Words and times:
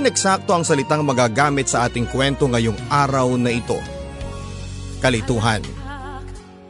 Yan 0.00 0.08
eksakto 0.08 0.56
ang 0.56 0.64
salitang 0.64 1.04
magagamit 1.04 1.68
sa 1.68 1.84
ating 1.84 2.08
kwento 2.08 2.48
ngayong 2.48 2.88
araw 2.88 3.36
na 3.36 3.52
ito. 3.52 3.76
Kalituhan. 4.96 5.60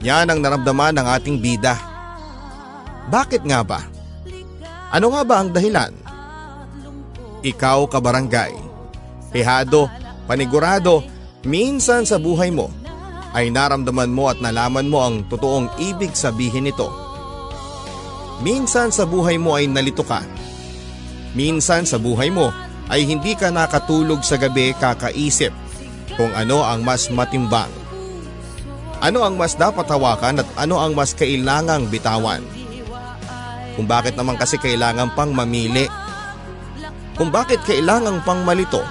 Yan 0.02 0.34
ang 0.34 0.42
naramdaman 0.42 0.98
ng 0.98 1.06
ating 1.06 1.38
bida. 1.38 1.78
Bakit 3.06 3.46
nga 3.46 3.62
ba? 3.62 3.86
Ano 4.90 5.14
nga 5.14 5.22
ba 5.22 5.38
ang 5.38 5.54
dahilan? 5.54 5.94
Ikaw 7.46 7.86
kabarangay, 7.86 8.50
pihado, 9.30 9.86
panigurado, 10.26 11.06
minsan 11.46 12.02
sa 12.02 12.18
buhay 12.18 12.50
mo 12.50 12.66
ay 13.30 13.54
naramdaman 13.54 14.10
mo 14.10 14.26
at 14.26 14.42
nalaman 14.42 14.90
mo 14.90 15.06
ang 15.06 15.22
totoong 15.30 15.70
ibig 15.78 16.18
sabihin 16.18 16.66
nito. 16.66 16.90
Minsan 18.42 18.90
sa 18.90 19.06
buhay 19.06 19.38
mo 19.38 19.54
ay 19.54 19.70
nalito 19.70 20.02
ka. 20.02 20.18
Minsan 21.38 21.86
sa 21.86 21.94
buhay 21.94 22.34
mo 22.34 22.69
ay 22.90 23.06
hindi 23.06 23.38
ka 23.38 23.54
nakatulog 23.54 24.26
sa 24.26 24.34
gabi 24.34 24.74
kakaisip 24.74 25.54
kung 26.18 26.34
ano 26.34 26.66
ang 26.66 26.82
mas 26.82 27.06
matimbang. 27.08 27.70
Ano 29.00 29.24
ang 29.24 29.38
mas 29.38 29.56
dapat 29.56 29.88
hawakan 29.88 30.44
at 30.44 30.48
ano 30.60 30.76
ang 30.76 30.92
mas 30.92 31.16
kailangang 31.16 31.88
bitawan. 31.88 32.44
Kung 33.78 33.88
bakit 33.88 34.18
naman 34.18 34.36
kasi 34.36 34.60
kailangan 34.60 35.16
pang 35.16 35.32
mamili. 35.32 35.88
Kung 37.16 37.32
bakit 37.32 37.64
kailangan 37.64 38.20
pang 38.26 38.44
malito. 38.44 38.84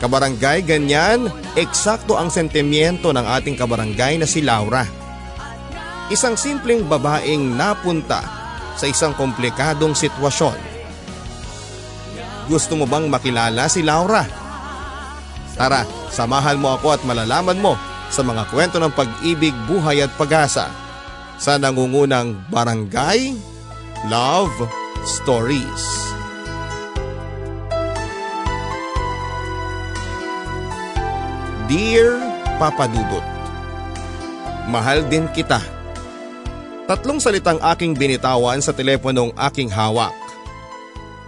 Kabarangay 0.00 0.64
ganyan, 0.64 1.28
eksakto 1.58 2.16
ang 2.16 2.32
sentimiento 2.32 3.12
ng 3.12 3.24
ating 3.24 3.58
kabarangay 3.58 4.16
na 4.16 4.24
si 4.24 4.40
Laura. 4.40 4.88
Isang 6.08 6.36
simpleng 6.40 6.88
babaeng 6.88 7.56
napunta 7.56 8.24
sa 8.76 8.84
isang 8.88 9.12
komplikadong 9.16 9.92
sitwasyon. 9.92 10.73
Gusto 12.44 12.76
mo 12.76 12.84
bang 12.84 13.08
makilala 13.08 13.66
si 13.72 13.80
Laura? 13.80 14.24
Tara, 15.54 15.86
samahan 16.10 16.58
mo 16.58 16.74
ako 16.76 16.98
at 16.98 17.02
malalaman 17.06 17.56
mo 17.62 17.78
sa 18.12 18.20
mga 18.20 18.46
kwento 18.52 18.76
ng 18.78 18.92
pag-ibig, 18.92 19.54
buhay 19.64 20.04
at 20.04 20.12
pag-asa 20.18 20.68
sa 21.40 21.56
nangungunang 21.56 22.36
Barangay 22.50 23.34
Love 24.10 24.54
Stories. 25.06 25.84
Dear 31.64 32.20
Papa 32.60 32.84
Dudut, 32.92 33.24
Mahal 34.64 35.04
din 35.12 35.28
kita. 35.28 35.60
Tatlong 36.88 37.20
salitang 37.20 37.60
aking 37.60 37.92
binitawan 37.92 38.64
sa 38.64 38.72
teleponong 38.72 39.28
aking 39.36 39.68
hawak. 39.68 40.23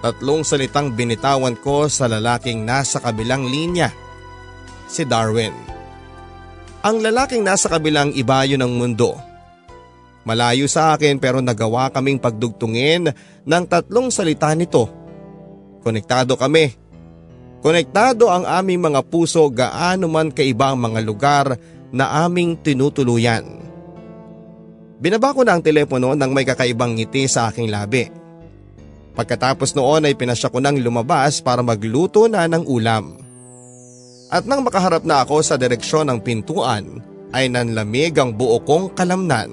Tatlong 0.05 0.45
salitang 0.45 0.93
binitawan 0.93 1.57
ko 1.57 1.89
sa 1.89 2.07
lalaking 2.07 2.63
nasa 2.63 3.01
kabilang 3.01 3.49
linya. 3.49 3.91
Si 4.87 5.03
Darwin. 5.03 5.55
Ang 6.87 7.03
lalaking 7.03 7.43
nasa 7.43 7.67
kabilang 7.67 8.15
ibayo 8.15 8.55
ng 8.61 8.73
mundo. 8.77 9.19
Malayo 10.27 10.67
sa 10.67 10.95
akin 10.95 11.19
pero 11.19 11.43
nagawa 11.43 11.91
kaming 11.91 12.19
pagdugtungin 12.19 13.11
ng 13.47 13.65
tatlong 13.67 14.11
salita 14.11 14.55
nito. 14.55 14.91
Konektado 15.83 16.35
kami 16.35 16.87
Konektado 17.67 18.31
ang 18.31 18.47
aming 18.47 18.79
mga 18.79 19.01
puso 19.11 19.43
gaano 19.51 20.07
man 20.07 20.31
kaiba 20.31 20.71
ang 20.71 20.79
mga 20.79 21.01
lugar 21.03 21.47
na 21.91 22.23
aming 22.23 22.55
tinutuluyan. 22.63 23.43
Binaba 25.03 25.35
ko 25.35 25.43
na 25.43 25.59
ang 25.59 25.67
telepono 25.67 26.15
nang 26.15 26.31
may 26.31 26.47
kakaibang 26.47 26.95
ngiti 26.95 27.27
sa 27.27 27.51
aking 27.51 27.67
labi. 27.67 28.07
Pagkatapos 29.17 29.73
noon 29.73 30.07
ay 30.07 30.15
pinasya 30.15 30.53
ko 30.53 30.61
nang 30.61 30.77
lumabas 30.77 31.41
para 31.41 31.65
magluto 31.65 32.29
na 32.29 32.45
ng 32.45 32.69
ulam. 32.69 33.17
At 34.29 34.45
nang 34.45 34.61
makaharap 34.61 35.09
na 35.09 35.25
ako 35.25 35.41
sa 35.41 35.57
direksyon 35.57 36.13
ng 36.13 36.21
pintuan 36.21 37.01
ay 37.33 37.49
nanlamig 37.49 38.13
ang 38.21 38.37
buo 38.37 38.61
kong 38.61 38.93
kalamnan. 38.93 39.49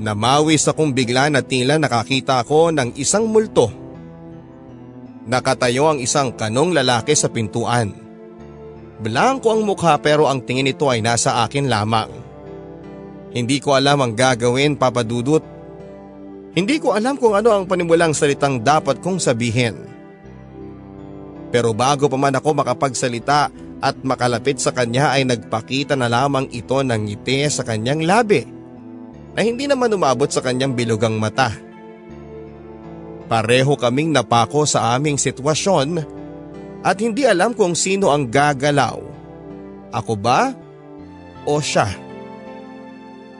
Namawis 0.00 0.64
akong 0.64 0.96
bigla 0.96 1.28
na 1.28 1.44
tila 1.44 1.76
nakakita 1.76 2.40
ako 2.40 2.72
ng 2.72 2.96
isang 2.96 3.28
multo 3.28 3.80
Nakatayo 5.30 5.94
ang 5.94 5.98
isang 6.02 6.34
kanong 6.34 6.74
lalaki 6.74 7.14
sa 7.14 7.30
pintuan. 7.30 7.92
Blanko 8.98 9.54
ang 9.54 9.62
mukha 9.62 9.94
pero 10.02 10.26
ang 10.26 10.42
tingin 10.42 10.66
nito 10.66 10.90
ay 10.90 11.04
nasa 11.04 11.46
akin 11.46 11.70
lamang. 11.70 12.10
Hindi 13.30 13.62
ko 13.62 13.78
alam 13.78 14.02
ang 14.02 14.12
gagawin 14.18 14.74
papadudot. 14.74 15.44
Hindi 16.50 16.82
ko 16.82 16.98
alam 16.98 17.14
kung 17.14 17.38
ano 17.38 17.54
ang 17.54 17.64
panimulang 17.70 18.10
salitang 18.10 18.58
dapat 18.58 18.98
kong 18.98 19.22
sabihin. 19.22 19.86
Pero 21.50 21.70
bago 21.70 22.10
pa 22.10 22.18
man 22.18 22.34
ako 22.34 22.62
makapagsalita 22.62 23.50
at 23.80 23.96
makalapit 24.02 24.58
sa 24.58 24.74
kanya 24.74 25.14
ay 25.14 25.26
nagpakita 25.26 25.94
na 25.94 26.10
lamang 26.10 26.50
ito 26.50 26.78
ng 26.82 27.00
ngiti 27.06 27.46
sa 27.50 27.62
kanyang 27.62 28.02
labi 28.02 28.42
na 29.34 29.40
hindi 29.46 29.70
naman 29.70 29.94
umabot 29.94 30.30
sa 30.30 30.42
kanyang 30.42 30.74
bilugang 30.74 31.18
mata. 31.18 31.54
Pareho 33.30 33.78
kaming 33.78 34.10
napako 34.10 34.66
sa 34.66 34.94
aming 34.98 35.14
sitwasyon 35.14 36.02
at 36.82 36.96
hindi 36.98 37.22
alam 37.22 37.54
kung 37.54 37.78
sino 37.78 38.10
ang 38.10 38.26
gagalaw. 38.26 38.98
Ako 39.94 40.18
ba 40.18 40.50
o 41.46 41.62
siya? 41.62 42.09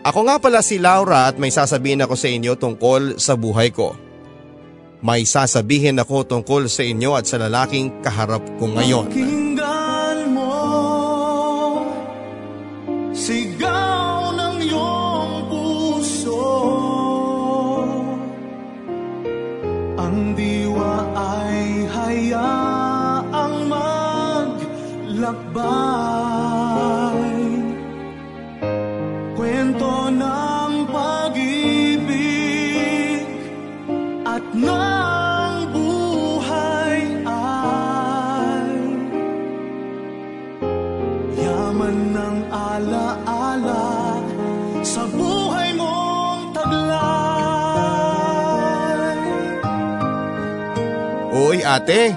Ako 0.00 0.24
nga 0.24 0.40
pala 0.40 0.64
si 0.64 0.80
Laura 0.80 1.28
at 1.28 1.36
may 1.36 1.52
sasabihin 1.52 2.00
ako 2.00 2.16
sa 2.16 2.28
inyo 2.32 2.56
tungkol 2.56 3.20
sa 3.20 3.36
buhay 3.36 3.68
ko. 3.68 3.92
May 5.04 5.28
sasabihin 5.28 6.00
ako 6.00 6.24
tungkol 6.24 6.72
sa 6.72 6.80
inyo 6.84 7.16
at 7.16 7.28
sa 7.28 7.36
lalaking 7.36 8.00
kaharap 8.00 8.40
ko 8.56 8.64
ngayon. 8.68 9.12
Pakinggan 9.12 9.49
ate, 51.80 52.12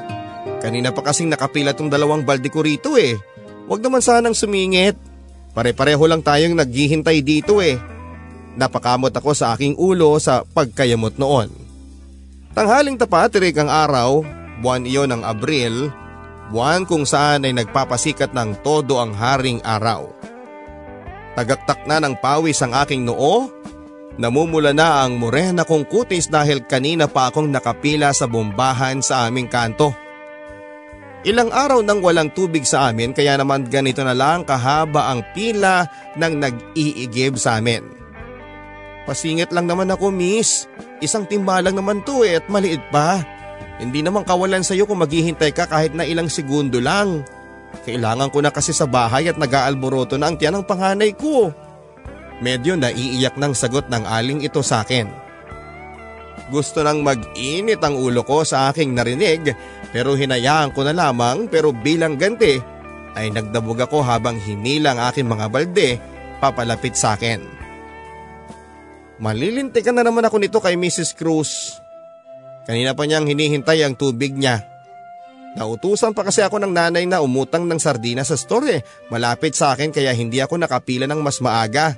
kanina 0.60 0.92
pa 0.92 1.02
kasing 1.02 1.32
nakapila 1.32 1.72
tong 1.72 1.88
dalawang 1.88 2.28
balde 2.28 2.52
ko 2.52 2.60
rito 2.60 3.00
eh. 3.00 3.16
Huwag 3.66 3.80
naman 3.80 4.04
sanang 4.04 4.36
sumingit. 4.36 5.00
Pare-pareho 5.56 6.04
lang 6.04 6.20
tayong 6.20 6.60
naghihintay 6.60 7.24
dito 7.24 7.64
eh. 7.64 7.80
Napakamot 8.60 9.16
ako 9.16 9.32
sa 9.34 9.56
aking 9.56 9.80
ulo 9.80 10.20
sa 10.20 10.44
pagkayamot 10.44 11.16
noon. 11.18 11.50
Tanghaling 12.54 13.00
tapat 13.02 13.34
tirik 13.34 13.58
ang 13.58 13.72
araw, 13.72 14.22
buwan 14.62 14.86
iyon 14.86 15.10
ng 15.10 15.26
Abril, 15.26 15.90
buwan 16.54 16.86
kung 16.86 17.02
saan 17.02 17.50
ay 17.50 17.54
nagpapasikat 17.56 18.30
ng 18.30 18.62
todo 18.62 19.02
ang 19.02 19.10
haring 19.16 19.58
araw. 19.66 20.06
Tagaktak 21.34 21.90
na 21.90 21.98
ng 21.98 22.14
pawis 22.22 22.62
ang 22.62 22.78
aking 22.78 23.10
noo, 23.10 23.50
namumula 24.18 24.72
na 24.72 25.06
ang 25.06 25.18
morena 25.18 25.66
kong 25.66 25.90
kutis 25.90 26.30
dahil 26.30 26.66
kanina 26.66 27.10
pa 27.10 27.30
akong 27.30 27.50
nakapila 27.50 28.14
sa 28.14 28.30
bombahan 28.30 29.02
sa 29.02 29.26
aming 29.30 29.50
kanto. 29.50 29.94
Ilang 31.24 31.56
araw 31.56 31.80
nang 31.80 32.04
walang 32.04 32.36
tubig 32.36 32.68
sa 32.68 32.92
amin 32.92 33.16
kaya 33.16 33.40
naman 33.40 33.64
ganito 33.72 34.04
na 34.04 34.12
lang 34.12 34.44
kahaba 34.44 35.08
ang 35.08 35.24
pila 35.32 35.88
ng 36.20 36.34
nag-iigib 36.36 37.40
sa 37.40 37.64
amin. 37.64 37.80
Pasingit 39.08 39.52
lang 39.56 39.68
naman 39.68 39.88
ako 39.92 40.12
miss. 40.12 40.68
Isang 41.00 41.28
timba 41.28 41.64
lang 41.64 41.80
naman 41.80 42.04
to 42.04 42.28
eh 42.28 42.40
at 42.40 42.48
maliit 42.52 42.84
pa. 42.92 43.24
Hindi 43.80 44.04
naman 44.04 44.28
kawalan 44.28 44.64
sa'yo 44.64 44.84
kung 44.84 45.00
maghihintay 45.00 45.52
ka 45.56 45.68
kahit 45.68 45.96
na 45.96 46.08
ilang 46.08 46.28
segundo 46.28 46.80
lang. 46.84 47.24
Kailangan 47.84 48.30
ko 48.30 48.40
na 48.44 48.52
kasi 48.54 48.72
sa 48.72 48.86
bahay 48.86 49.28
at 49.28 49.40
nag-aalboroto 49.40 50.16
na 50.20 50.30
ang 50.30 50.38
tiyan 50.38 50.62
ng 50.62 50.68
panganay 50.68 51.16
ko. 51.16 51.52
Medyo 52.42 52.80
naiiyak 52.80 53.38
ng 53.38 53.54
sagot 53.54 53.92
ng 53.92 54.08
aling 54.08 54.42
ito 54.42 54.64
sa 54.66 54.82
akin. 54.82 55.12
Gusto 56.50 56.82
nang 56.82 57.06
mag-init 57.06 57.80
ang 57.86 57.96
ulo 57.96 58.26
ko 58.26 58.42
sa 58.44 58.74
aking 58.74 58.98
narinig 58.98 59.54
pero 59.94 60.18
hinayaan 60.18 60.74
ko 60.74 60.82
na 60.84 60.92
lamang 60.92 61.48
pero 61.48 61.72
bilang 61.72 62.18
ganti 62.18 62.60
ay 63.14 63.30
nagdabog 63.30 63.86
ako 63.86 64.02
habang 64.02 64.36
hinilang 64.42 64.98
aking 64.98 65.30
mga 65.30 65.46
balde 65.48 65.90
papalapit 66.42 66.98
sa 66.98 67.16
akin. 67.16 67.40
Malilintikan 69.22 69.96
na 69.96 70.04
naman 70.04 70.26
ako 70.26 70.42
nito 70.42 70.60
kay 70.60 70.76
Mrs. 70.76 71.16
Cruz. 71.16 71.80
Kanina 72.68 72.92
pa 72.98 73.08
niyang 73.08 73.30
hinihintay 73.30 73.86
ang 73.86 73.96
tubig 73.96 74.36
niya. 74.36 74.66
Nautusan 75.54 76.18
pa 76.18 76.26
kasi 76.26 76.42
ako 76.42 76.58
ng 76.60 76.74
nanay 76.74 77.06
na 77.06 77.22
umutang 77.22 77.70
ng 77.70 77.78
sardina 77.78 78.26
sa 78.26 78.34
store 78.34 78.68
eh. 78.74 78.82
Malapit 79.14 79.54
sa 79.54 79.78
akin 79.78 79.94
kaya 79.94 80.10
hindi 80.12 80.42
ako 80.42 80.58
nakapila 80.58 81.06
ng 81.06 81.22
mas 81.22 81.38
maaga. 81.40 81.94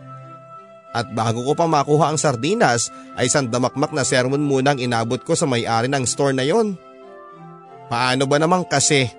At 0.96 1.12
bago 1.12 1.44
ko 1.44 1.60
pa 1.60 1.68
makuha 1.68 2.08
ang 2.08 2.16
sardinas 2.16 2.88
ay 3.20 3.28
sandamakmak 3.28 3.92
na 3.92 4.08
sermon 4.08 4.40
muna 4.40 4.72
ang 4.72 4.80
inabot 4.80 5.20
ko 5.20 5.36
sa 5.36 5.44
may-ari 5.44 5.92
ng 5.92 6.08
store 6.08 6.32
na 6.32 6.48
yon. 6.48 6.80
Paano 7.92 8.24
ba 8.24 8.40
naman 8.40 8.64
kasi? 8.64 9.12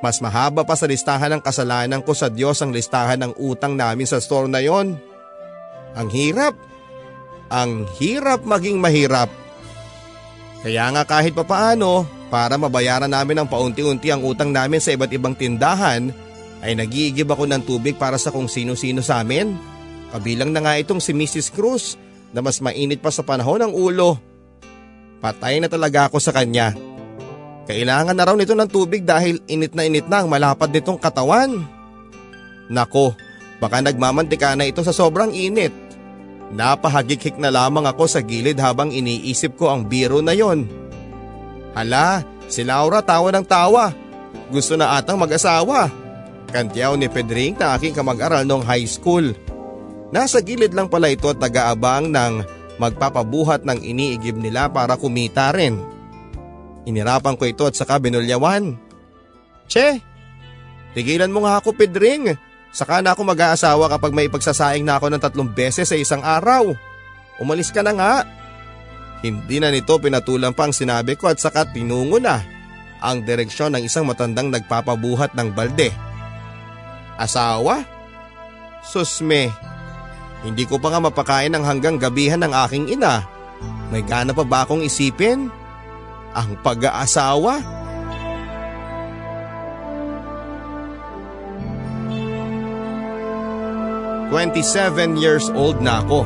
Mas 0.00 0.24
mahaba 0.24 0.64
pa 0.64 0.72
sa 0.72 0.88
listahan 0.88 1.36
ng 1.36 1.42
kasalanan 1.44 2.00
ko 2.00 2.16
sa 2.16 2.32
Diyos 2.32 2.64
ang 2.64 2.72
listahan 2.72 3.20
ng 3.20 3.32
utang 3.36 3.76
namin 3.76 4.08
sa 4.08 4.24
store 4.24 4.48
na 4.48 4.64
yon. 4.64 4.96
Ang 5.92 6.08
hirap. 6.08 6.56
Ang 7.52 7.84
hirap 8.00 8.48
maging 8.48 8.80
mahirap. 8.80 9.28
Kaya 10.64 10.88
nga 10.96 11.04
kahit 11.04 11.36
papaano, 11.36 12.08
para 12.28 12.56
mabayaran 12.60 13.08
namin 13.08 13.44
ng 13.44 13.48
paunti-unti 13.48 14.12
ang 14.12 14.24
utang 14.24 14.52
namin 14.52 14.80
sa 14.80 14.92
iba't 14.92 15.12
ibang 15.12 15.32
tindahan, 15.36 16.12
ay 16.60 16.72
nagiigib 16.76 17.28
ako 17.30 17.48
ng 17.48 17.62
tubig 17.64 17.96
para 17.96 18.16
sa 18.20 18.32
kung 18.32 18.50
sino-sino 18.50 19.00
sa 19.00 19.20
amin. 19.22 19.77
Kabilang 20.08 20.56
na 20.56 20.64
nga 20.64 20.80
itong 20.80 21.04
si 21.04 21.12
Mrs. 21.12 21.52
Cruz 21.52 22.00
na 22.32 22.40
mas 22.40 22.60
mainit 22.60 23.00
pa 23.00 23.12
sa 23.12 23.24
panahon 23.24 23.60
ng 23.60 23.72
ulo. 23.72 24.16
Patay 25.18 25.60
na 25.60 25.68
talaga 25.68 26.08
ako 26.08 26.22
sa 26.22 26.32
kanya. 26.32 26.72
Kailangan 27.68 28.16
na 28.16 28.24
raw 28.24 28.32
nito 28.32 28.56
ng 28.56 28.70
tubig 28.70 29.04
dahil 29.04 29.44
init 29.44 29.76
na 29.76 29.84
init 29.84 30.08
na 30.08 30.24
ang 30.24 30.28
malapad 30.32 30.72
nitong 30.72 30.96
katawan. 30.96 31.60
Nako, 32.72 33.12
baka 33.60 33.84
nagmamantika 33.84 34.56
na 34.56 34.64
ito 34.64 34.80
sa 34.80 34.96
sobrang 34.96 35.36
init. 35.36 35.74
Napahagikik 36.48 37.36
na 37.36 37.52
lamang 37.52 37.84
ako 37.84 38.08
sa 38.08 38.24
gilid 38.24 38.56
habang 38.56 38.88
iniisip 38.88 39.60
ko 39.60 39.68
ang 39.68 39.84
biro 39.84 40.24
na 40.24 40.32
yon. 40.32 40.64
Hala, 41.76 42.24
si 42.48 42.64
Laura 42.64 43.04
tawa 43.04 43.28
ng 43.36 43.44
tawa. 43.44 43.92
Gusto 44.48 44.72
na 44.80 44.96
atang 44.96 45.20
mag-asawa. 45.20 45.92
Kantyaw 46.48 46.96
ni 46.96 47.12
Pedring 47.12 47.60
na 47.60 47.76
aking 47.76 47.92
kamag-aral 47.92 48.48
noong 48.48 48.64
high 48.64 48.88
school. 48.88 49.36
Nasa 50.08 50.40
gilid 50.40 50.72
lang 50.72 50.88
pala 50.88 51.12
ito 51.12 51.28
at 51.28 51.36
nag-aabang 51.36 52.08
ng 52.08 52.34
magpapabuhat 52.80 53.66
ng 53.68 53.84
iniigib 53.84 54.38
nila 54.40 54.72
para 54.72 54.96
kumita 54.96 55.52
rin. 55.52 55.76
Inirapan 56.88 57.36
ko 57.36 57.44
ito 57.44 57.68
at 57.68 57.76
saka 57.76 58.00
binulyawan. 58.00 58.72
Che, 59.68 60.00
tigilan 60.96 61.28
mo 61.28 61.44
nga 61.44 61.60
ako 61.60 61.76
Pedring. 61.76 62.32
Saka 62.72 63.04
na 63.04 63.12
ako 63.12 63.28
mag-aasawa 63.28 63.92
kapag 63.92 64.16
may 64.16 64.28
pagsasaing 64.32 64.84
na 64.84 64.96
ako 64.96 65.12
ng 65.12 65.20
tatlong 65.20 65.50
beses 65.52 65.88
sa 65.88 65.96
isang 65.96 66.24
araw. 66.24 66.72
Umalis 67.36 67.68
ka 67.68 67.84
na 67.84 67.92
nga. 67.92 68.14
Hindi 69.20 69.60
na 69.60 69.68
nito 69.68 69.98
pinatulang 69.98 70.54
pa 70.54 70.70
ang 70.70 70.74
sinabi 70.76 71.18
ko 71.18 71.28
at 71.28 71.42
saka 71.42 71.68
tinungo 71.68 72.22
na 72.22 72.40
ang 73.02 73.26
direksyon 73.26 73.74
ng 73.74 73.82
isang 73.84 74.06
matandang 74.06 74.48
nagpapabuhat 74.48 75.34
ng 75.34 75.48
balde. 75.52 75.90
Asawa? 77.18 77.82
Susme, 78.86 79.50
hindi 80.46 80.62
ko 80.68 80.78
pa 80.78 80.94
nga 80.94 81.02
mapakain 81.02 81.50
ng 81.50 81.64
hanggang 81.66 81.98
gabihan 81.98 82.38
ng 82.38 82.52
aking 82.66 82.94
ina. 82.94 83.26
May 83.90 84.06
gana 84.06 84.30
pa 84.30 84.46
ba 84.46 84.62
akong 84.62 84.84
isipin? 84.86 85.50
Ang 86.36 86.50
pag-aasawa? 86.62 87.58
Twenty-seven 94.28 95.16
years 95.16 95.48
old 95.56 95.80
na 95.80 96.04
ako. 96.04 96.22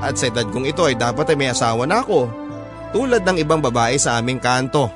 At 0.00 0.16
sa 0.16 0.32
edad 0.32 0.48
kong 0.48 0.64
ito 0.64 0.88
ay 0.88 0.96
dapat 0.96 1.28
ay 1.30 1.36
may 1.36 1.52
asawa 1.52 1.84
na 1.84 2.00
ako. 2.00 2.26
Tulad 2.96 3.22
ng 3.22 3.38
ibang 3.44 3.60
babae 3.60 4.00
sa 4.00 4.16
aming 4.18 4.40
kanto. 4.40 4.88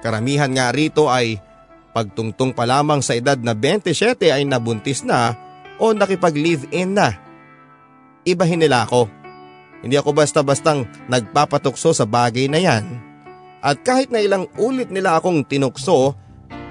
Karamihan 0.00 0.48
nga 0.54 0.70
rito 0.70 1.10
ay 1.10 1.42
pagtungtong 1.90 2.54
pa 2.54 2.62
lamang 2.62 3.02
sa 3.02 3.18
edad 3.18 3.36
na 3.36 3.58
27 3.58 4.22
ay 4.30 4.46
nabuntis 4.46 5.02
na 5.02 5.34
o 5.82 5.90
nakipag-live-in 5.90 6.94
na. 6.94 7.25
Ibahin 8.26 8.58
nila 8.58 8.82
ako. 8.82 9.06
Hindi 9.86 9.94
ako 9.94 10.10
basta-bastang 10.10 10.90
nagpapatukso 11.06 11.94
sa 11.94 12.02
bagay 12.02 12.50
na 12.50 12.58
yan. 12.58 12.84
At 13.62 13.86
kahit 13.86 14.10
na 14.10 14.18
ilang 14.18 14.50
ulit 14.58 14.90
nila 14.90 15.14
akong 15.14 15.46
tinukso, 15.46 16.18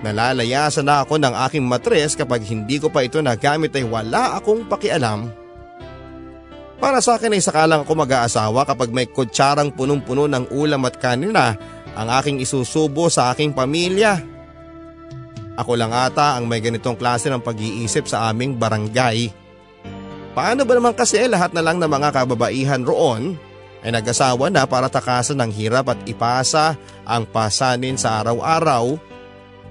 nalalayasan 0.03 0.83
na 0.83 1.07
ako 1.07 1.15
ng 1.15 1.31
aking 1.47 1.63
matres 1.63 2.19
kapag 2.19 2.43
hindi 2.43 2.75
ko 2.75 2.91
pa 2.91 3.07
ito 3.07 3.23
nagamit 3.23 3.71
ay 3.71 3.87
wala 3.87 4.35
akong 4.35 4.67
pakialam. 4.67 5.31
Para 6.75 6.99
sa 6.99 7.15
akin 7.15 7.31
ay 7.31 7.39
sakalang 7.39 7.87
ako 7.87 8.03
mag-aasawa 8.03 8.67
kapag 8.67 8.91
may 8.91 9.07
kutsarang 9.07 9.71
punong-puno 9.71 10.27
ng 10.27 10.51
ulam 10.51 10.83
at 10.83 10.99
kanina 10.99 11.55
ang 11.95 12.07
aking 12.19 12.43
isusubo 12.43 13.07
sa 13.07 13.31
aking 13.31 13.55
pamilya. 13.55 14.19
Ako 15.55 15.79
lang 15.79 15.95
ata 15.95 16.35
ang 16.35 16.51
may 16.51 16.59
ganitong 16.59 16.99
klase 16.99 17.31
ng 17.31 17.39
pag-iisip 17.39 18.11
sa 18.11 18.27
aming 18.27 18.59
barangay. 18.59 19.44
Paano 20.35 20.67
ba 20.67 20.73
naman 20.75 20.91
kasi 20.91 21.23
lahat 21.31 21.55
na 21.55 21.63
lang 21.63 21.79
ng 21.79 21.87
mga 21.87 22.11
kababaihan 22.11 22.83
roon 22.83 23.39
ay 23.79 23.95
nag-asawa 23.95 24.51
na 24.51 24.67
para 24.67 24.91
takasan 24.91 25.39
ng 25.39 25.51
hirap 25.55 25.95
at 25.95 25.99
ipasa 26.03 26.75
ang 27.07 27.23
pasanin 27.23 27.95
sa 27.95 28.19
araw-araw 28.19 28.99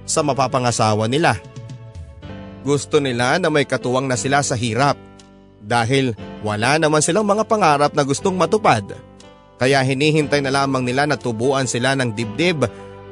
sa 0.09 0.25
mapapangasawa 0.25 1.05
nila. 1.05 1.37
Gusto 2.65 2.97
nila 2.97 3.37
na 3.37 3.53
may 3.53 3.69
katuwang 3.69 4.09
na 4.09 4.17
sila 4.17 4.41
sa 4.41 4.57
hirap 4.57 4.97
dahil 5.61 6.17
wala 6.41 6.81
naman 6.81 7.05
silang 7.05 7.29
mga 7.29 7.45
pangarap 7.45 7.93
na 7.93 8.01
gustong 8.01 8.33
matupad. 8.33 8.97
Kaya 9.61 9.85
hinihintay 9.85 10.41
na 10.41 10.49
lamang 10.49 10.81
nila 10.81 11.05
na 11.05 11.21
tubuan 11.21 11.69
sila 11.69 11.93
ng 11.93 12.17
dibdib 12.17 12.65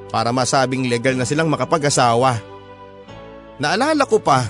para 0.09 0.33
masabing 0.33 0.89
legal 0.89 1.21
na 1.21 1.29
silang 1.29 1.53
makapag-asawa. 1.53 2.41
Naalala 3.61 4.09
ko 4.09 4.17
pa, 4.25 4.49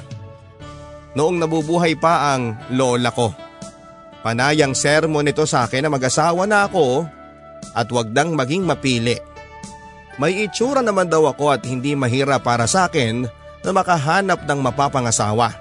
noong 1.13 1.37
nabubuhay 1.41 1.97
pa 1.97 2.35
ang 2.37 2.57
lola 2.73 3.13
ko. 3.13 3.33
Panayang 4.23 4.73
sermon 4.73 5.27
nito 5.27 5.43
sa 5.45 5.67
akin 5.67 5.87
na 5.87 5.91
mag-asawa 5.91 6.47
na 6.47 6.71
ako 6.71 7.05
at 7.75 7.89
wag 7.91 8.15
dang 8.15 8.39
maging 8.39 8.63
mapili. 8.63 9.19
May 10.21 10.47
itsura 10.47 10.85
naman 10.85 11.11
daw 11.11 11.27
ako 11.27 11.51
at 11.57 11.67
hindi 11.67 11.97
mahirap 11.97 12.45
para 12.45 12.69
sa 12.69 12.87
akin 12.87 13.27
na 13.65 13.71
makahanap 13.75 14.45
ng 14.47 14.61
mapapangasawa. 14.63 15.57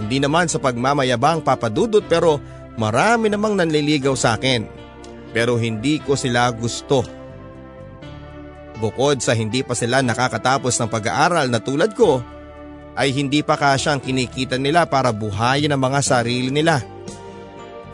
Hindi 0.00 0.22
naman 0.22 0.48
sa 0.48 0.56
pagmamayabang 0.62 1.44
papadudot 1.44 2.00
pero 2.06 2.40
marami 2.80 3.28
namang 3.28 3.58
nanliligaw 3.58 4.16
sa 4.16 4.40
akin. 4.40 4.64
Pero 5.36 5.60
hindi 5.60 6.00
ko 6.00 6.16
sila 6.16 6.48
gusto. 6.54 7.04
Bukod 8.80 9.20
sa 9.20 9.36
hindi 9.36 9.60
pa 9.60 9.76
sila 9.76 10.00
nakakatapos 10.00 10.72
ng 10.80 10.88
pag-aaral 10.88 11.52
na 11.52 11.60
tulad 11.60 11.92
ko, 11.92 12.24
ay 12.98 13.14
hindi 13.14 13.42
pa 13.42 13.54
kasyang 13.54 14.02
kinikita 14.02 14.58
nila 14.58 14.86
para 14.86 15.14
buhayin 15.14 15.70
ang 15.70 15.82
mga 15.82 16.00
sarili 16.02 16.50
nila. 16.50 16.82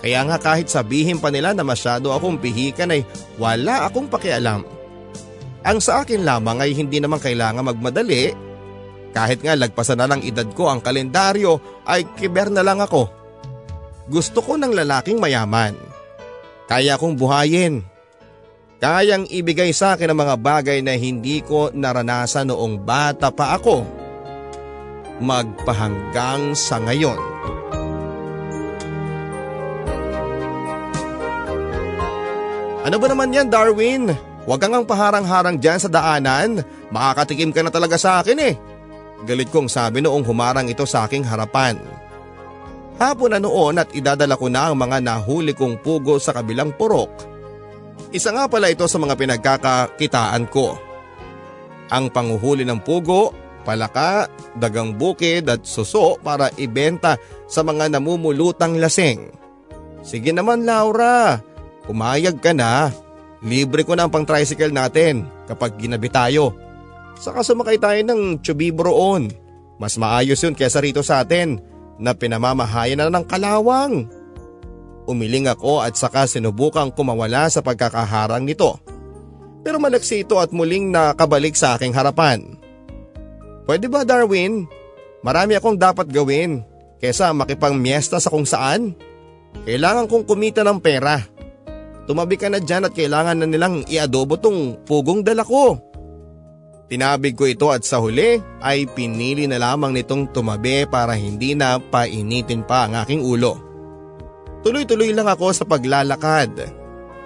Kaya 0.00 0.22
nga 0.28 0.36
kahit 0.38 0.68
sabihin 0.68 1.18
pa 1.18 1.32
nila 1.32 1.56
na 1.56 1.64
masyado 1.64 2.12
akong 2.12 2.38
pihikan 2.38 2.92
ay 2.92 3.02
wala 3.40 3.88
akong 3.88 4.06
pakialam. 4.06 4.62
Ang 5.66 5.78
sa 5.82 6.06
akin 6.06 6.22
lamang 6.22 6.62
ay 6.62 6.76
hindi 6.78 7.02
naman 7.02 7.18
kailangan 7.18 7.66
magmadali 7.66 8.46
kahit 9.16 9.40
nga 9.40 9.56
lagpasan 9.56 9.96
na 9.96 10.12
ng 10.12 10.22
edad 10.28 10.44
ko 10.52 10.68
ang 10.68 10.84
kalendaryo 10.84 11.82
ay 11.88 12.04
kiber 12.20 12.52
na 12.52 12.60
lang 12.60 12.84
ako. 12.84 13.08
Gusto 14.06 14.44
ko 14.44 14.60
ng 14.60 14.76
lalaking 14.76 15.18
mayaman. 15.18 15.72
Kaya 16.68 17.00
kong 17.00 17.16
buhayin. 17.16 17.80
Kayang 18.76 19.24
ibigay 19.32 19.72
sa 19.72 19.96
akin 19.96 20.12
ang 20.12 20.20
mga 20.20 20.36
bagay 20.36 20.78
na 20.84 20.94
hindi 21.00 21.40
ko 21.40 21.72
naranasan 21.72 22.52
noong 22.52 22.84
bata 22.84 23.32
pa 23.32 23.56
ako. 23.56 24.05
Magpahanggang 25.16 26.52
sa 26.52 26.76
ngayon. 26.76 27.16
Ano 32.84 32.96
ba 33.00 33.06
naman 33.08 33.32
yan 33.32 33.48
Darwin? 33.48 34.12
Huwag 34.44 34.60
kang 34.62 34.76
ang 34.76 34.84
paharang-harang 34.84 35.56
dyan 35.56 35.80
sa 35.80 35.88
daanan. 35.88 36.62
Makakatikim 36.92 37.50
ka 37.50 37.64
na 37.64 37.72
talaga 37.72 37.96
sa 37.96 38.20
akin 38.20 38.38
eh. 38.38 38.54
Galit 39.24 39.48
kong 39.48 39.72
sabi 39.72 40.04
noong 40.04 40.22
humarang 40.22 40.68
ito 40.68 40.84
sa 40.84 41.08
aking 41.08 41.24
harapan. 41.24 41.80
Hapon 43.00 43.32
na 43.32 43.40
noon 43.40 43.80
at 43.80 43.88
idadala 43.96 44.36
ko 44.36 44.52
na 44.52 44.68
ang 44.68 44.76
mga 44.76 45.00
nahuli 45.00 45.56
kong 45.56 45.80
pugo 45.80 46.20
sa 46.20 46.36
kabilang 46.36 46.76
purok. 46.76 47.10
Isa 48.12 48.30
nga 48.36 48.46
pala 48.46 48.68
ito 48.68 48.84
sa 48.84 49.00
mga 49.00 49.16
pinagkakakitaan 49.16 50.44
ko. 50.52 50.76
Ang 51.88 52.12
panguhuli 52.12 52.68
ng 52.68 52.84
pugo, 52.84 53.45
palaka, 53.66 54.30
dagang 54.54 54.94
bukid 54.94 55.50
at 55.50 55.66
suso 55.66 56.14
para 56.22 56.54
ibenta 56.54 57.18
sa 57.50 57.66
mga 57.66 57.98
namumulutang 57.98 58.78
lasing. 58.78 59.34
Sige 60.06 60.30
naman 60.30 60.62
Laura, 60.62 61.42
pumayag 61.90 62.38
ka 62.38 62.54
na. 62.54 62.94
Libre 63.42 63.82
ko 63.82 63.98
na 63.98 64.06
ang 64.06 64.14
pang 64.14 64.22
tricycle 64.22 64.70
natin 64.70 65.26
kapag 65.50 65.74
ginabi 65.82 66.06
tayo. 66.06 66.54
Saka 67.18 67.42
sumakay 67.42 67.82
tayo 67.82 68.00
ng 68.06 68.38
chubibroon. 68.38 69.34
Mas 69.76 69.98
maayos 69.98 70.40
yun 70.40 70.56
kesa 70.56 70.80
rito 70.80 71.02
sa 71.02 71.26
atin 71.26 71.60
na 72.00 72.16
pinamamahayan 72.16 73.02
na 73.02 73.12
ng 73.12 73.26
kalawang. 73.28 74.08
Umiling 75.06 75.46
ako 75.52 75.84
at 75.84 75.94
saka 75.94 76.24
sinubukang 76.26 76.90
kumawala 76.90 77.46
sa 77.52 77.60
pagkakaharang 77.60 78.42
nito. 78.42 78.80
Pero 79.62 79.82
malaksi 79.82 80.22
ito 80.22 80.38
at 80.38 80.54
muling 80.54 80.90
nakabalik 80.90 81.58
sa 81.58 81.74
aking 81.74 81.94
harapan. 81.94 82.58
Pwede 83.66 83.90
ba 83.90 84.06
Darwin? 84.06 84.70
Marami 85.26 85.58
akong 85.58 85.74
dapat 85.74 86.06
gawin 86.06 86.62
kesa 87.02 87.34
makipangmiesta 87.34 88.22
sa 88.22 88.30
kung 88.30 88.46
saan. 88.46 88.94
Kailangan 89.66 90.06
kong 90.06 90.24
kumita 90.24 90.62
ng 90.62 90.78
pera. 90.78 91.18
Tumabi 92.06 92.38
ka 92.38 92.46
na 92.46 92.62
dyan 92.62 92.86
at 92.86 92.94
kailangan 92.94 93.42
na 93.42 93.46
nilang 93.50 93.82
iadobo 93.90 94.38
tong 94.38 94.78
pugong 94.86 95.26
dala 95.26 95.42
ko. 95.42 95.82
Tinabig 96.86 97.34
ko 97.34 97.50
ito 97.50 97.66
at 97.74 97.82
sa 97.82 97.98
huli 97.98 98.38
ay 98.62 98.86
pinili 98.86 99.50
na 99.50 99.58
lamang 99.58 99.90
nitong 99.90 100.30
tumabi 100.30 100.86
para 100.86 101.18
hindi 101.18 101.58
na 101.58 101.82
painitin 101.82 102.62
pa 102.62 102.86
ang 102.86 103.02
aking 103.02 103.26
ulo. 103.26 103.58
Tuloy-tuloy 104.62 105.10
lang 105.10 105.26
ako 105.26 105.50
sa 105.50 105.66
paglalakad 105.66 106.70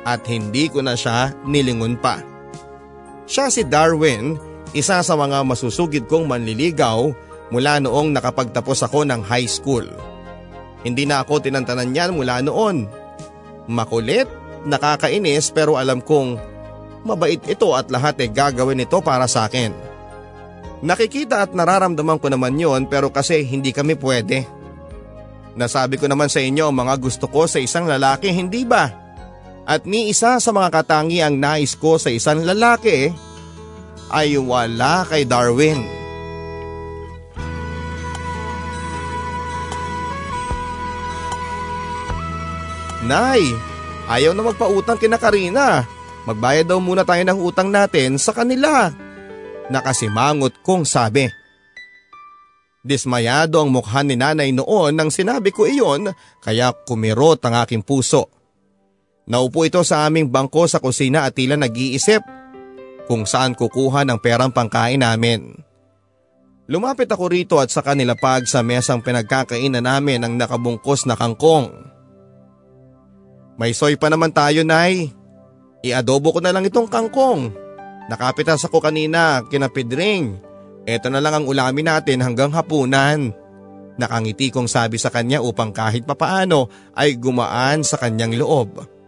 at 0.09 0.20
hindi 0.25 0.73
ko 0.73 0.80
na 0.80 0.97
siya 0.97 1.37
nilingon 1.44 2.00
pa. 2.00 2.25
Siya 3.28 3.52
si 3.52 3.68
Darwin, 3.68 4.40
isa 4.77 5.03
sa 5.03 5.15
mga 5.19 5.43
masusugid 5.43 6.07
kong 6.07 6.31
manliligaw 6.31 7.11
mula 7.50 7.83
noong 7.83 8.15
nakapagtapos 8.15 8.87
ako 8.87 9.03
ng 9.07 9.21
high 9.27 9.49
school. 9.49 9.87
Hindi 10.87 11.05
na 11.05 11.21
ako 11.27 11.43
tinantanan 11.45 11.91
niyan 11.91 12.15
mula 12.15 12.41
noon. 12.41 12.87
Makulit, 13.67 14.27
nakakainis 14.65 15.53
pero 15.53 15.77
alam 15.77 16.00
kong 16.00 16.50
Mabait 17.00 17.41
ito 17.49 17.73
at 17.73 17.89
lahat 17.89 18.21
ay 18.21 18.29
gagawin 18.29 18.85
ito 18.85 19.00
para 19.00 19.25
sa 19.25 19.49
akin. 19.49 19.73
Nakikita 20.85 21.45
at 21.45 21.53
nararamdaman 21.53 22.21
ko 22.21 22.29
naman 22.29 22.57
yon 22.57 22.89
pero 22.89 23.09
kasi 23.12 23.45
hindi 23.45 23.73
kami 23.73 23.97
pwede. 23.97 24.45
Nasabi 25.57 26.00
ko 26.00 26.09
naman 26.09 26.29
sa 26.29 26.41
inyo 26.41 26.73
mga 26.73 26.95
gusto 27.00 27.29
ko 27.29 27.45
sa 27.45 27.61
isang 27.61 27.89
lalaki, 27.89 28.33
hindi 28.33 28.65
ba? 28.65 28.89
At 29.65 29.85
ni 29.85 30.09
isa 30.09 30.41
sa 30.41 30.50
mga 30.53 30.73
katangi 30.73 31.21
ang 31.21 31.37
nais 31.37 31.77
ko 31.77 32.00
sa 32.00 32.09
isang 32.09 32.45
lalaki 32.45 33.12
ay 34.11 34.35
wala 34.37 35.07
kay 35.07 35.23
Darwin. 35.23 35.87
Nay, 43.00 43.43
ayaw 44.07 44.37
na 44.37 44.45
magpautang 44.45 45.00
kina 45.00 45.17
Karina. 45.17 45.88
Magbayad 46.29 46.69
daw 46.69 46.79
muna 46.79 47.02
tayo 47.02 47.25
ng 47.25 47.38
utang 47.40 47.73
natin 47.73 48.21
sa 48.21 48.37
kanila. 48.37 48.93
Nakasimangot 49.73 50.61
kong 50.61 50.85
sabi. 50.85 51.26
Dismayado 52.81 53.61
ang 53.61 53.73
mukha 53.73 54.05
ni 54.05 54.17
nanay 54.17 54.52
noon 54.52 54.97
nang 54.97 55.12
sinabi 55.12 55.52
ko 55.52 55.69
iyon 55.69 56.12
kaya 56.40 56.73
kumirot 56.73 57.40
ang 57.45 57.64
aking 57.64 57.85
puso. 57.85 58.29
Naupo 59.29 59.64
ito 59.69 59.81
sa 59.85 60.09
aming 60.09 60.29
bangko 60.33 60.64
sa 60.69 60.81
kusina 60.81 61.29
at 61.29 61.37
tila 61.37 61.57
nag-iisip 61.61 62.39
kung 63.11 63.26
saan 63.26 63.59
kukuha 63.59 64.07
ng 64.07 64.23
perang 64.23 64.55
pangkain 64.55 65.02
namin. 65.02 65.50
Lumapit 66.71 67.11
ako 67.11 67.26
rito 67.26 67.59
at 67.59 67.67
sa 67.67 67.83
kanila 67.83 68.14
pag 68.14 68.47
sa 68.47 68.62
mesang 68.62 69.02
pinagkakainan 69.02 69.83
namin 69.83 70.23
ang 70.23 70.38
nakabungkos 70.38 71.11
na 71.11 71.19
kangkong. 71.19 71.75
May 73.59 73.75
soy 73.75 73.99
pa 73.99 74.07
naman 74.07 74.31
tayo, 74.31 74.62
Nay. 74.62 75.11
Iadobo 75.83 76.38
ko 76.38 76.40
na 76.40 76.55
lang 76.55 76.62
itong 76.62 76.87
kangkong. 76.87 77.50
Nakapitas 78.07 78.62
ako 78.62 78.79
kanina, 78.79 79.43
kinapidring. 79.50 80.38
Ito 80.87 81.11
na 81.11 81.19
lang 81.19 81.43
ang 81.43 81.47
ulamin 81.50 81.90
natin 81.90 82.23
hanggang 82.23 82.55
hapunan. 82.55 83.35
Nakangiti 83.99 84.55
kong 84.55 84.71
sabi 84.71 85.02
sa 85.02 85.11
kanya 85.11 85.43
upang 85.43 85.75
kahit 85.75 86.07
papaano 86.07 86.71
ay 86.95 87.19
gumaan 87.19 87.83
sa 87.83 87.99
kanyang 87.99 88.38
loob. 88.38 89.00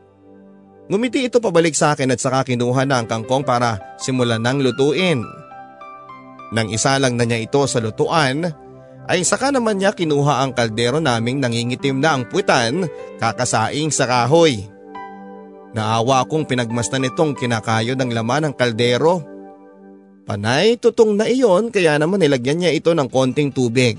Ngumiti 0.92 1.24
ito 1.24 1.40
pabalik 1.40 1.72
sa 1.72 1.96
akin 1.96 2.12
at 2.12 2.20
saka 2.20 2.44
kinuha 2.52 2.84
na 2.84 3.00
ang 3.00 3.08
kangkong 3.08 3.48
para 3.48 3.96
simulan 3.96 4.44
ng 4.44 4.60
lutuin. 4.60 5.24
Nang 6.52 6.68
isa 6.68 7.00
lang 7.00 7.16
na 7.16 7.24
niya 7.24 7.40
ito 7.40 7.64
sa 7.64 7.80
lutuan, 7.80 8.44
ay 9.08 9.24
saka 9.24 9.48
naman 9.48 9.80
niya 9.80 9.96
kinuha 9.96 10.44
ang 10.44 10.52
kaldero 10.52 11.00
naming 11.00 11.40
nangingitim 11.40 11.96
na 11.96 12.12
ang 12.12 12.28
puwitan 12.28 12.84
kakasaing 13.16 13.88
sa 13.88 14.04
kahoy. 14.04 14.68
Naawa 15.72 16.28
akong 16.28 16.44
pinagmastan 16.44 17.08
nitong 17.08 17.40
kinakayo 17.40 17.96
ng 17.96 18.12
laman 18.12 18.52
ng 18.52 18.54
kaldero. 18.60 19.24
Panay 20.28 20.76
tutong 20.76 21.16
na 21.16 21.24
iyon 21.24 21.72
kaya 21.72 21.96
naman 21.96 22.20
nilagyan 22.20 22.60
niya 22.60 22.76
ito 22.76 22.92
ng 22.92 23.08
konting 23.08 23.48
tubig. 23.48 23.96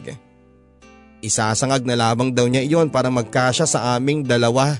Isasangag 1.25 1.89
na 1.89 1.97
lamang 1.97 2.37
daw 2.37 2.45
niya 2.45 2.61
iyon 2.61 2.93
para 2.93 3.09
magkasya 3.09 3.65
sa 3.65 3.97
aming 3.97 4.21
dalawa. 4.21 4.77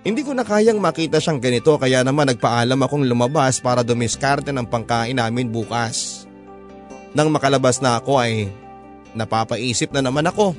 Hindi 0.00 0.24
ko 0.24 0.32
na 0.32 0.48
kayang 0.48 0.80
makita 0.80 1.20
siyang 1.20 1.44
ganito 1.44 1.76
kaya 1.76 2.00
naman 2.00 2.32
nagpaalam 2.32 2.80
akong 2.80 3.04
lumabas 3.04 3.60
para 3.60 3.84
dumiskarte 3.84 4.48
ng 4.48 4.64
pangkain 4.64 5.20
namin 5.20 5.52
bukas. 5.52 6.24
Nang 7.12 7.28
makalabas 7.28 7.84
na 7.84 8.00
ako 8.00 8.16
ay 8.16 8.48
napapaisip 9.12 9.92
na 9.92 10.00
naman 10.00 10.24
ako. 10.24 10.56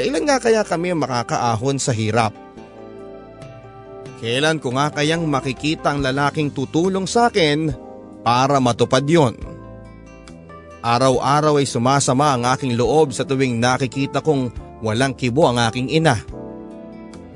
Kailan 0.00 0.24
nga 0.24 0.40
kaya 0.40 0.64
kami 0.64 0.96
makakaahon 0.96 1.76
sa 1.76 1.92
hirap? 1.92 2.32
Kailan 4.16 4.64
ko 4.64 4.72
nga 4.72 4.88
kayang 4.88 5.28
makikita 5.28 5.92
ang 5.92 6.00
lalaking 6.00 6.48
tutulong 6.48 7.04
sa 7.04 7.28
akin 7.28 7.68
para 8.24 8.56
matupad 8.64 9.04
yon? 9.04 9.36
Araw-araw 10.80 11.60
ay 11.60 11.68
sumasama 11.68 12.32
ang 12.32 12.48
aking 12.48 12.80
loob 12.80 13.12
sa 13.12 13.28
tuwing 13.28 13.60
nakikita 13.60 14.24
kong 14.24 14.54
walang 14.80 15.12
kibo 15.12 15.44
ang 15.44 15.60
aking 15.68 15.92
ina. 15.92 16.16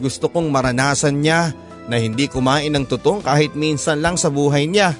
Gusto 0.00 0.33
kong 0.33 0.49
maranasan 0.49 1.21
niya 1.21 1.52
na 1.87 2.00
hindi 2.00 2.26
kumain 2.26 2.73
ng 2.73 2.88
tutong 2.88 3.21
kahit 3.21 3.52
minsan 3.52 4.00
lang 4.00 4.16
sa 4.16 4.33
buhay 4.33 4.64
niya. 4.64 4.97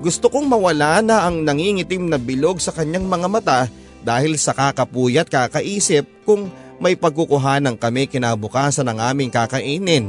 Gusto 0.00 0.28
kong 0.28 0.48
mawala 0.48 1.00
na 1.00 1.24
ang 1.24 1.44
nangingitim 1.44 2.08
na 2.08 2.16
bilog 2.16 2.60
sa 2.60 2.72
kanyang 2.72 3.08
mga 3.08 3.28
mata 3.28 3.60
dahil 4.00 4.36
sa 4.36 4.52
kakapuyat 4.56 5.28
kakaisip 5.28 6.04
kung 6.24 6.48
may 6.80 6.96
pagkukuhanan 6.96 7.76
kami 7.76 8.08
kinabukasan 8.08 8.88
ng 8.88 8.98
aming 9.00 9.28
kakainin. 9.28 10.08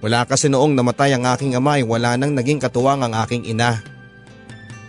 Wala 0.00 0.24
kasi 0.24 0.48
noong 0.48 0.72
namatay 0.72 1.16
ang 1.16 1.24
aking 1.28 1.56
ama 1.56 1.80
ay 1.80 1.84
wala 1.84 2.16
nang 2.16 2.32
naging 2.32 2.60
katuwang 2.60 3.04
ang 3.04 3.12
aking 3.24 3.44
ina. 3.48 3.84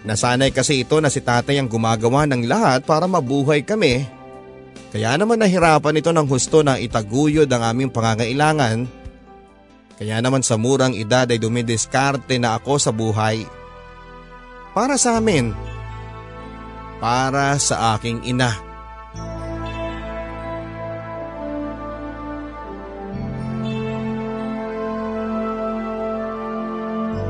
Nasanay 0.07 0.51
kasi 0.55 0.83
ito 0.83 0.99
na 1.03 1.11
si 1.11 1.19
tatay 1.19 1.59
ang 1.59 1.67
gumagawa 1.67 2.23
ng 2.27 2.47
lahat 2.47 2.87
para 2.87 3.07
mabuhay 3.07 3.63
kami. 3.63 4.07
Kaya 4.95 5.19
naman 5.19 5.43
nahirapan 5.43 5.99
ito 5.99 6.07
ng 6.15 6.23
husto 6.23 6.63
na 6.63 6.79
itaguyod 6.79 7.51
ang 7.51 7.67
aming 7.67 7.91
pangangailangan. 7.91 8.87
Kaya 9.99 10.23
naman 10.23 10.39
sa 10.39 10.55
murang 10.55 10.95
edad 10.95 11.27
ay 11.27 11.35
dumidiskarte 11.35 12.39
na 12.39 12.55
ako 12.55 12.79
sa 12.79 12.95
buhay. 12.95 13.43
Para 14.71 14.95
sa 14.95 15.19
amin. 15.19 15.51
Para 17.03 17.59
sa 17.59 17.99
aking 17.99 18.23
ina. 18.23 18.55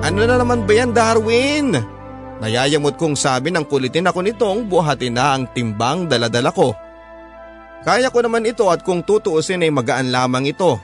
Ano 0.05 0.22
na 0.22 0.38
naman 0.38 0.69
ba 0.69 0.74
yan 0.77 0.93
Darwin? 0.93 1.74
Nayayamot 2.45 2.93
kong 2.93 3.17
sabi 3.17 3.50
ng 3.50 3.65
kulitin 3.65 4.05
ako 4.05 4.22
nitong 4.22 4.69
buhatin 4.69 5.17
na 5.17 5.34
ang 5.34 5.50
timbang 5.50 6.05
daladala 6.05 6.53
ko. 6.53 6.85
Kaya 7.86 8.10
ko 8.10 8.25
naman 8.25 8.50
ito 8.50 8.65
at 8.74 8.82
kung 8.82 9.06
tutuusin 9.06 9.62
ay 9.62 9.70
magaan 9.70 10.10
lamang 10.10 10.50
ito. 10.50 10.82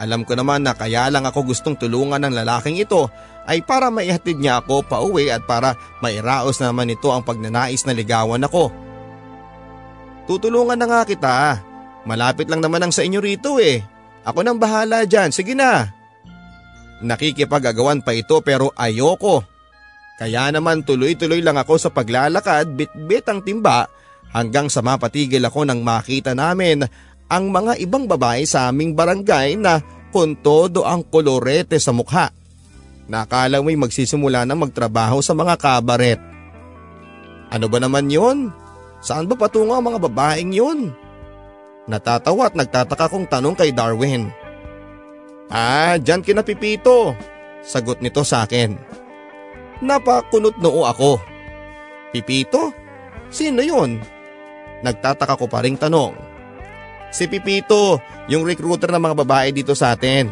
Alam 0.00 0.24
ko 0.24 0.32
naman 0.32 0.64
na 0.64 0.72
kaya 0.72 1.12
lang 1.12 1.28
ako 1.28 1.52
gustong 1.52 1.76
tulungan 1.76 2.24
ng 2.24 2.32
lalaking 2.32 2.80
ito 2.80 3.12
ay 3.44 3.60
para 3.60 3.92
maihatid 3.92 4.40
niya 4.40 4.64
ako 4.64 4.80
pa 4.82 5.04
uwi 5.04 5.28
at 5.28 5.44
para 5.44 5.76
mairaos 6.00 6.58
naman 6.58 6.90
ito 6.90 7.12
ang 7.12 7.20
pagnanais 7.20 7.84
na 7.84 7.92
ligawan 7.92 8.42
ako. 8.48 8.72
Tutulungan 10.24 10.80
na 10.80 10.88
nga 10.88 11.00
kita. 11.04 11.60
Malapit 12.08 12.48
lang 12.48 12.64
naman 12.64 12.82
ang 12.82 12.92
sa 12.96 13.04
inyo 13.04 13.20
rito 13.20 13.60
eh. 13.60 13.84
Ako 14.24 14.40
nang 14.40 14.58
bahala 14.58 15.04
dyan, 15.04 15.30
sige 15.30 15.52
na. 15.52 15.92
Nakikipagagawan 17.04 18.00
pa 18.00 18.16
ito 18.16 18.40
pero 18.40 18.72
ayoko. 18.74 19.44
Kaya 20.16 20.48
naman 20.54 20.86
tuloy-tuloy 20.86 21.44
lang 21.44 21.60
ako 21.60 21.76
sa 21.76 21.90
paglalakad 21.92 22.72
bit-bit 22.72 23.26
ang 23.28 23.42
timba 23.44 23.90
hanggang 24.32 24.72
sa 24.72 24.80
mapatigil 24.80 25.44
ako 25.44 25.68
nang 25.68 25.84
makita 25.84 26.32
namin 26.32 26.82
ang 27.32 27.44
mga 27.48 27.80
ibang 27.80 28.04
babae 28.04 28.44
sa 28.44 28.68
aming 28.68 28.92
barangay 28.92 29.56
na 29.56 29.80
kontodo 30.12 30.84
ang 30.84 31.04
kolorete 31.04 31.80
sa 31.80 31.92
mukha. 31.96 32.28
Nakala 33.08 33.60
mo'y 33.64 33.76
magsisimula 33.76 34.44
na 34.44 34.52
magtrabaho 34.56 35.20
sa 35.24 35.32
mga 35.32 35.56
kabaret. 35.56 36.20
Ano 37.52 37.68
ba 37.68 37.78
naman 37.80 38.08
yon? 38.08 38.52
Saan 39.04 39.28
ba 39.28 39.36
patungo 39.36 39.76
ang 39.76 39.84
mga 39.84 40.00
babaeng 40.08 40.52
yun? 40.52 40.92
Natatawa 41.88 42.48
at 42.48 42.54
nagtataka 42.54 43.10
kong 43.10 43.26
tanong 43.26 43.56
kay 43.58 43.74
Darwin. 43.74 44.30
Ah, 45.52 46.00
dyan 46.00 46.24
kinapipito. 46.24 47.12
Sagot 47.60 48.00
nito 48.00 48.22
sa 48.24 48.46
akin. 48.46 48.78
Napakunot 49.82 50.56
noo 50.62 50.86
ako. 50.86 51.18
Pipito? 52.14 52.70
Sino 53.32 53.60
yon? 53.64 53.98
Nagtataka 54.82 55.38
ko 55.38 55.46
pa 55.46 55.62
ring 55.62 55.78
tanong. 55.78 56.14
Si 57.12 57.28
Pipito, 57.30 58.02
yung 58.26 58.42
recruiter 58.42 58.90
ng 58.90 59.02
mga 59.02 59.16
babae 59.22 59.48
dito 59.54 59.76
sa 59.78 59.94
atin. 59.94 60.30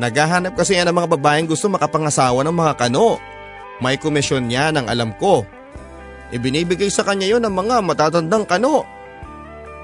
Naghahanap 0.00 0.56
kasi 0.56 0.80
yan 0.80 0.88
ng 0.88 0.96
mga 0.96 1.10
babaeng 1.20 1.44
gusto 1.44 1.68
makapangasawa 1.68 2.40
ng 2.40 2.56
mga 2.56 2.72
kano. 2.80 3.20
May 3.84 4.00
komisyon 4.00 4.48
niya 4.48 4.72
ng 4.72 4.88
alam 4.88 5.12
ko. 5.20 5.44
Ibinibigay 6.30 6.88
sa 6.88 7.04
kanya 7.04 7.26
yon 7.28 7.44
ng 7.44 7.52
mga 7.52 7.84
matatandang 7.84 8.48
kano. 8.48 8.86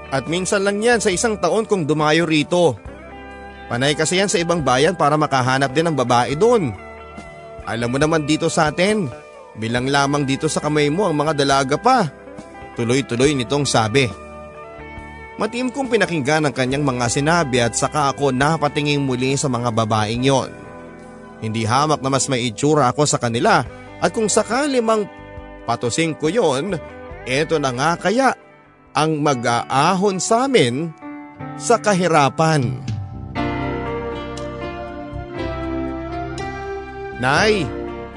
At 0.09 0.25
minsan 0.31 0.63
lang 0.63 0.79
yan 0.79 1.03
sa 1.03 1.11
isang 1.11 1.37
taon 1.37 1.67
kung 1.67 1.83
dumayo 1.83 2.23
rito. 2.23 2.79
Panay 3.67 3.93
kasi 3.99 4.17
yan 4.17 4.31
sa 4.31 4.39
ibang 4.39 4.63
bayan 4.63 4.95
para 4.95 5.19
makahanap 5.19 5.75
din 5.75 5.91
ng 5.91 5.97
babae 5.99 6.33
doon. 6.39 6.71
Alam 7.67 7.91
mo 7.91 7.97
naman 7.99 8.23
dito 8.23 8.47
sa 8.47 8.71
atin, 8.71 9.11
bilang 9.59 9.91
lamang 9.91 10.23
dito 10.23 10.47
sa 10.47 10.63
kamay 10.63 10.87
mo 10.87 11.03
ang 11.03 11.19
mga 11.19 11.35
dalaga 11.35 11.75
pa. 11.75 12.07
Tuloy-tuloy 12.77 13.33
nitong 13.33 13.65
sabi. 13.65 14.05
Matim 15.41 15.73
kong 15.73 15.89
pinakinggan 15.89 16.45
ang 16.45 16.53
kanyang 16.53 16.85
mga 16.85 17.09
sinabi 17.09 17.57
at 17.61 17.73
saka 17.73 18.13
ako 18.13 18.29
napatingin 18.29 19.01
muli 19.01 19.33
sa 19.33 19.49
mga 19.49 19.73
babaeng 19.73 20.25
yon. 20.25 20.49
Hindi 21.41 21.65
hamak 21.65 22.01
na 22.01 22.09
mas 22.09 22.29
may 22.29 22.45
itsura 22.45 22.89
ako 22.89 23.05
sa 23.09 23.17
kanila 23.21 23.65
at 23.97 24.09
kung 24.13 24.29
sakali 24.29 24.81
mang 24.81 25.05
patusing 25.65 26.17
ko 26.17 26.29
yon, 26.29 26.77
eto 27.25 27.57
na 27.57 27.73
nga 27.73 27.97
kaya 27.97 28.33
ang 28.97 29.21
mag-aahon 29.21 30.17
sa 30.17 30.49
amin 30.49 30.89
sa 31.57 31.77
kahirapan. 31.77 32.81
Nay, 37.17 37.65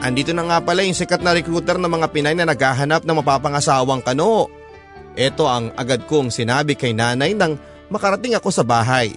andito 0.01 0.33
na 0.33 0.45
nga 0.49 0.59
pala 0.65 0.83
yung 0.83 0.97
sikat 0.97 1.21
na 1.21 1.37
recruiter 1.37 1.77
ng 1.77 1.89
mga 1.89 2.09
Pinay 2.11 2.35
na 2.35 2.49
naghahanap 2.49 3.05
ng 3.05 3.17
mapapangasawang 3.21 4.01
kano. 4.01 4.49
Ito 5.15 5.45
ang 5.45 5.73
agad 5.77 6.09
kong 6.09 6.33
sinabi 6.33 6.75
kay 6.75 6.97
nanay 6.97 7.37
nang 7.37 7.61
makarating 7.93 8.35
ako 8.37 8.49
sa 8.49 8.65
bahay. 8.65 9.13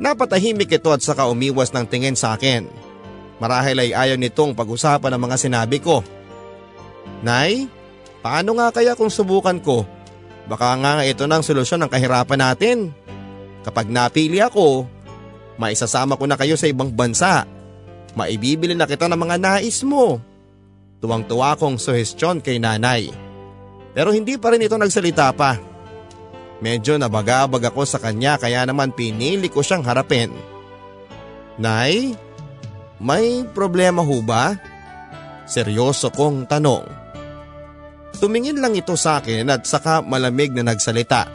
Napatahimik 0.00 0.72
ito 0.72 0.88
at 0.92 1.04
saka 1.04 1.28
umiwas 1.28 1.72
ng 1.72 1.84
tingin 1.88 2.16
sa 2.16 2.36
akin. 2.36 2.68
Marahil 3.40 3.76
ay 3.80 3.90
ayaw 3.96 4.16
nitong 4.20 4.52
pag-usapan 4.52 5.16
ng 5.16 5.22
mga 5.24 5.36
sinabi 5.40 5.80
ko. 5.80 6.04
Nay, 7.24 7.68
paano 8.20 8.56
nga 8.56 8.72
kaya 8.72 8.96
kung 8.96 9.12
subukan 9.12 9.60
ko? 9.60 9.84
Baka 10.48 10.76
nga 10.80 11.04
ito 11.04 11.24
na 11.24 11.40
ang 11.40 11.44
solusyon 11.44 11.84
ng 11.84 11.90
kahirapan 11.92 12.40
natin. 12.40 12.92
Kapag 13.60 13.92
napili 13.92 14.40
ako, 14.40 14.88
maisasama 15.60 16.16
ko 16.16 16.24
na 16.24 16.36
kayo 16.36 16.56
sa 16.56 16.68
ibang 16.68 16.88
bansa 16.92 17.44
maibibili 18.14 18.74
na 18.74 18.86
kita 18.86 19.10
ng 19.10 19.18
mga 19.18 19.36
nais 19.38 19.80
mo. 19.82 20.18
Tuwang-tuwa 21.00 21.56
kong 21.56 21.80
suhestyon 21.80 22.44
kay 22.44 22.60
nanay. 22.60 23.08
Pero 23.96 24.12
hindi 24.14 24.36
pa 24.36 24.52
rin 24.52 24.62
ito 24.62 24.76
nagsalita 24.76 25.32
pa. 25.34 25.56
Medyo 26.60 27.00
nabagabag 27.00 27.72
ako 27.72 27.88
sa 27.88 27.96
kanya 27.96 28.36
kaya 28.36 28.68
naman 28.68 28.92
pinili 28.92 29.48
ko 29.48 29.64
siyang 29.64 29.80
harapin. 29.82 30.28
Nay, 31.56 32.12
may 33.00 33.48
problema 33.48 34.04
ho 34.04 34.20
ba? 34.20 34.54
Seryoso 35.48 36.12
kong 36.12 36.44
tanong. 36.46 36.84
Tumingin 38.20 38.60
lang 38.60 38.76
ito 38.76 38.92
sa 39.00 39.24
akin 39.24 39.48
at 39.48 39.64
saka 39.64 40.04
malamig 40.04 40.52
na 40.52 40.68
nagsalita. 40.68 41.32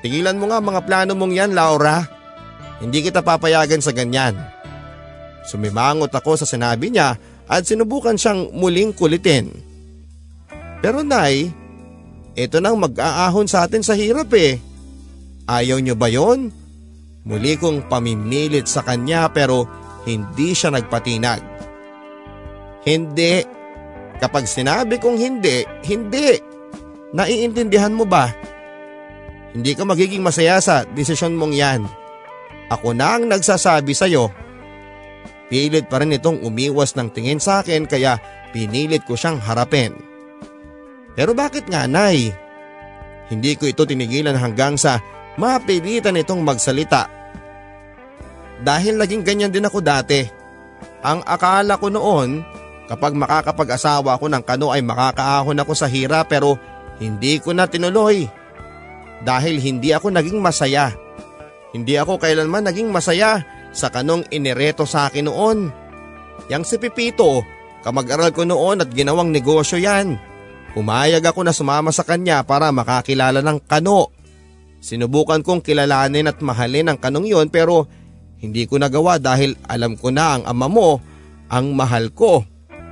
Tigilan 0.00 0.40
mo 0.40 0.48
nga 0.48 0.64
mga 0.64 0.80
plano 0.88 1.12
mong 1.12 1.34
yan, 1.36 1.52
Laura. 1.52 2.08
Hindi 2.80 3.04
kita 3.04 3.20
papayagan 3.20 3.84
sa 3.84 3.92
ganyan. 3.92 4.38
Sumimangot 5.48 6.12
ako 6.12 6.36
sa 6.36 6.44
sinabi 6.44 6.92
niya 6.92 7.16
at 7.48 7.64
sinubukan 7.64 8.20
siyang 8.20 8.52
muling 8.52 8.92
kulitin. 8.92 9.48
Pero 10.84 11.00
nay, 11.00 11.48
ito 12.36 12.60
nang 12.60 12.76
mag-aahon 12.76 13.48
sa 13.48 13.64
atin 13.64 13.80
sa 13.80 13.96
hirap 13.96 14.28
eh. 14.36 14.60
Ayaw 15.48 15.80
niyo 15.80 15.96
ba 15.96 16.12
yon? 16.12 16.52
Muli 17.24 17.56
kong 17.56 17.88
pamimilit 17.88 18.68
sa 18.68 18.84
kanya 18.84 19.32
pero 19.32 19.64
hindi 20.04 20.52
siya 20.52 20.68
nagpatinag. 20.68 21.40
Hindi. 22.84 23.40
Kapag 24.20 24.44
sinabi 24.44 25.00
kong 25.00 25.16
hindi, 25.16 25.64
hindi. 25.88 26.36
Naiintindihan 27.16 27.96
mo 27.96 28.04
ba? 28.04 28.28
Hindi 29.56 29.72
ka 29.72 29.88
magiging 29.88 30.20
masaya 30.20 30.60
sa 30.60 30.84
desisyon 30.84 31.32
mong 31.32 31.56
yan. 31.56 31.88
Ako 32.68 32.92
na 32.92 33.16
ang 33.16 33.24
nagsasabi 33.24 33.96
sa'yo 33.96 34.28
Pilit 35.48 35.88
pa 35.88 36.04
rin 36.04 36.12
itong 36.12 36.44
umiwas 36.44 36.92
ng 36.92 37.08
tingin 37.08 37.40
sa 37.40 37.64
akin 37.64 37.88
kaya 37.88 38.20
pinilit 38.52 39.08
ko 39.08 39.16
siyang 39.16 39.40
harapin. 39.40 39.96
Pero 41.16 41.32
bakit 41.32 41.66
nga 41.72 41.88
nay? 41.88 42.30
Hindi 43.32 43.56
ko 43.56 43.64
ito 43.64 43.88
tinigilan 43.88 44.36
hanggang 44.36 44.76
sa 44.76 45.00
mapilitan 45.40 46.20
itong 46.20 46.44
magsalita. 46.44 47.08
Dahil 48.60 49.00
naging 49.00 49.24
ganyan 49.24 49.52
din 49.52 49.64
ako 49.64 49.80
dati. 49.80 50.24
Ang 51.00 51.24
akala 51.24 51.80
ko 51.80 51.88
noon 51.88 52.44
kapag 52.86 53.16
makakapag-asawa 53.16 54.16
ako 54.16 54.28
ng 54.28 54.42
kano 54.44 54.68
ay 54.70 54.84
makakaahon 54.84 55.60
ako 55.60 55.72
sa 55.72 55.88
hira 55.88 56.24
pero 56.28 56.60
hindi 57.00 57.40
ko 57.40 57.56
na 57.56 57.64
tinuloy. 57.64 58.28
Dahil 59.24 59.58
hindi 59.58 59.96
ako 59.96 60.12
naging 60.12 60.38
masaya. 60.38 60.94
Hindi 61.72 61.96
ako 61.96 62.20
kailanman 62.20 62.68
naging 62.68 62.88
masaya 62.90 63.42
sa 63.78 63.94
kanong 63.94 64.26
inireto 64.34 64.82
sa 64.82 65.06
akin 65.06 65.30
noon. 65.30 65.70
Yang 66.50 66.74
si 66.74 66.76
Pipito, 66.82 67.46
Kamag-aral 67.82 68.34
ko 68.34 68.42
noon 68.42 68.82
at 68.82 68.90
ginawang 68.90 69.30
negosyo 69.30 69.78
yan. 69.78 70.18
Pumayag 70.74 71.24
ako 71.24 71.46
na 71.46 71.54
sumama 71.54 71.94
sa 71.94 72.02
kanya 72.02 72.42
para 72.42 72.70
makakilala 72.74 73.40
ng 73.42 73.58
kano. 73.64 74.10
Sinubukan 74.78 75.42
kong 75.42 75.62
kilalanin 75.62 76.30
at 76.30 76.38
mahalin 76.38 76.92
ang 76.92 76.98
kanong 77.00 77.26
yon 77.26 77.48
pero 77.50 77.88
hindi 78.38 78.68
ko 78.68 78.78
nagawa 78.78 79.18
dahil 79.18 79.58
alam 79.66 79.98
ko 79.98 80.14
na 80.14 80.38
ang 80.38 80.42
ama 80.46 80.68
mo 80.70 81.02
ang 81.50 81.74
mahal 81.74 82.14
ko. 82.14 82.46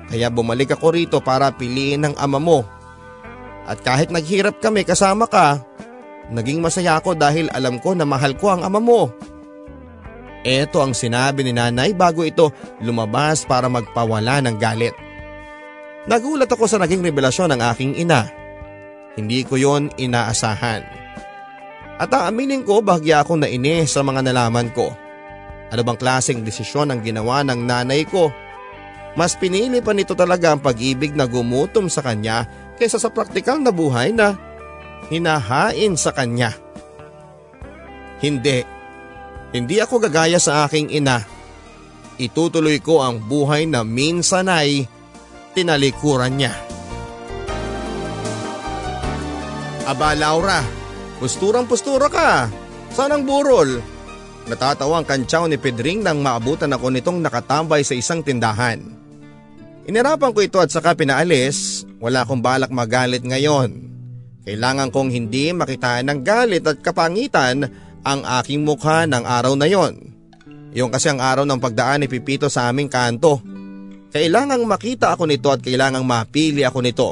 Kaya 0.07 0.31
bumalik 0.31 0.75
ako 0.75 0.87
rito 0.95 1.19
para 1.23 1.51
piliin 1.55 2.11
ang 2.11 2.15
ama 2.19 2.39
mo. 2.39 2.65
At 3.67 3.83
kahit 3.83 4.15
naghirap 4.15 4.63
kami 4.63 4.87
kasama 4.87 5.27
ka, 5.27 5.63
naging 6.31 6.63
masaya 6.63 6.99
ako 6.99 7.19
dahil 7.19 7.51
alam 7.51 7.83
ko 7.83 7.95
na 7.95 8.07
mahal 8.07 8.39
ko 8.39 8.55
ang 8.55 8.63
ama 8.63 8.79
mo. 8.79 9.11
Ito 10.47 10.79
ang 10.79 10.95
sinabi 10.95 11.43
ni 11.43 11.51
nanay 11.51 11.91
bago 11.91 12.23
ito 12.23 12.55
lumabas 12.79 13.43
para 13.43 13.67
magpawala 13.67 14.39
ng 14.47 14.55
galit. 14.63 14.95
Nagulat 16.07 16.47
ako 16.47 16.71
sa 16.71 16.79
naging 16.79 17.03
revelasyon 17.03 17.51
ng 17.51 17.61
aking 17.75 17.93
ina. 17.99 18.31
Hindi 19.19 19.43
ko 19.43 19.59
yon 19.59 19.91
inaasahan. 19.99 20.87
At 21.99 22.15
aaminin 22.15 22.63
ko 22.63 22.79
bahagya 22.79 23.27
akong 23.27 23.43
nainis 23.43 23.91
sa 23.91 24.07
mga 24.07 24.23
nalaman 24.23 24.71
ko. 24.71 24.95
Ano 25.75 25.83
bang 25.83 25.99
klaseng 25.99 26.47
desisyon 26.47 26.95
ang 26.95 27.03
ginawa 27.03 27.43
ng 27.43 27.67
nanay 27.67 28.07
ko? 28.07 28.31
Mas 29.19 29.35
pinili 29.35 29.83
pa 29.83 29.91
nito 29.91 30.15
talaga 30.15 30.55
ang 30.55 30.63
pag-ibig 30.63 31.11
na 31.17 31.27
gumutom 31.27 31.91
sa 31.91 32.07
kanya 32.07 32.47
kaysa 32.79 33.03
sa 33.03 33.11
praktikal 33.11 33.59
na 33.59 33.75
buhay 33.75 34.15
na 34.15 34.39
hinahain 35.11 35.99
sa 35.99 36.15
kanya. 36.15 36.55
Hindi. 38.23 38.76
Hindi 39.55 39.79
ako 39.79 40.03
gagaya 40.03 40.43
sa 40.43 40.67
aking 40.67 40.91
ina. 40.91 41.23
Itutuloy 42.17 42.81
ko 42.81 43.05
ang 43.05 43.23
buhay 43.23 43.69
na 43.69 43.85
minsan 43.85 44.49
ay 44.49 44.89
tinalikuran 45.53 46.35
niya. 46.35 46.55
Aba 49.87 50.19
Laura, 50.19 50.65
pusturang 51.23 51.71
pustura 51.71 52.11
ka. 52.11 52.51
Saan 52.91 53.15
ang 53.15 53.23
burol? 53.23 53.79
Natatawa 54.51 55.03
ang 55.03 55.07
kantsaw 55.07 55.47
ni 55.47 55.59
Pedring 55.59 56.03
nang 56.03 56.23
maabutan 56.23 56.75
ako 56.75 56.91
nitong 56.91 57.19
nakatambay 57.23 57.87
sa 57.87 57.95
isang 57.95 58.23
tindahan. 58.23 58.83
Inirapan 59.87 60.35
ko 60.35 60.43
ito 60.43 60.59
at 60.59 60.75
saka 60.75 60.99
pinaalis, 60.99 61.87
wala 62.03 62.27
akong 62.27 62.43
balak 62.43 62.75
magalit 62.75 63.23
ngayon. 63.23 63.87
Kailangan 64.43 64.91
kong 64.91 65.11
hindi 65.15 65.55
makitaan 65.55 66.11
ng 66.11 66.21
galit 66.27 66.67
at 66.67 66.83
kapangitan 66.83 67.86
ang 68.07 68.23
aking 68.23 68.63
mukha 68.63 69.03
ng 69.11 69.27
araw 69.27 69.59
na 69.59 69.67
yon. 69.67 70.15
Yung 70.79 70.95
kasi 70.95 71.11
ang 71.11 71.19
araw 71.19 71.43
ng 71.43 71.59
pagdaan 71.59 72.05
ni 72.05 72.07
Pipito 72.07 72.47
sa 72.47 72.71
aming 72.71 72.87
kanto. 72.87 73.43
Kailangang 74.15 74.63
makita 74.63 75.19
ako 75.19 75.27
nito 75.27 75.51
at 75.51 75.59
kailangang 75.59 76.07
mapili 76.07 76.63
ako 76.63 76.79
nito. 76.87 77.09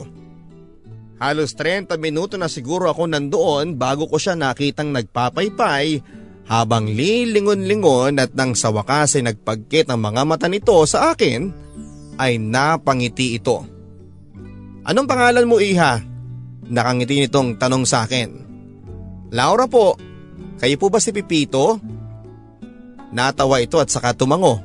Halos 1.18 1.58
30 1.58 1.98
minuto 1.98 2.38
na 2.38 2.46
siguro 2.46 2.86
ako 2.86 3.10
nandoon 3.10 3.74
bago 3.74 4.06
ko 4.06 4.22
siya 4.22 4.38
nakitang 4.38 4.94
nagpapaypay 4.94 5.98
habang 6.44 6.86
lilingon-lingon 6.86 8.20
at 8.20 8.30
nang 8.36 8.52
sa 8.54 8.70
wakas 8.70 9.18
ay 9.18 9.32
nagpagkit 9.32 9.90
ang 9.90 9.98
mga 9.98 10.22
mata 10.28 10.46
nito 10.46 10.76
sa 10.86 11.16
akin 11.16 11.50
ay 12.20 12.38
napangiti 12.38 13.34
ito. 13.34 13.64
Anong 14.84 15.08
pangalan 15.08 15.48
mo 15.48 15.58
iha? 15.58 15.98
Nakangiti 16.68 17.24
nitong 17.24 17.56
tanong 17.56 17.84
sa 17.88 18.04
akin. 18.04 18.28
Laura 19.32 19.64
po, 19.64 19.96
kayo 20.58 20.74
po 20.80 20.88
ba 20.88 21.02
si 21.02 21.12
Pipito? 21.12 21.78
Natawa 23.14 23.62
ito 23.62 23.78
at 23.78 23.92
saka 23.92 24.16
tumango. 24.16 24.58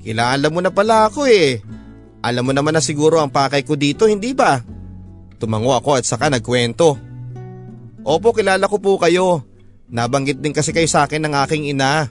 Kilala 0.00 0.48
mo 0.48 0.58
na 0.64 0.72
pala 0.72 1.06
ako 1.06 1.28
eh. 1.28 1.60
Alam 2.20 2.50
mo 2.50 2.52
naman 2.52 2.76
na 2.76 2.82
siguro 2.82 3.20
ang 3.20 3.32
pakay 3.32 3.62
ko 3.64 3.76
dito, 3.76 4.08
hindi 4.08 4.32
ba? 4.32 4.60
Tumango 5.40 5.72
ako 5.72 6.00
at 6.00 6.04
saka 6.04 6.28
nagkwento. 6.28 6.96
Opo, 8.04 8.32
kilala 8.32 8.64
ko 8.66 8.80
po 8.80 8.96
kayo. 8.96 9.44
Nabanggit 9.90 10.40
din 10.40 10.56
kasi 10.56 10.72
kayo 10.72 10.88
sa 10.88 11.04
akin 11.04 11.26
ng 11.26 11.34
aking 11.46 11.64
ina. 11.72 12.08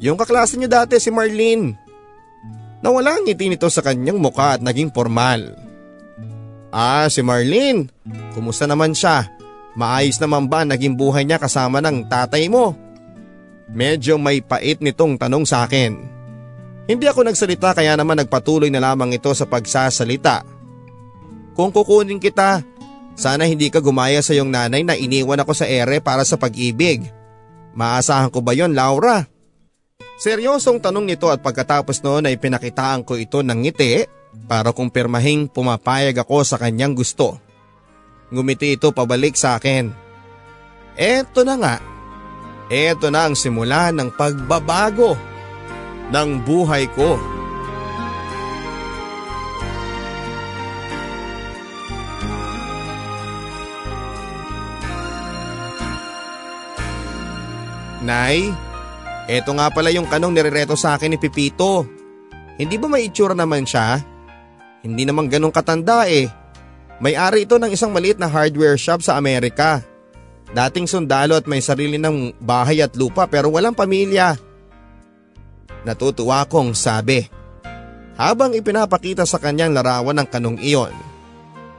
Yung 0.00 0.16
kaklase 0.16 0.56
niyo 0.56 0.68
dati 0.68 0.96
si 0.96 1.08
Marlene. 1.12 1.76
Nawala 2.80 3.20
ang 3.20 3.28
ngiti 3.28 3.52
nito 3.52 3.68
sa 3.68 3.84
kanyang 3.84 4.16
mukha 4.16 4.56
at 4.56 4.60
naging 4.64 4.88
formal. 4.92 5.56
Ah, 6.72 7.08
si 7.12 7.20
Marlene. 7.20 7.92
Kumusta 8.32 8.64
naman 8.64 8.96
siya? 8.96 9.28
Maayos 9.80 10.20
naman 10.20 10.44
ba 10.44 10.68
naging 10.68 10.92
buhay 10.92 11.24
niya 11.24 11.40
kasama 11.40 11.80
ng 11.80 12.04
tatay 12.04 12.52
mo? 12.52 12.76
Medyo 13.72 14.20
may 14.20 14.44
pait 14.44 14.76
nitong 14.76 15.16
tanong 15.16 15.48
sa 15.48 15.64
akin. 15.64 15.96
Hindi 16.84 17.08
ako 17.08 17.24
nagsalita 17.24 17.72
kaya 17.72 17.96
naman 17.96 18.20
nagpatuloy 18.20 18.68
na 18.68 18.84
lamang 18.84 19.16
ito 19.16 19.32
sa 19.32 19.48
pagsasalita. 19.48 20.44
Kung 21.56 21.72
kukunin 21.72 22.20
kita, 22.20 22.60
sana 23.16 23.48
hindi 23.48 23.72
ka 23.72 23.80
gumaya 23.80 24.20
sa 24.20 24.36
iyong 24.36 24.52
nanay 24.52 24.84
na 24.84 25.00
iniwan 25.00 25.40
ako 25.40 25.56
sa 25.56 25.64
ere 25.64 26.04
para 26.04 26.28
sa 26.28 26.36
pag-ibig. 26.36 27.08
Maasahan 27.72 28.28
ko 28.28 28.44
ba 28.44 28.52
yon 28.52 28.76
Laura? 28.76 29.24
Seryosong 30.20 30.84
tanong 30.84 31.08
nito 31.08 31.32
at 31.32 31.40
pagkatapos 31.40 32.04
noon 32.04 32.28
ay 32.28 32.36
pinakitaan 32.36 33.00
ko 33.00 33.16
ito 33.16 33.40
ng 33.40 33.64
ngiti 33.64 34.04
para 34.44 34.76
kumpirmahing 34.76 35.48
pumapayag 35.48 36.20
ako 36.20 36.44
sa 36.44 36.60
kanyang 36.60 36.92
gusto. 36.92 37.40
Ngumiti 38.30 38.78
ito 38.78 38.94
pabalik 38.94 39.34
sa 39.34 39.58
akin. 39.58 39.90
Eto 40.94 41.42
na 41.42 41.54
nga. 41.58 41.76
Eto 42.70 43.10
na 43.10 43.26
ang 43.26 43.34
simula 43.34 43.90
ng 43.90 44.14
pagbabago 44.14 45.18
ng 46.14 46.30
buhay 46.46 46.86
ko. 46.94 47.18
Nay, 58.00 58.48
eto 59.28 59.52
nga 59.52 59.68
pala 59.68 59.92
yung 59.92 60.08
kanong 60.08 60.32
nirereto 60.32 60.72
sa 60.78 60.96
akin 60.96 61.14
ni 61.14 61.18
Pipito. 61.20 61.84
Hindi 62.56 62.80
ba 62.80 62.86
may 62.88 63.10
itsura 63.10 63.36
naman 63.36 63.68
siya? 63.68 64.00
Hindi 64.80 65.04
naman 65.04 65.28
ganong 65.28 65.52
katanda 65.52 66.08
eh. 66.08 66.39
May-ari 67.00 67.48
ito 67.48 67.56
ng 67.56 67.72
isang 67.72 67.90
maliit 67.96 68.20
na 68.20 68.28
hardware 68.28 68.76
shop 68.76 69.00
sa 69.00 69.16
Amerika. 69.16 69.80
Dating 70.52 70.84
sundalo 70.84 71.32
at 71.32 71.48
may 71.48 71.64
sarili 71.64 71.96
ng 71.96 72.36
bahay 72.36 72.84
at 72.84 72.92
lupa 72.92 73.24
pero 73.24 73.48
walang 73.48 73.72
pamilya. 73.72 74.36
Natutuwa 75.80 76.44
kong 76.44 76.76
sabi. 76.76 77.24
Habang 78.20 78.52
ipinapakita 78.52 79.24
sa 79.24 79.40
kanyang 79.40 79.72
larawan 79.72 80.12
ng 80.20 80.28
kanong 80.28 80.60
iyon. 80.60 80.92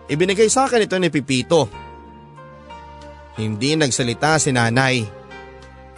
Ibinigay 0.10 0.50
sa 0.50 0.66
akin 0.66 0.90
ito 0.90 0.98
ni 0.98 1.14
Pipito. 1.14 1.70
Hindi 3.38 3.78
nagsalita 3.78 4.42
si 4.42 4.50
nanay. 4.50 5.06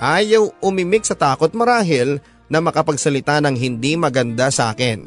Ayaw 0.04 0.60
umimik 0.60 1.08
sa 1.08 1.16
takot 1.16 1.56
marahil 1.56 2.20
na 2.52 2.60
makapagsalita 2.60 3.40
ng 3.40 3.56
hindi 3.56 3.96
maganda 3.96 4.52
sa 4.52 4.76
akin. 4.76 5.00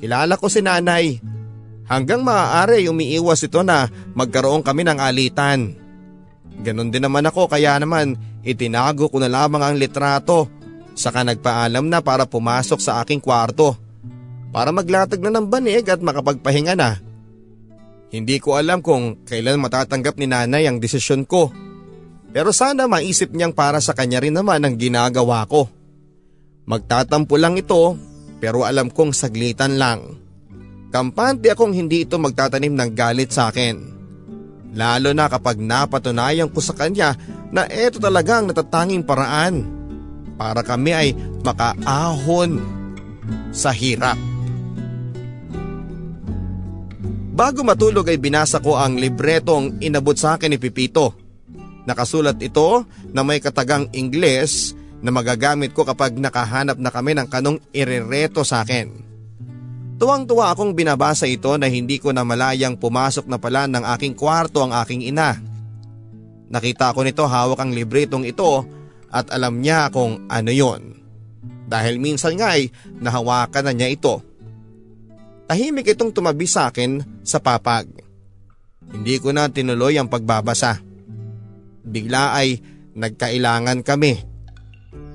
Kilala 0.00 0.40
ko 0.40 0.48
si 0.48 0.64
nanay. 0.64 1.20
Hanggang 1.90 2.22
maaari 2.22 2.86
umiiwas 2.86 3.42
ito 3.42 3.66
na 3.66 3.90
magkaroon 4.14 4.62
kami 4.62 4.86
ng 4.86 5.02
alitan. 5.02 5.74
Ganon 6.62 6.94
din 6.94 7.02
naman 7.02 7.26
ako 7.26 7.50
kaya 7.50 7.74
naman 7.82 8.14
itinago 8.46 9.10
ko 9.10 9.18
na 9.18 9.26
lamang 9.26 9.60
ang 9.60 9.74
litrato 9.74 10.60
Saka 11.00 11.24
nagpaalam 11.24 11.88
na 11.88 12.04
para 12.04 12.28
pumasok 12.28 12.76
sa 12.76 13.00
aking 13.00 13.24
kwarto. 13.24 13.72
Para 14.52 14.68
maglatag 14.68 15.24
na 15.24 15.32
ng 15.32 15.48
banig 15.48 15.88
at 15.88 16.04
makapagpahinga 16.04 16.76
na. 16.76 17.00
Hindi 18.12 18.36
ko 18.36 18.60
alam 18.60 18.84
kung 18.84 19.22
kailan 19.22 19.62
matatanggap 19.62 20.20
ni 20.20 20.28
nanay 20.28 20.68
ang 20.68 20.76
desisyon 20.76 21.24
ko. 21.24 21.48
Pero 22.36 22.52
sana 22.52 22.84
maisip 22.84 23.32
niyang 23.32 23.56
para 23.56 23.80
sa 23.80 23.96
kanya 23.96 24.20
rin 24.20 24.36
naman 24.36 24.60
ang 24.60 24.76
ginagawa 24.76 25.48
ko. 25.48 25.72
Magtatampo 26.66 27.38
lang 27.40 27.56
ito 27.56 27.96
pero 28.42 28.68
alam 28.68 28.92
kong 28.92 29.16
saglitan 29.16 29.80
lang. 29.80 30.20
Kampante 30.90 31.46
akong 31.54 31.70
hindi 31.70 32.02
ito 32.02 32.18
magtatanim 32.18 32.74
ng 32.74 32.90
galit 32.98 33.30
sa 33.30 33.54
akin. 33.54 33.78
Lalo 34.74 35.14
na 35.14 35.30
kapag 35.30 35.58
napatunayan 35.58 36.50
ko 36.50 36.58
sa 36.58 36.74
kanya 36.74 37.14
na 37.54 37.66
ito 37.66 38.02
talaga 38.02 38.42
ang 38.42 38.50
natatanging 38.50 39.06
paraan 39.06 39.66
para 40.34 40.62
kami 40.66 40.90
ay 40.90 41.08
makaahon 41.46 42.58
sa 43.54 43.70
hirap. 43.70 44.18
Bago 47.30 47.62
matulog 47.62 48.10
ay 48.10 48.18
binasa 48.18 48.58
ko 48.58 48.74
ang 48.76 48.98
libretong 48.98 49.78
inabot 49.78 50.18
sa 50.18 50.36
akin 50.36 50.50
ni 50.54 50.58
Pipito. 50.58 51.14
Nakasulat 51.86 52.36
ito 52.42 52.84
na 53.14 53.22
may 53.24 53.40
katagang 53.40 53.88
Ingles 53.96 54.76
na 55.00 55.08
magagamit 55.08 55.72
ko 55.72 55.86
kapag 55.86 56.18
nakahanap 56.18 56.76
na 56.76 56.92
kami 56.92 57.16
ng 57.16 57.26
kanong 57.30 57.58
irereto 57.72 58.44
sa 58.44 58.60
akin. 58.66 59.09
Tuwang-tuwa 60.00 60.56
akong 60.56 60.72
binabasa 60.72 61.28
ito 61.28 61.52
na 61.60 61.68
hindi 61.68 62.00
ko 62.00 62.08
na 62.08 62.24
malayang 62.24 62.80
pumasok 62.80 63.28
na 63.28 63.36
pala 63.36 63.68
ng 63.68 63.84
aking 63.84 64.16
kwarto 64.16 64.64
ang 64.64 64.72
aking 64.72 65.04
ina. 65.04 65.36
Nakita 66.48 66.96
ko 66.96 67.04
nito 67.04 67.28
hawak 67.28 67.60
ang 67.60 67.76
libretong 67.76 68.24
ito 68.24 68.64
at 69.12 69.28
alam 69.28 69.60
niya 69.60 69.92
kung 69.92 70.24
ano 70.32 70.48
yon. 70.48 70.96
Dahil 71.68 72.00
minsan 72.00 72.40
nga 72.40 72.56
ay 72.56 72.72
nahawakan 72.96 73.68
na 73.68 73.72
niya 73.76 73.92
ito. 73.92 74.24
tahimik 75.50 75.92
itong 75.92 76.16
tumabi 76.16 76.48
sa 76.48 76.72
akin 76.72 77.20
sa 77.20 77.42
papag. 77.42 77.90
Hindi 78.88 79.20
ko 79.20 79.36
na 79.36 79.52
tinuloy 79.52 80.00
ang 80.00 80.08
pagbabasa. 80.08 80.80
Bigla 81.84 82.38
ay 82.40 82.56
nagkailangan 82.96 83.84
kami 83.84 84.16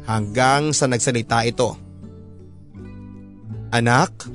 hanggang 0.05 0.75
sa 0.77 0.85
nagsalita 0.85 1.41
ito. 1.47 1.73
Anak, 3.71 4.27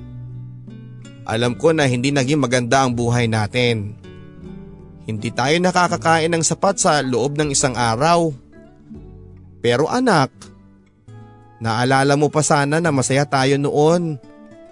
alam 1.30 1.54
ko 1.54 1.70
na 1.70 1.86
hindi 1.86 2.10
naging 2.10 2.42
maganda 2.42 2.82
ang 2.82 2.98
buhay 2.98 3.30
natin. 3.30 3.94
Hindi 5.06 5.30
tayo 5.30 5.54
nakakakain 5.62 6.26
ng 6.34 6.42
sapat 6.42 6.82
sa 6.82 6.98
loob 7.06 7.38
ng 7.38 7.54
isang 7.54 7.78
araw. 7.78 8.34
Pero 9.62 9.86
anak, 9.86 10.34
naalala 11.62 12.18
mo 12.18 12.26
pa 12.34 12.42
sana 12.42 12.82
na 12.82 12.90
masaya 12.90 13.22
tayo 13.22 13.54
noon. 13.62 14.18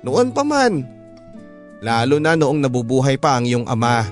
Noon 0.02 0.34
pa 0.34 0.42
man. 0.42 0.82
Lalo 1.78 2.18
na 2.18 2.34
noong 2.34 2.58
nabubuhay 2.58 3.22
pa 3.22 3.38
ang 3.38 3.46
iyong 3.46 3.70
ama. 3.70 4.02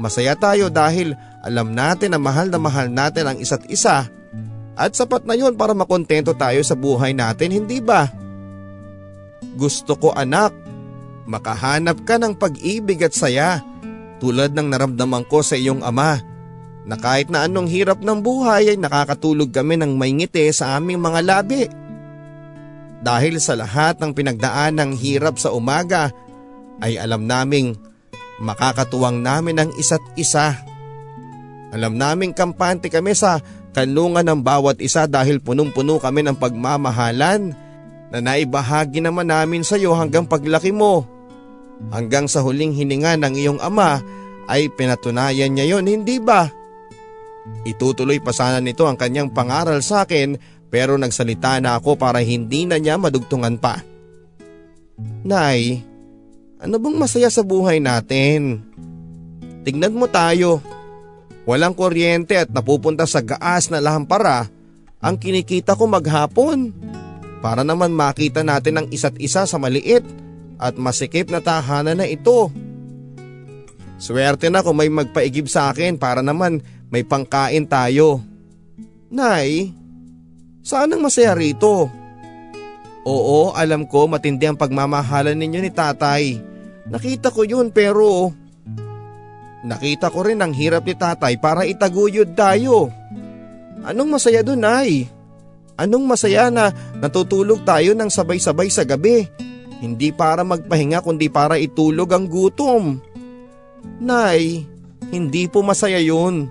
Masaya 0.00 0.32
tayo 0.32 0.72
dahil 0.72 1.12
alam 1.44 1.76
natin 1.76 2.16
na 2.16 2.20
mahal 2.20 2.48
na 2.48 2.56
mahal 2.56 2.88
natin 2.88 3.28
ang 3.28 3.36
isa't 3.36 3.68
isa 3.68 4.08
at 4.72 4.96
sapat 4.96 5.28
na 5.28 5.36
yon 5.36 5.52
para 5.52 5.76
makontento 5.76 6.32
tayo 6.32 6.64
sa 6.64 6.72
buhay 6.72 7.12
natin, 7.12 7.52
hindi 7.52 7.76
ba? 7.84 8.08
Gusto 9.52 10.00
ko 10.00 10.16
anak, 10.16 10.56
makahanap 11.28 12.02
ka 12.02 12.18
ng 12.18 12.34
pag-ibig 12.34 13.02
at 13.02 13.14
saya 13.14 13.62
tulad 14.22 14.54
ng 14.54 14.70
naramdaman 14.70 15.26
ko 15.26 15.42
sa 15.42 15.58
iyong 15.58 15.82
ama 15.82 16.22
na 16.82 16.98
kahit 16.98 17.30
na 17.30 17.46
anong 17.46 17.70
hirap 17.70 18.02
ng 18.02 18.22
buhay 18.22 18.74
ay 18.74 18.78
nakakatulog 18.78 19.54
kami 19.54 19.78
ng 19.78 19.94
may 19.94 20.10
ngiti 20.10 20.50
sa 20.50 20.78
aming 20.78 20.98
mga 20.98 21.20
labi. 21.22 21.70
Dahil 23.02 23.42
sa 23.42 23.58
lahat 23.58 23.98
ng 23.98 24.14
pinagdaan 24.14 24.78
ng 24.78 24.90
hirap 24.94 25.38
sa 25.38 25.50
umaga 25.50 26.14
ay 26.82 26.98
alam 26.98 27.26
naming 27.26 27.74
makakatuwang 28.42 29.22
namin 29.22 29.62
ang 29.62 29.70
isa't 29.78 30.02
isa. 30.18 30.58
Alam 31.74 31.98
naming 31.98 32.34
kampante 32.34 32.90
kami 32.90 33.14
sa 33.14 33.42
kanlungan 33.72 34.26
ng 34.26 34.40
bawat 34.42 34.78
isa 34.78 35.06
dahil 35.10 35.42
punong-puno 35.42 35.98
kami 35.98 36.22
ng 36.26 36.36
pagmamahalan 36.36 37.54
na 38.12 38.18
naibahagi 38.20 39.00
naman 39.00 39.30
namin 39.30 39.64
sa 39.64 39.80
iyo 39.80 39.96
hanggang 39.96 40.28
paglaki 40.28 40.70
mo. 40.70 41.08
Hanggang 41.90 42.30
sa 42.30 42.44
huling 42.44 42.76
hininga 42.76 43.18
ng 43.18 43.34
iyong 43.34 43.60
ama 43.64 43.98
ay 44.46 44.70
pinatunayan 44.70 45.50
niya 45.50 45.76
yon, 45.76 45.88
hindi 45.88 46.22
ba? 46.22 46.46
Itutuloy 47.66 48.22
pa 48.22 48.30
sana 48.30 48.62
nito 48.62 48.86
ang 48.86 48.94
kanyang 48.94 49.34
pangaral 49.34 49.82
sa 49.82 50.06
akin 50.06 50.38
pero 50.70 50.94
nagsalita 50.94 51.58
na 51.58 51.76
ako 51.76 51.98
para 51.98 52.22
hindi 52.22 52.64
na 52.64 52.78
niya 52.78 52.96
madugtungan 52.96 53.58
pa. 53.58 53.82
Nay, 55.26 55.82
ano 56.62 56.78
bang 56.78 56.96
masaya 56.96 57.26
sa 57.26 57.42
buhay 57.42 57.82
natin? 57.82 58.62
Tignan 59.66 59.94
mo 59.94 60.06
tayo. 60.06 60.62
Walang 61.42 61.74
kuryente 61.74 62.38
at 62.38 62.54
napupunta 62.54 63.02
sa 63.02 63.18
gaas 63.18 63.66
na 63.66 63.82
lahampara 63.82 64.46
ang 65.02 65.18
kinikita 65.18 65.74
ko 65.74 65.90
maghapon. 65.90 66.70
Para 67.42 67.66
naman 67.66 67.90
makita 67.90 68.46
natin 68.46 68.78
ang 68.78 68.86
isa't 68.94 69.18
isa 69.18 69.42
sa 69.42 69.58
maliit 69.58 70.06
at 70.62 70.78
masikip 70.78 71.26
na 71.26 71.42
tahanan 71.42 71.98
na 71.98 72.06
ito. 72.06 72.54
Swerte 73.98 74.46
na 74.46 74.62
kung 74.62 74.78
may 74.78 74.86
magpaigib 74.86 75.50
sa 75.50 75.74
akin 75.74 75.98
para 75.98 76.22
naman 76.22 76.62
may 76.94 77.02
pangkain 77.02 77.66
tayo. 77.66 78.22
Nay, 79.10 79.74
saan 80.62 80.94
ang 80.94 81.02
masaya 81.02 81.34
rito? 81.34 81.90
Oo, 83.02 83.50
alam 83.58 83.90
ko 83.90 84.06
matindi 84.06 84.46
ang 84.46 84.54
pagmamahalan 84.54 85.34
ninyo 85.34 85.60
ni 85.66 85.70
tatay. 85.74 86.38
Nakita 86.86 87.34
ko 87.34 87.42
yun 87.42 87.74
pero 87.74 88.30
nakita 89.62 90.10
ko 90.10 90.26
rin 90.26 90.42
ang 90.42 90.54
hirap 90.54 90.86
ni 90.86 90.94
tatay 90.94 91.38
para 91.38 91.66
itaguyod 91.66 92.34
tayo. 92.38 92.90
Anong 93.82 94.18
masaya 94.18 94.46
dun 94.46 94.62
ay? 94.62 95.10
Anong 95.74 96.06
masaya 96.06 96.46
na 96.50 96.70
natutulog 96.98 97.66
tayo 97.66 97.94
ng 97.94 98.06
sabay-sabay 98.06 98.70
sa 98.70 98.86
gabi? 98.86 99.26
Hindi 99.82 100.14
para 100.14 100.46
magpahinga 100.46 101.02
kundi 101.02 101.26
para 101.26 101.58
itulog 101.58 102.06
ang 102.14 102.30
gutom. 102.30 103.02
Nay, 103.98 104.62
hindi 105.10 105.50
po 105.50 105.66
masaya 105.66 105.98
yun. 105.98 106.46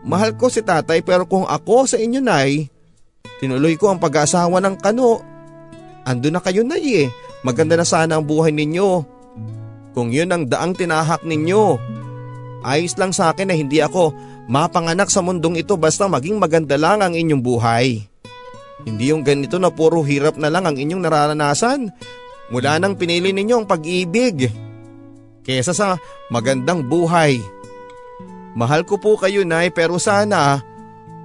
Mahal 0.00 0.40
ko 0.40 0.48
si 0.48 0.64
tatay 0.64 1.04
pero 1.04 1.28
kung 1.28 1.44
ako 1.44 1.84
sa 1.84 2.00
inyo 2.00 2.24
nay, 2.24 2.72
tinuloy 3.44 3.76
ko 3.76 3.92
ang 3.92 4.00
pag-aasawa 4.00 4.56
ng 4.64 4.80
kano. 4.80 5.20
Ando 6.08 6.32
na 6.32 6.40
kayo 6.40 6.64
nay 6.64 7.04
eh, 7.04 7.08
maganda 7.44 7.76
na 7.76 7.84
sana 7.84 8.16
ang 8.16 8.24
buhay 8.24 8.56
ninyo. 8.56 9.04
Kung 9.92 10.08
yun 10.08 10.32
ang 10.32 10.48
daang 10.48 10.72
tinahak 10.72 11.20
ninyo. 11.20 11.76
Ayos 12.64 12.96
lang 12.96 13.12
sa 13.12 13.36
akin 13.36 13.52
na 13.52 13.56
hindi 13.56 13.84
ako 13.84 14.16
mapanganak 14.48 15.12
sa 15.12 15.20
mundong 15.20 15.60
ito 15.60 15.76
basta 15.76 16.08
maging 16.08 16.40
maganda 16.40 16.80
lang 16.80 17.04
ang 17.04 17.12
inyong 17.12 17.44
buhay. 17.44 18.00
Hindi 18.88 19.12
yung 19.12 19.20
ganito 19.28 19.60
na 19.60 19.68
puro 19.68 20.00
hirap 20.00 20.40
na 20.40 20.48
lang 20.48 20.64
ang 20.64 20.80
inyong 20.80 21.04
nararanasan 21.04 21.92
mula 22.50 22.76
nang 22.76 22.98
pinili 22.98 23.30
ninyo 23.30 23.62
ang 23.62 23.66
pag-ibig. 23.66 24.50
Kesa 25.46 25.72
sa 25.72 25.96
magandang 26.28 26.84
buhay. 26.84 27.40
Mahal 28.58 28.84
ko 28.84 28.98
po 28.98 29.16
kayo 29.16 29.46
nay 29.46 29.70
pero 29.70 29.96
sana 29.96 30.70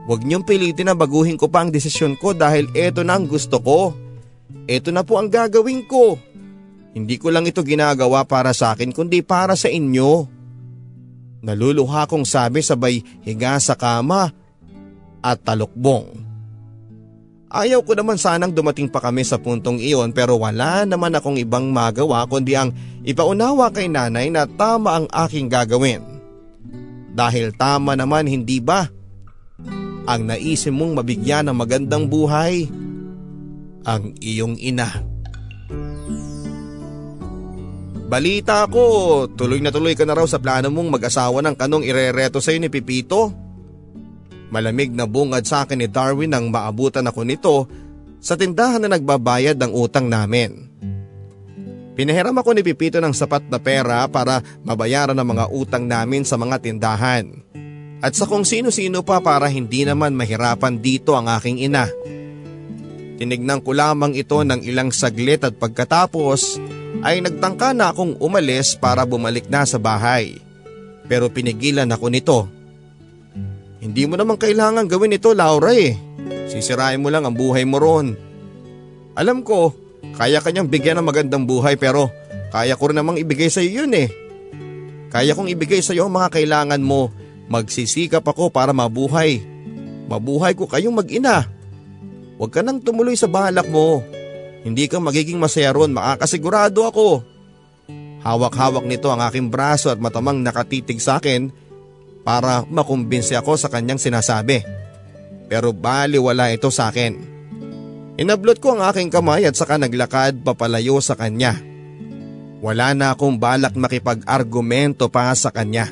Huwag 0.06 0.22
niyong 0.22 0.46
pilitin 0.46 0.86
na 0.86 0.94
baguhin 0.94 1.34
ko 1.34 1.50
pa 1.50 1.66
ang 1.66 1.74
desisyon 1.74 2.14
ko 2.14 2.38
dahil 2.38 2.70
eto 2.78 3.02
na 3.02 3.18
ang 3.18 3.26
gusto 3.26 3.58
ko. 3.58 3.98
Eto 4.70 4.94
na 4.94 5.02
po 5.02 5.18
ang 5.18 5.34
gagawin 5.34 5.82
ko. 5.90 6.14
Hindi 6.94 7.18
ko 7.18 7.34
lang 7.34 7.50
ito 7.50 7.66
ginagawa 7.66 8.22
para 8.24 8.54
sa 8.54 8.78
akin 8.78 8.94
kundi 8.94 9.26
para 9.26 9.58
sa 9.58 9.66
inyo. 9.66 10.30
Naluluha 11.42 12.06
kong 12.06 12.26
sabi 12.26 12.62
sabay 12.62 13.02
higa 13.26 13.58
sa 13.58 13.74
kama 13.74 14.30
at 15.26 15.38
talukbong. 15.42 16.25
Ayaw 17.56 17.88
ko 17.88 17.96
naman 17.96 18.20
sanang 18.20 18.52
dumating 18.52 18.92
pa 18.92 19.00
kami 19.00 19.24
sa 19.24 19.40
puntong 19.40 19.80
iyon 19.80 20.12
pero 20.12 20.36
wala 20.36 20.84
naman 20.84 21.16
akong 21.16 21.40
ibang 21.40 21.72
magawa 21.72 22.28
kundi 22.28 22.52
ang 22.52 22.76
ipaunawa 23.08 23.72
kay 23.72 23.88
nanay 23.88 24.28
na 24.28 24.44
tama 24.44 25.00
ang 25.00 25.08
aking 25.08 25.48
gagawin. 25.48 26.04
Dahil 27.16 27.56
tama 27.56 27.96
naman 27.96 28.28
hindi 28.28 28.60
ba? 28.60 28.92
Ang 30.04 30.22
naisip 30.28 30.76
mong 30.76 31.00
mabigyan 31.00 31.48
ng 31.48 31.56
magandang 31.56 32.12
buhay 32.12 32.68
ang 33.88 34.12
iyong 34.20 34.60
ina. 34.60 34.92
Balita 38.06 38.68
ko, 38.68 38.84
tuloy 39.32 39.64
na 39.64 39.72
tuloy 39.72 39.96
ka 39.96 40.04
na 40.04 40.14
raw 40.14 40.28
sa 40.28 40.44
plano 40.44 40.68
mong 40.70 41.00
mag-asawa 41.00 41.40
ng 41.40 41.56
kanong 41.56 41.88
irereto 41.88 42.44
sa'yo 42.44 42.60
ni 42.60 42.68
Pipito. 42.68 43.45
Malamig 44.56 44.96
na 44.96 45.04
bungad 45.04 45.44
sa 45.44 45.68
akin 45.68 45.84
ni 45.84 45.92
Darwin 45.92 46.32
nang 46.32 46.48
maabutan 46.48 47.04
ako 47.04 47.28
nito 47.28 47.68
sa 48.24 48.40
tindahan 48.40 48.80
na 48.80 48.96
nagbabayad 48.96 49.60
ng 49.60 49.72
utang 49.76 50.08
namin. 50.08 50.72
Pinahiram 52.00 52.40
ako 52.40 52.56
ni 52.56 52.64
Pipito 52.64 53.04
ng 53.04 53.12
sapat 53.12 53.52
na 53.52 53.60
pera 53.60 54.08
para 54.08 54.40
mabayaran 54.64 55.20
ang 55.20 55.28
mga 55.28 55.52
utang 55.52 55.84
namin 55.84 56.24
sa 56.24 56.40
mga 56.40 56.64
tindahan. 56.64 57.36
At 58.00 58.16
sa 58.16 58.24
kung 58.24 58.48
sino-sino 58.48 59.04
pa 59.04 59.20
para 59.20 59.52
hindi 59.52 59.84
naman 59.84 60.16
mahirapan 60.16 60.80
dito 60.80 61.20
ang 61.20 61.28
aking 61.36 61.60
ina. 61.60 61.92
Tinignan 63.20 63.60
ko 63.60 63.76
lamang 63.76 64.16
ito 64.16 64.40
ng 64.40 64.64
ilang 64.64 64.96
saglit 64.96 65.44
at 65.44 65.60
pagkatapos 65.60 66.64
ay 67.04 67.20
nagtangka 67.20 67.76
na 67.76 67.92
akong 67.92 68.16
umalis 68.24 68.80
para 68.80 69.04
bumalik 69.04 69.52
na 69.52 69.68
sa 69.68 69.76
bahay. 69.76 70.40
Pero 71.12 71.28
pinigilan 71.28 71.92
ako 71.92 72.08
nito. 72.08 72.40
Hindi 73.86 74.10
mo 74.10 74.18
naman 74.18 74.42
kailangan 74.42 74.90
gawin 74.90 75.14
ito 75.14 75.38
Laura 75.38 75.70
eh. 75.70 75.94
Sisirain 76.50 76.98
mo 76.98 77.14
lang 77.14 77.22
ang 77.22 77.38
buhay 77.38 77.70
mo 77.70 77.78
ron. 77.78 78.18
Alam 79.14 79.46
ko, 79.46 79.78
kaya 80.18 80.42
kanyang 80.42 80.74
bigyan 80.74 80.98
ng 80.98 81.06
magandang 81.06 81.46
buhay 81.46 81.78
pero 81.78 82.10
kaya 82.50 82.74
ko 82.74 82.90
rin 82.90 82.98
namang 82.98 83.22
ibigay 83.22 83.46
sa 83.46 83.62
iyo 83.62 83.86
yun 83.86 83.94
eh. 83.94 84.10
Kaya 85.14 85.38
kong 85.38 85.54
ibigay 85.54 85.86
sa 85.86 85.94
iyo 85.94 86.10
ang 86.10 86.18
mga 86.18 86.34
kailangan 86.34 86.82
mo. 86.82 87.14
Magsisikap 87.46 88.26
ako 88.26 88.50
para 88.50 88.74
mabuhay. 88.74 89.46
Mabuhay 90.10 90.58
ko 90.58 90.66
kayong 90.66 90.98
mag-ina. 90.98 91.46
Huwag 92.42 92.58
ka 92.58 92.66
nang 92.66 92.82
tumuloy 92.82 93.14
sa 93.14 93.30
balak 93.30 93.70
mo. 93.70 94.02
Hindi 94.66 94.90
ka 94.90 94.98
magiging 94.98 95.38
masaya 95.38 95.70
ron, 95.70 95.94
makakasigurado 95.94 96.90
ako. 96.90 97.22
Hawak-hawak 98.26 98.90
nito 98.90 99.14
ang 99.14 99.22
aking 99.22 99.54
braso 99.54 99.94
at 99.94 100.02
matamang 100.02 100.42
nakatitig 100.42 100.98
sa 100.98 101.22
akin 101.22 101.54
para 102.26 102.66
makumbinsi 102.66 103.38
ako 103.38 103.54
sa 103.56 103.70
kanyang 103.70 104.02
sinasabi. 104.02 104.66
Pero 105.46 105.70
bali 105.70 106.18
wala 106.18 106.50
ito 106.50 106.74
sa 106.74 106.90
akin. 106.90 107.38
Inablot 108.18 108.58
ko 108.58 108.74
ang 108.74 108.82
aking 108.90 109.14
kamay 109.14 109.46
at 109.46 109.54
saka 109.54 109.78
naglakad 109.78 110.42
papalayo 110.42 110.98
sa 111.06 111.14
kanya. 111.14 111.54
Wala 112.66 112.98
na 112.98 113.14
akong 113.14 113.38
balak 113.38 113.78
makipag-argumento 113.78 115.06
pa 115.14 115.30
sa 115.38 115.54
kanya. 115.54 115.86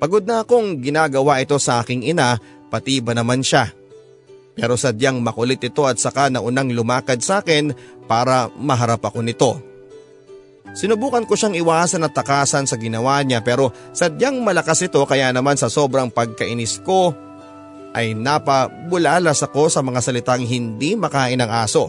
Pagod 0.00 0.24
na 0.24 0.40
akong 0.40 0.80
ginagawa 0.80 1.44
ito 1.44 1.60
sa 1.60 1.84
aking 1.84 2.08
ina 2.08 2.40
pati 2.72 3.04
ba 3.04 3.12
naman 3.12 3.44
siya. 3.44 3.68
Pero 4.56 4.80
sadyang 4.80 5.20
makulit 5.20 5.60
ito 5.60 5.84
at 5.84 6.00
saka 6.00 6.32
naunang 6.32 6.72
lumakad 6.72 7.20
sa 7.20 7.44
akin 7.44 7.76
para 8.08 8.48
maharap 8.56 9.04
ako 9.04 9.20
nito. 9.20 9.60
Sinubukan 10.76 11.24
ko 11.24 11.32
siyang 11.32 11.56
iwasan 11.56 12.04
at 12.04 12.12
takasan 12.12 12.68
sa 12.68 12.76
ginawa 12.76 13.24
niya 13.24 13.40
pero 13.40 13.72
sadyang 13.96 14.44
malakas 14.44 14.84
ito 14.84 15.00
kaya 15.08 15.32
naman 15.32 15.56
sa 15.56 15.72
sobrang 15.72 16.12
pagkainis 16.12 16.84
ko 16.84 17.16
ay 17.96 18.12
napabulalas 18.12 19.40
ako 19.40 19.72
sa 19.72 19.80
mga 19.80 20.04
salitang 20.04 20.44
hindi 20.44 20.92
makain 20.92 21.40
ng 21.40 21.48
aso. 21.48 21.88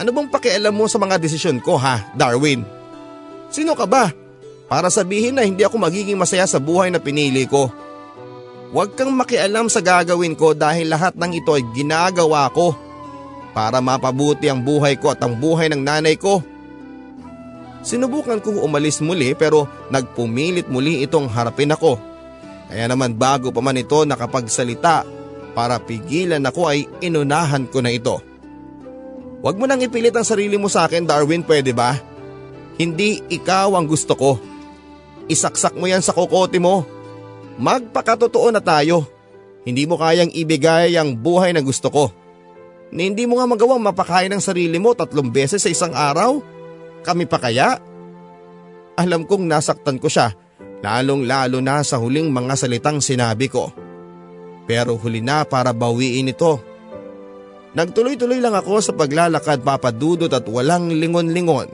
Ano 0.00 0.08
bang 0.08 0.32
pakialam 0.32 0.72
mo 0.72 0.88
sa 0.88 0.96
mga 0.96 1.20
desisyon 1.20 1.60
ko 1.60 1.76
ha, 1.76 2.08
Darwin? 2.16 2.64
Sino 3.52 3.76
ka 3.76 3.84
ba? 3.84 4.08
Para 4.64 4.88
sabihin 4.88 5.36
na 5.36 5.44
hindi 5.44 5.68
ako 5.68 5.76
magiging 5.76 6.16
masaya 6.16 6.48
sa 6.48 6.56
buhay 6.56 6.88
na 6.88 6.96
pinili 6.96 7.44
ko. 7.44 7.68
Huwag 8.72 8.96
kang 8.96 9.12
makialam 9.12 9.68
sa 9.68 9.84
gagawin 9.84 10.32
ko 10.32 10.56
dahil 10.56 10.88
lahat 10.88 11.12
ng 11.12 11.32
ito 11.36 11.52
ay 11.52 11.64
ginagawa 11.76 12.48
ko 12.56 12.72
para 13.52 13.84
mapabuti 13.84 14.48
ang 14.48 14.64
buhay 14.64 14.96
ko 14.96 15.12
at 15.12 15.20
ang 15.20 15.36
buhay 15.36 15.68
ng 15.68 15.84
nanay 15.84 16.16
ko. 16.16 16.40
Sinubukan 17.82 18.42
kong 18.42 18.58
umalis 18.58 18.98
muli 18.98 19.32
pero 19.38 19.70
nagpumilit 19.88 20.66
muli 20.66 21.06
itong 21.06 21.30
harapin 21.30 21.72
ako. 21.72 21.96
Kaya 22.68 22.84
naman 22.90 23.16
bago 23.16 23.48
pa 23.48 23.64
man 23.64 23.80
ito 23.80 24.04
nakapagsalita 24.04 25.06
para 25.56 25.80
pigilan 25.80 26.42
ako 26.44 26.68
ay 26.68 26.84
inunahan 27.00 27.64
ko 27.70 27.80
na 27.80 27.94
ito. 27.94 28.20
Huwag 29.38 29.56
mo 29.56 29.64
nang 29.70 29.80
ipilit 29.80 30.12
ang 30.18 30.26
sarili 30.26 30.58
mo 30.58 30.66
sa 30.66 30.84
akin 30.84 31.06
Darwin 31.06 31.46
pwede 31.46 31.70
ba? 31.70 31.96
Hindi 32.76 33.22
ikaw 33.30 33.74
ang 33.78 33.86
gusto 33.86 34.18
ko. 34.18 34.36
Isaksak 35.30 35.78
mo 35.78 35.86
yan 35.86 36.02
sa 36.02 36.14
kokote 36.14 36.58
mo. 36.58 36.82
Magpakatotoo 37.58 38.50
na 38.50 38.62
tayo. 38.62 39.06
Hindi 39.62 39.86
mo 39.86 39.98
kayang 39.98 40.30
ibigay 40.34 40.94
ang 40.98 41.14
buhay 41.14 41.54
na 41.54 41.62
gusto 41.62 41.90
ko. 41.90 42.04
Na 42.88 43.04
hindi 43.04 43.28
mo 43.28 43.36
nga 43.38 43.46
magawang 43.46 43.82
mapakain 43.82 44.32
ang 44.32 44.40
sarili 44.40 44.80
mo 44.80 44.96
tatlong 44.96 45.28
beses 45.28 45.60
sa 45.62 45.70
isang 45.70 45.92
araw? 45.92 46.40
Kami 47.02 47.24
pa 47.24 47.38
kaya? 47.38 47.78
Alam 48.98 49.24
kong 49.24 49.46
nasaktan 49.46 50.02
ko 50.02 50.10
siya, 50.10 50.34
lalong 50.82 51.22
lalo 51.26 51.62
na 51.62 51.86
sa 51.86 52.02
huling 52.02 52.34
mga 52.34 52.54
salitang 52.58 52.98
sinabi 52.98 53.46
ko. 53.46 53.70
Pero 54.68 54.98
huli 54.98 55.22
na 55.22 55.46
para 55.46 55.70
bawiin 55.72 56.34
ito. 56.34 56.60
Nagtuloy-tuloy 57.72 58.42
lang 58.42 58.58
ako 58.58 58.82
sa 58.82 58.92
paglalakad 58.92 59.62
papadudot 59.62 60.28
at 60.28 60.44
walang 60.50 60.90
lingon-lingon. 60.90 61.68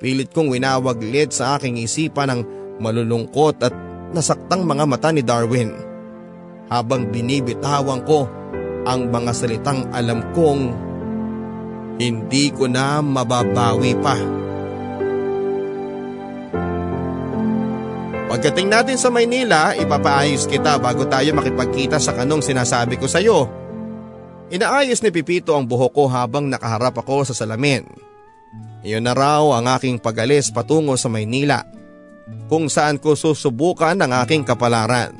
Pilit 0.00 0.32
kong 0.32 0.52
winawaglit 0.52 1.32
sa 1.32 1.56
aking 1.56 1.80
isipan 1.80 2.32
ng 2.32 2.40
malulungkot 2.80 3.56
at 3.64 3.74
nasaktang 4.12 4.64
mga 4.64 4.84
mata 4.88 5.08
ni 5.12 5.24
Darwin. 5.24 5.72
Habang 6.70 7.10
binibitawan 7.10 8.04
ko 8.06 8.28
ang 8.86 9.10
mga 9.12 9.32
salitang 9.34 9.90
alam 9.92 10.24
kong 10.32 10.89
hindi 12.00 12.48
ko 12.48 12.64
na 12.64 13.04
mababawi 13.04 13.92
pa. 14.00 14.16
Pagdating 18.30 18.72
natin 18.72 18.96
sa 18.96 19.12
Maynila, 19.12 19.76
ipapaayos 19.76 20.48
kita 20.48 20.80
bago 20.80 21.04
tayo 21.04 21.34
makipagkita 21.36 22.00
sa 22.00 22.16
kanong 22.16 22.40
sinasabi 22.40 22.96
ko 22.96 23.04
sa 23.04 23.20
iyo. 23.20 23.50
Inaayos 24.48 25.02
ni 25.04 25.12
Pipito 25.12 25.52
ang 25.52 25.68
buhok 25.68 25.92
ko 25.92 26.04
habang 26.08 26.48
nakaharap 26.48 26.96
ako 27.04 27.28
sa 27.28 27.34
salamin. 27.34 27.84
Iyon 28.80 29.04
na 29.04 29.12
raw 29.12 29.44
ang 29.60 29.68
aking 29.76 30.00
pagalis 30.00 30.48
patungo 30.48 30.96
sa 30.96 31.12
Maynila 31.12 31.62
kung 32.46 32.70
saan 32.70 33.02
ko 33.02 33.18
susubukan 33.18 33.98
ang 33.98 34.14
aking 34.24 34.46
kapalaran. 34.46 35.10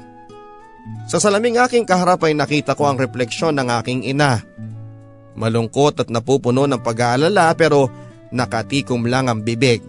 Sa 1.10 1.18
salaming 1.18 1.58
aking 1.58 1.84
kaharap 1.84 2.22
ay 2.24 2.34
nakita 2.34 2.78
ko 2.78 2.86
ang 2.86 2.96
refleksyon 2.96 3.58
ng 3.58 3.68
aking 3.82 4.06
ina 4.06 4.42
Malungkot 5.38 6.02
at 6.02 6.08
napupuno 6.10 6.66
ng 6.66 6.82
pag-aalala 6.82 7.54
pero 7.54 7.86
nakatikom 8.34 9.06
lang 9.06 9.30
ang 9.30 9.42
bibig. 9.42 9.82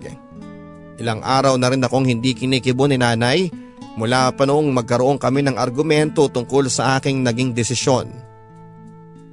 Ilang 1.01 1.25
araw 1.25 1.57
na 1.57 1.69
rin 1.73 1.81
akong 1.81 2.05
hindi 2.05 2.37
kinikibo 2.37 2.85
ni 2.85 2.97
nanay 3.01 3.49
mula 3.97 4.31
pa 4.31 4.45
noong 4.45 4.69
magkaroon 4.71 5.17
kami 5.17 5.41
ng 5.45 5.57
argumento 5.57 6.29
tungkol 6.29 6.69
sa 6.69 7.01
aking 7.01 7.25
naging 7.25 7.51
desisyon. 7.57 8.07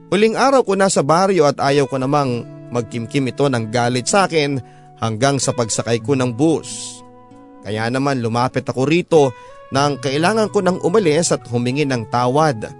Huling 0.08 0.34
araw 0.40 0.64
ko 0.64 0.72
na 0.72 0.88
sa 0.88 1.04
baryo 1.04 1.44
at 1.44 1.60
ayaw 1.60 1.84
ko 1.84 2.00
namang 2.00 2.44
magkimkim 2.72 3.28
ito 3.28 3.44
ng 3.44 3.68
galit 3.68 4.08
sa 4.08 4.24
akin 4.24 4.56
hanggang 4.98 5.36
sa 5.36 5.52
pagsakay 5.52 6.00
ko 6.00 6.16
ng 6.16 6.32
bus. 6.32 7.00
Kaya 7.60 7.92
naman 7.92 8.24
lumapit 8.24 8.64
ako 8.64 8.88
rito 8.88 9.36
nang 9.68 10.00
kailangan 10.00 10.48
ko 10.48 10.64
nang 10.64 10.80
umalis 10.80 11.28
at 11.36 11.44
humingi 11.52 11.84
ng 11.84 12.08
tawad 12.08 12.72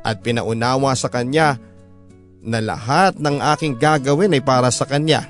at 0.00 0.16
pinaunawa 0.22 0.94
sa 0.94 1.10
kanya 1.10 1.58
na 2.40 2.58
lahat 2.60 3.20
ng 3.20 3.36
aking 3.56 3.76
gagawin 3.76 4.32
ay 4.32 4.42
para 4.42 4.72
sa 4.72 4.88
kanya. 4.88 5.28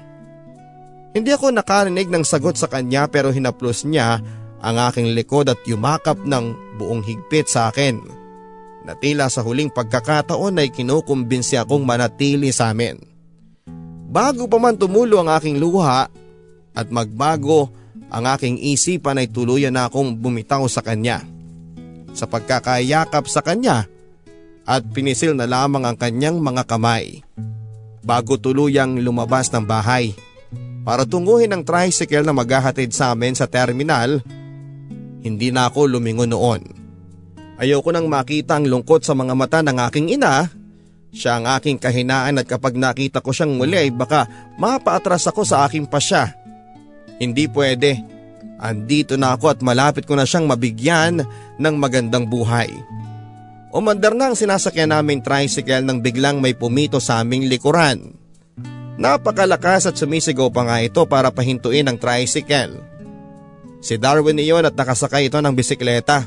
Hindi 1.10 1.34
ako 1.34 1.50
nakarinig 1.50 2.06
ng 2.06 2.22
sagot 2.22 2.54
sa 2.54 2.70
kanya 2.70 3.10
pero 3.10 3.34
hinaplos 3.34 3.82
niya 3.82 4.22
ang 4.62 4.76
aking 4.78 5.10
likod 5.10 5.50
at 5.50 5.58
yumakap 5.66 6.22
ng 6.22 6.78
buong 6.78 7.02
higpit 7.02 7.50
sa 7.50 7.72
akin. 7.72 7.98
Natila 8.86 9.26
sa 9.26 9.42
huling 9.42 9.74
pagkakataon 9.74 10.62
ay 10.62 10.70
kinukumbinsi 10.70 11.58
akong 11.58 11.82
manatili 11.82 12.54
sa 12.54 12.70
amin. 12.70 12.96
Bago 14.10 14.46
pa 14.46 14.58
man 14.58 14.78
tumulo 14.78 15.18
ang 15.22 15.30
aking 15.34 15.58
luha 15.58 16.06
at 16.74 16.86
magbago 16.90 17.70
ang 18.10 18.26
aking 18.26 18.58
isipan 18.58 19.18
ay 19.22 19.30
tuluyan 19.30 19.74
na 19.74 19.86
akong 19.86 20.14
bumitaw 20.14 20.66
sa 20.66 20.82
kanya. 20.82 21.22
Sa 22.14 22.26
pagkakayakap 22.26 23.26
sa 23.30 23.42
kanya 23.42 23.86
at 24.68 24.84
pinisil 24.90 25.34
na 25.34 25.48
lamang 25.48 25.84
ang 25.86 25.96
kanyang 25.96 26.38
mga 26.38 26.64
kamay 26.68 27.24
bago 28.00 28.40
tuluyang 28.40 29.00
lumabas 29.00 29.52
ng 29.52 29.64
bahay 29.64 30.16
para 30.80 31.04
tunguhin 31.04 31.52
ang 31.52 31.62
tricycle 31.62 32.24
na 32.24 32.32
maghahatid 32.32 32.90
sa 32.90 33.12
amin 33.12 33.36
sa 33.36 33.44
terminal. 33.44 34.24
Hindi 35.20 35.52
na 35.52 35.68
ako 35.68 35.84
lumingon 35.96 36.32
noon. 36.32 36.64
Ayoko 37.60 37.92
nang 37.92 38.08
makita 38.08 38.56
ang 38.56 38.64
lungkot 38.64 39.04
sa 39.04 39.12
mga 39.12 39.36
mata 39.36 39.60
ng 39.60 39.76
aking 39.84 40.16
ina. 40.16 40.48
Siya 41.12 41.36
ang 41.36 41.44
aking 41.44 41.76
kahinaan 41.76 42.40
at 42.40 42.48
kapag 42.48 42.80
nakita 42.80 43.20
ko 43.20 43.36
siyang 43.36 43.60
muli 43.60 43.76
ay 43.76 43.92
baka 43.92 44.24
mapaatras 44.56 45.28
ako 45.28 45.44
sa 45.44 45.68
aking 45.68 45.84
pasya. 45.84 46.32
Hindi 47.20 47.52
pwede. 47.52 48.00
Andito 48.56 49.20
na 49.20 49.36
ako 49.36 49.52
at 49.52 49.60
malapit 49.60 50.08
ko 50.08 50.16
na 50.16 50.24
siyang 50.24 50.48
mabigyan 50.48 51.20
ng 51.60 51.74
magandang 51.76 52.24
buhay. 52.24 52.72
Umandar 53.70 54.18
na 54.18 54.30
ang 54.30 54.34
sinasakyan 54.34 54.90
naming 54.90 55.22
tricycle 55.22 55.86
nang 55.86 56.02
biglang 56.02 56.42
may 56.42 56.58
pumito 56.58 56.98
sa 56.98 57.22
aming 57.22 57.46
likuran. 57.46 58.18
Napakalakas 58.98 59.86
at 59.86 59.94
sumisigaw 59.94 60.50
pa 60.50 60.66
nga 60.66 60.82
ito 60.82 61.06
para 61.06 61.30
pahintuin 61.30 61.86
ang 61.86 61.94
tricycle. 61.94 62.82
Si 63.78 63.94
Darwin 63.94 64.42
iyon 64.42 64.66
at 64.66 64.74
nakasakay 64.74 65.30
ito 65.30 65.38
ng 65.38 65.54
bisikleta. 65.54 66.26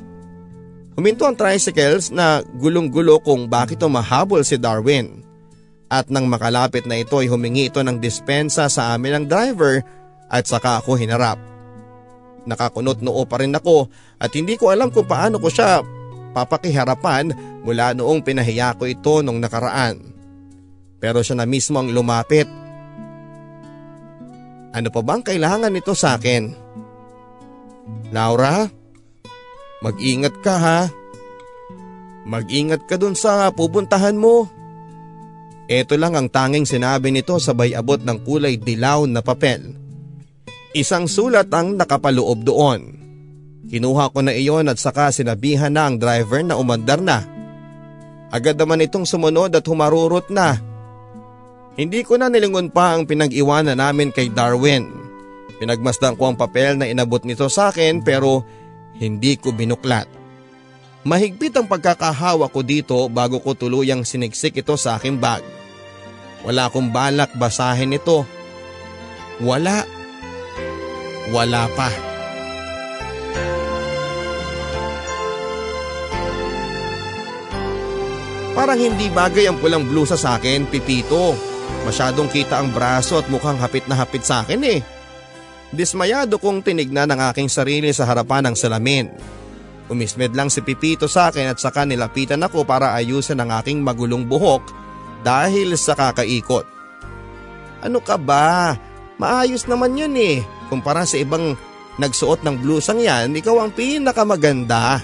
Huminto 0.96 1.28
ang 1.28 1.36
tricycles 1.36 2.16
na 2.16 2.40
gulong-gulo 2.58 3.20
kung 3.20 3.52
bakit 3.52 3.84
umahabol 3.84 4.42
si 4.48 4.56
Darwin. 4.56 5.22
At 5.92 6.08
nang 6.08 6.32
makalapit 6.32 6.88
na 6.88 7.04
ito 7.04 7.20
ay 7.20 7.28
humingi 7.28 7.68
ito 7.68 7.84
ng 7.84 8.00
dispensa 8.00 8.72
sa 8.72 8.96
amin 8.96 9.20
ng 9.20 9.26
driver 9.28 9.84
at 10.32 10.48
saka 10.48 10.80
ako 10.80 10.96
hinarap. 10.96 11.38
Nakakunot 12.48 13.04
noo 13.04 13.28
pa 13.28 13.44
rin 13.44 13.52
ako 13.52 13.92
at 14.18 14.32
hindi 14.32 14.56
ko 14.56 14.72
alam 14.72 14.90
kung 14.90 15.06
paano 15.06 15.38
ko 15.44 15.52
siya 15.52 15.84
papakiharapan 16.34 17.32
mula 17.64 17.94
noong 17.94 18.26
pinahiya 18.26 18.76
ko 18.76 18.90
ito 18.90 19.22
nung 19.22 19.40
nakaraan. 19.40 20.02
Pero 20.98 21.22
siya 21.22 21.40
na 21.40 21.46
mismo 21.46 21.78
ang 21.78 21.94
lumapit. 21.94 22.50
Ano 24.74 24.90
pa 24.90 25.02
bang 25.06 25.22
kailangan 25.22 25.70
nito 25.70 25.94
sa 25.94 26.18
akin? 26.18 26.50
Laura, 28.10 28.66
mag-ingat 29.86 30.36
ka 30.42 30.56
ha. 30.58 30.80
Mag-ingat 32.24 32.88
ka 32.88 32.96
dun 32.96 33.14
sa 33.14 33.52
pupuntahan 33.52 34.16
mo. 34.16 34.48
Ito 35.68 36.00
lang 36.00 36.16
ang 36.16 36.32
tanging 36.32 36.64
sinabi 36.64 37.12
nito 37.12 37.36
sabay 37.38 37.76
abot 37.76 38.00
ng 38.00 38.24
kulay 38.24 38.56
dilaw 38.58 39.04
na 39.06 39.20
papel. 39.20 39.76
Isang 40.74 41.06
sulat 41.06 41.52
ang 41.54 41.78
nakapaloob 41.78 42.42
doon. 42.42 43.03
Kinuha 43.64 44.12
ko 44.12 44.20
na 44.20 44.36
iyon 44.36 44.68
at 44.68 44.76
saka 44.76 45.08
sinabihan 45.16 45.72
na 45.72 45.88
ang 45.88 45.96
driver 45.96 46.44
na 46.44 46.60
umandar 46.60 47.00
na. 47.00 47.24
Agad 48.34 48.60
naman 48.60 48.84
itong 48.84 49.08
sumunod 49.08 49.56
at 49.56 49.64
humarurot 49.64 50.28
na. 50.28 50.60
Hindi 51.80 52.04
ko 52.04 52.20
na 52.20 52.28
nilingon 52.28 52.70
pa 52.70 52.94
ang 52.94 53.08
pinag-iwanan 53.08 53.80
namin 53.80 54.12
kay 54.12 54.30
Darwin. 54.30 54.90
Pinagmasdan 55.58 56.20
ko 56.20 56.34
ang 56.34 56.38
papel 56.38 56.76
na 56.76 56.90
inabot 56.90 57.24
nito 57.24 57.48
sa 57.48 57.72
akin 57.72 58.04
pero 58.04 58.44
hindi 59.00 59.40
ko 59.40 59.56
binuklat. 59.56 60.06
Mahigpit 61.04 61.56
ang 61.56 61.68
pagkakahawa 61.68 62.48
ko 62.52 62.60
dito 62.64 63.08
bago 63.08 63.40
ko 63.40 63.56
tuluyang 63.56 64.04
siniksik 64.04 64.60
ito 64.60 64.76
sa 64.76 65.00
aking 65.00 65.20
bag. 65.20 65.44
Wala 66.44 66.68
akong 66.68 66.92
balak 66.92 67.32
basahin 67.40 67.96
ito. 67.96 68.28
Wala. 69.40 69.88
Wala 71.32 71.64
pa. 71.72 72.13
Parang 78.64 78.80
hindi 78.80 79.12
bagay 79.12 79.52
ang 79.52 79.60
pulang 79.60 79.84
blusa 79.84 80.16
sa 80.16 80.40
akin, 80.40 80.64
Pipito. 80.72 81.36
Masyadong 81.84 82.32
kita 82.32 82.64
ang 82.64 82.72
braso 82.72 83.20
at 83.20 83.28
mukhang 83.28 83.60
hapit 83.60 83.84
na 83.92 84.00
hapit 84.00 84.24
sa 84.24 84.40
akin 84.40 84.64
eh. 84.64 84.80
Dismayado 85.76 86.40
kong 86.40 86.64
tinignan 86.64 87.12
ang 87.12 87.28
aking 87.28 87.52
sarili 87.52 87.92
sa 87.92 88.08
harapan 88.08 88.48
ng 88.48 88.56
salamin. 88.56 89.12
Umismed 89.92 90.32
lang 90.32 90.48
si 90.48 90.64
Pipito 90.64 91.12
sa 91.12 91.28
akin 91.28 91.52
at 91.52 91.60
saka 91.60 91.84
nilapitan 91.84 92.40
ako 92.40 92.64
para 92.64 92.96
ayusin 92.96 93.44
ang 93.44 93.52
aking 93.52 93.84
magulong 93.84 94.24
buhok 94.24 94.64
dahil 95.28 95.76
sa 95.76 95.92
kakaikot. 96.00 96.64
Ano 97.84 98.00
ka 98.00 98.16
ba? 98.16 98.80
Maayos 99.20 99.68
naman 99.68 100.00
yan 100.00 100.16
eh. 100.16 100.40
Kumpara 100.72 101.04
sa 101.04 101.20
ibang 101.20 101.60
nagsuot 102.00 102.48
ng 102.48 102.64
blusang 102.64 103.04
yan, 103.04 103.36
ikaw 103.36 103.60
ang 103.60 103.76
pinakamaganda. 103.76 105.04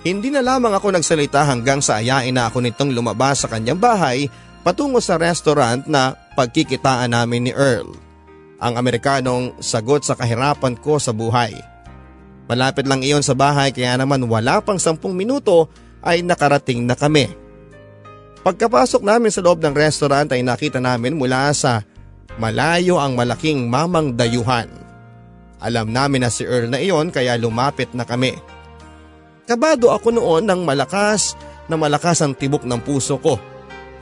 Hindi 0.00 0.32
na 0.32 0.40
lamang 0.40 0.72
ako 0.72 0.96
nagsalita 0.96 1.44
hanggang 1.44 1.84
sa 1.84 2.00
ayain 2.00 2.32
na 2.32 2.48
ako 2.48 2.64
nitong 2.64 2.96
lumabas 2.96 3.44
sa 3.44 3.52
kanyang 3.52 3.76
bahay 3.76 4.32
patungo 4.64 4.96
sa 4.96 5.20
restaurant 5.20 5.84
na 5.84 6.16
pagkikitaan 6.40 7.12
namin 7.12 7.48
ni 7.48 7.52
Earl. 7.52 7.92
Ang 8.60 8.80
Amerikanong 8.80 9.60
sagot 9.60 10.04
sa 10.08 10.16
kahirapan 10.16 10.76
ko 10.80 10.96
sa 10.96 11.12
buhay. 11.12 11.52
Malapit 12.48 12.88
lang 12.88 13.04
iyon 13.04 13.20
sa 13.20 13.36
bahay 13.36 13.76
kaya 13.76 14.00
naman 14.00 14.24
wala 14.24 14.64
pang 14.64 14.80
sampung 14.80 15.12
minuto 15.12 15.68
ay 16.00 16.24
nakarating 16.24 16.88
na 16.88 16.96
kami. 16.96 17.28
Pagkapasok 18.40 19.04
namin 19.04 19.28
sa 19.28 19.44
loob 19.44 19.60
ng 19.60 19.76
restaurant 19.76 20.32
ay 20.32 20.40
nakita 20.40 20.80
namin 20.80 21.12
mula 21.12 21.52
sa 21.52 21.84
malayo 22.40 22.96
ang 22.96 23.12
malaking 23.12 23.68
mamang 23.68 24.16
dayuhan. 24.16 24.68
Alam 25.60 25.92
namin 25.92 26.24
na 26.24 26.32
si 26.32 26.48
Earl 26.48 26.72
na 26.72 26.80
iyon 26.80 27.12
kaya 27.12 27.36
lumapit 27.36 27.92
na 27.92 28.08
kami. 28.08 28.32
Kabado 29.50 29.90
ako 29.90 30.14
noon 30.14 30.46
ng 30.46 30.62
malakas 30.62 31.34
na 31.66 31.74
malakas 31.74 32.22
ang 32.22 32.38
tibok 32.38 32.62
ng 32.62 32.86
puso 32.86 33.18
ko. 33.18 33.34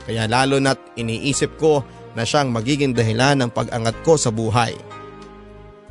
Kaya 0.05 0.29
lalo 0.29 0.61
na't 0.61 0.93
iniisip 0.93 1.57
ko 1.57 1.81
na 2.13 2.21
siyang 2.21 2.53
magiging 2.53 2.93
dahilan 2.93 3.33
ng 3.41 3.49
pag-angat 3.49 3.97
ko 4.05 4.13
sa 4.13 4.29
buhay. 4.29 4.77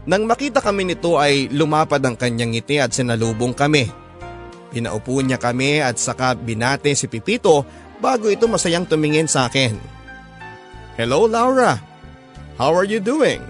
Nang 0.07 0.31
makita 0.31 0.63
kami 0.63 0.87
nito 0.87 1.19
ay 1.19 1.51
lumapad 1.51 1.99
ang 2.07 2.15
kanyang 2.15 2.55
ngiti 2.55 2.79
at 2.79 2.95
sinalubong 2.95 3.51
kami. 3.51 3.91
Pinaupo 4.71 5.19
niya 5.27 5.43
kami 5.43 5.83
at 5.83 5.99
saka 5.99 6.39
binate 6.39 6.95
si 6.95 7.11
Pipito 7.11 7.67
bago 7.99 8.31
ito 8.31 8.47
masayang 8.47 8.87
tumingin 8.87 9.27
sa 9.27 9.51
akin. 9.51 9.75
Hello 10.95 11.27
Laura, 11.27 11.83
how 12.63 12.71
are 12.71 12.87
you 12.87 13.03
doing? 13.03 13.43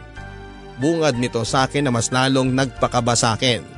Bungad 0.80 1.20
nito 1.20 1.44
sa 1.44 1.68
akin 1.68 1.84
na 1.84 1.92
mas 1.92 2.08
lalong 2.08 2.48
nagpakaba 2.56 3.12
sa 3.12 3.36
akin. 3.36 3.77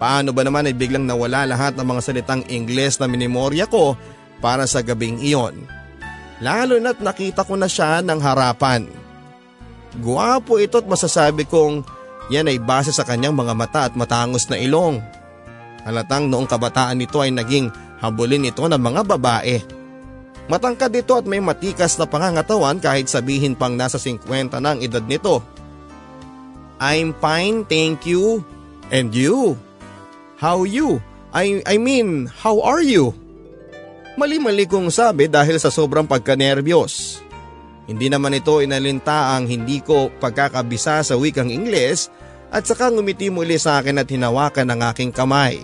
Paano 0.00 0.32
ba 0.32 0.40
naman 0.40 0.64
ay 0.64 0.72
biglang 0.72 1.04
nawala 1.04 1.44
lahat 1.44 1.76
ng 1.76 1.84
mga 1.84 2.00
salitang 2.00 2.42
Ingles 2.48 2.96
na 2.96 3.04
minimorya 3.04 3.68
ko 3.68 4.00
para 4.40 4.64
sa 4.64 4.80
gabing 4.80 5.20
iyon? 5.20 5.68
Lalo 6.40 6.80
na't 6.80 7.04
nakita 7.04 7.44
ko 7.44 7.52
na 7.60 7.68
siya 7.68 8.00
ng 8.00 8.16
harapan. 8.16 8.88
Guwapo 10.00 10.56
ito 10.56 10.80
at 10.80 10.88
masasabi 10.88 11.44
kong 11.44 11.84
yan 12.32 12.48
ay 12.48 12.56
base 12.56 12.96
sa 12.96 13.04
kanyang 13.04 13.36
mga 13.36 13.52
mata 13.52 13.80
at 13.84 13.92
matangos 13.92 14.48
na 14.48 14.56
ilong. 14.56 15.04
Halatang 15.84 16.32
noong 16.32 16.48
kabataan 16.48 16.96
nito 16.96 17.20
ay 17.20 17.36
naging 17.36 17.68
habulin 18.00 18.48
ito 18.48 18.64
ng 18.64 18.80
mga 18.80 19.04
babae. 19.04 19.60
Matangkad 20.48 20.96
ito 20.96 21.12
at 21.12 21.28
may 21.28 21.44
matikas 21.44 22.00
na 22.00 22.08
pangangatawan 22.08 22.80
kahit 22.80 23.12
sabihin 23.12 23.52
pang 23.52 23.76
nasa 23.76 24.00
50 24.00 24.24
na 24.64 24.72
ang 24.72 24.80
edad 24.80 25.04
nito. 25.04 25.44
I'm 26.80 27.12
fine, 27.20 27.68
thank 27.68 28.08
you. 28.08 28.40
And 28.88 29.12
you? 29.12 29.60
How 30.40 30.64
you? 30.64 31.04
I, 31.36 31.60
I 31.68 31.76
mean, 31.76 32.24
how 32.32 32.64
are 32.64 32.80
you? 32.80 33.12
Mali-mali 34.16 34.64
kong 34.64 34.88
sabi 34.88 35.28
dahil 35.28 35.60
sa 35.60 35.68
sobrang 35.68 36.08
pagkanerbiyos. 36.08 37.20
Hindi 37.84 38.08
naman 38.08 38.32
ito 38.32 38.64
inalinta 38.64 39.36
ang 39.36 39.44
hindi 39.44 39.84
ko 39.84 40.08
pagkakabisa 40.16 41.04
sa 41.04 41.14
wikang 41.20 41.52
Ingles 41.52 42.08
at 42.48 42.64
saka 42.64 42.88
ngumiti 42.88 43.28
muli 43.28 43.60
sa 43.60 43.84
akin 43.84 44.00
at 44.00 44.08
hinawakan 44.08 44.72
ang 44.72 44.80
aking 44.88 45.12
kamay. 45.12 45.60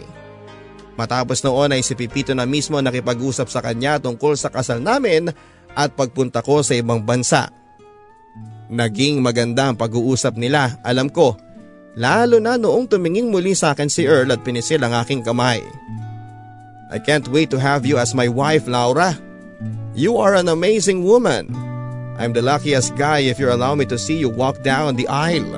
Matapos 1.00 1.40
noon 1.40 1.72
ay 1.72 1.80
si 1.80 1.96
Pipito 1.96 2.36
na 2.36 2.44
mismo 2.44 2.76
nakipag-usap 2.76 3.48
sa 3.48 3.64
kanya 3.64 3.96
tungkol 3.96 4.36
sa 4.36 4.52
kasal 4.52 4.84
namin 4.84 5.32
at 5.72 5.96
pagpunta 5.96 6.44
ko 6.44 6.60
sa 6.60 6.76
ibang 6.76 7.00
bansa. 7.00 7.48
Naging 8.68 9.24
maganda 9.24 9.72
ang 9.72 9.76
pag-uusap 9.80 10.36
nila, 10.36 10.76
alam 10.84 11.08
ko. 11.08 11.45
Lalo 11.96 12.36
na 12.36 12.60
noong 12.60 12.84
tumingin 12.92 13.32
muli 13.32 13.56
sa 13.56 13.72
akin 13.72 13.88
si 13.88 14.04
Earl 14.04 14.28
at 14.28 14.44
pinisil 14.44 14.84
ang 14.84 14.92
aking 14.92 15.24
kamay. 15.24 15.64
I 16.92 17.00
can't 17.00 17.24
wait 17.32 17.48
to 17.50 17.58
have 17.58 17.88
you 17.88 17.96
as 17.96 18.12
my 18.12 18.28
wife, 18.28 18.68
Laura. 18.68 19.16
You 19.96 20.20
are 20.20 20.36
an 20.36 20.52
amazing 20.52 21.08
woman. 21.08 21.56
I'm 22.20 22.36
the 22.36 22.44
luckiest 22.44 23.00
guy 23.00 23.24
if 23.24 23.40
you 23.40 23.48
allow 23.48 23.72
me 23.72 23.88
to 23.88 23.96
see 23.96 24.20
you 24.20 24.28
walk 24.28 24.60
down 24.60 25.00
the 25.00 25.08
aisle. 25.08 25.56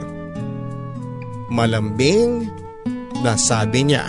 Malambing 1.51 2.47
na 3.19 3.35
sabi 3.35 3.91
niya. 3.91 4.07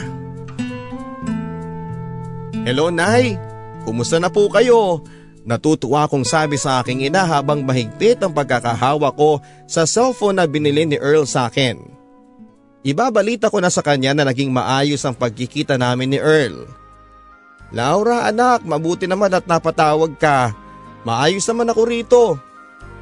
Hello 2.62 2.94
Nay, 2.94 3.42
kumusta 3.90 4.22
na 4.22 4.30
po 4.30 4.54
kayo? 4.54 5.02
Natutuwa 5.50 6.06
akong 6.06 6.30
sabi 6.30 6.62
sa 6.62 6.78
aking 6.78 7.10
ina 7.10 7.26
habang 7.26 7.66
mahigpit 7.66 8.22
ang 8.22 8.38
pagkakahawa 8.38 9.10
ko 9.18 9.42
sa 9.66 9.90
cellphone 9.90 10.38
na 10.38 10.46
binili 10.46 10.86
ni 10.86 10.98
Earl 11.02 11.26
sa 11.26 11.50
akin. 11.50 11.99
Ibabalita 12.80 13.52
ko 13.52 13.60
na 13.60 13.68
sa 13.68 13.84
kanya 13.84 14.16
na 14.16 14.24
naging 14.24 14.56
maayos 14.56 15.04
ang 15.04 15.12
pagkikita 15.12 15.76
namin 15.76 16.16
ni 16.16 16.20
Earl. 16.20 16.64
Laura 17.76 18.26
anak, 18.26 18.64
mabuti 18.64 19.06
naman 19.06 19.36
at 19.36 19.46
napatawag 19.46 20.16
ka. 20.16 20.56
Maayos 21.04 21.46
naman 21.52 21.70
ako 21.70 21.82
rito. 21.86 22.24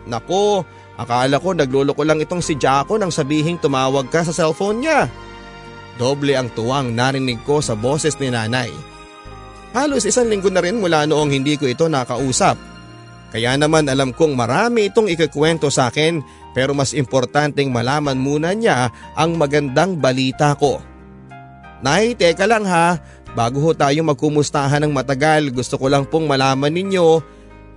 Nako, 0.10 0.66
akala 0.98 1.38
ko 1.38 1.54
nagluloko 1.54 2.02
lang 2.02 2.20
itong 2.20 2.42
si 2.42 2.58
Jaco 2.58 2.98
nang 2.98 3.14
sabihing 3.14 3.62
tumawag 3.62 4.10
ka 4.10 4.26
sa 4.26 4.34
cellphone 4.34 4.82
niya. 4.82 5.08
Doble 5.98 6.34
ang 6.38 6.50
tuwang 6.54 6.94
narinig 6.94 7.42
ko 7.46 7.62
sa 7.62 7.78
boses 7.78 8.18
ni 8.18 8.34
nanay. 8.34 8.70
Halos 9.78 10.10
isang 10.10 10.30
linggo 10.30 10.50
na 10.50 10.62
rin 10.62 10.82
mula 10.82 11.06
noong 11.06 11.30
hindi 11.30 11.54
ko 11.54 11.70
ito 11.70 11.86
nakausap. 11.86 12.58
Kaya 13.30 13.60
naman 13.60 13.86
alam 13.92 14.16
kong 14.16 14.34
marami 14.34 14.88
itong 14.88 15.12
ikikwento 15.12 15.68
sa 15.68 15.92
akin 15.92 16.24
pero 16.58 16.74
mas 16.74 16.98
importanteng 16.98 17.70
malaman 17.70 18.18
muna 18.18 18.50
niya 18.58 18.90
ang 19.14 19.38
magandang 19.38 19.94
balita 19.94 20.58
ko. 20.58 20.82
Nay, 21.86 22.18
teka 22.18 22.50
lang 22.50 22.66
ha, 22.66 22.98
bago 23.38 23.62
ho 23.62 23.78
tayo 23.78 24.02
magkumustahan 24.02 24.82
ng 24.82 24.90
matagal 24.90 25.54
gusto 25.54 25.78
ko 25.78 25.86
lang 25.86 26.10
pong 26.10 26.26
malaman 26.26 26.74
ninyo 26.74 27.22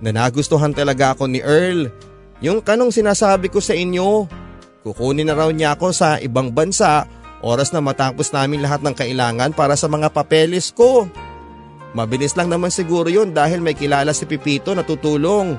na 0.01 0.09
nagustuhan 0.09 0.73
talaga 0.73 1.13
ako 1.13 1.29
ni 1.29 1.45
Earl. 1.45 1.93
Yung 2.41 2.65
kanong 2.65 2.89
sinasabi 2.89 3.53
ko 3.53 3.61
sa 3.61 3.77
inyo, 3.77 4.25
kukunin 4.81 5.29
na 5.29 5.37
raw 5.37 5.53
niya 5.53 5.77
ako 5.77 5.93
sa 5.93 6.17
ibang 6.17 6.49
bansa 6.49 7.05
oras 7.45 7.69
na 7.69 7.85
matapos 7.85 8.33
namin 8.33 8.65
lahat 8.65 8.81
ng 8.81 8.97
kailangan 8.97 9.53
para 9.53 9.77
sa 9.77 9.85
mga 9.85 10.09
papeles 10.09 10.73
ko. 10.73 11.05
Mabilis 11.93 12.33
lang 12.33 12.49
naman 12.49 12.73
siguro 12.73 13.13
yun 13.13 13.29
dahil 13.29 13.61
may 13.61 13.77
kilala 13.77 14.09
si 14.09 14.25
Pipito 14.25 14.73
na 14.73 14.81
tutulong. 14.81 15.53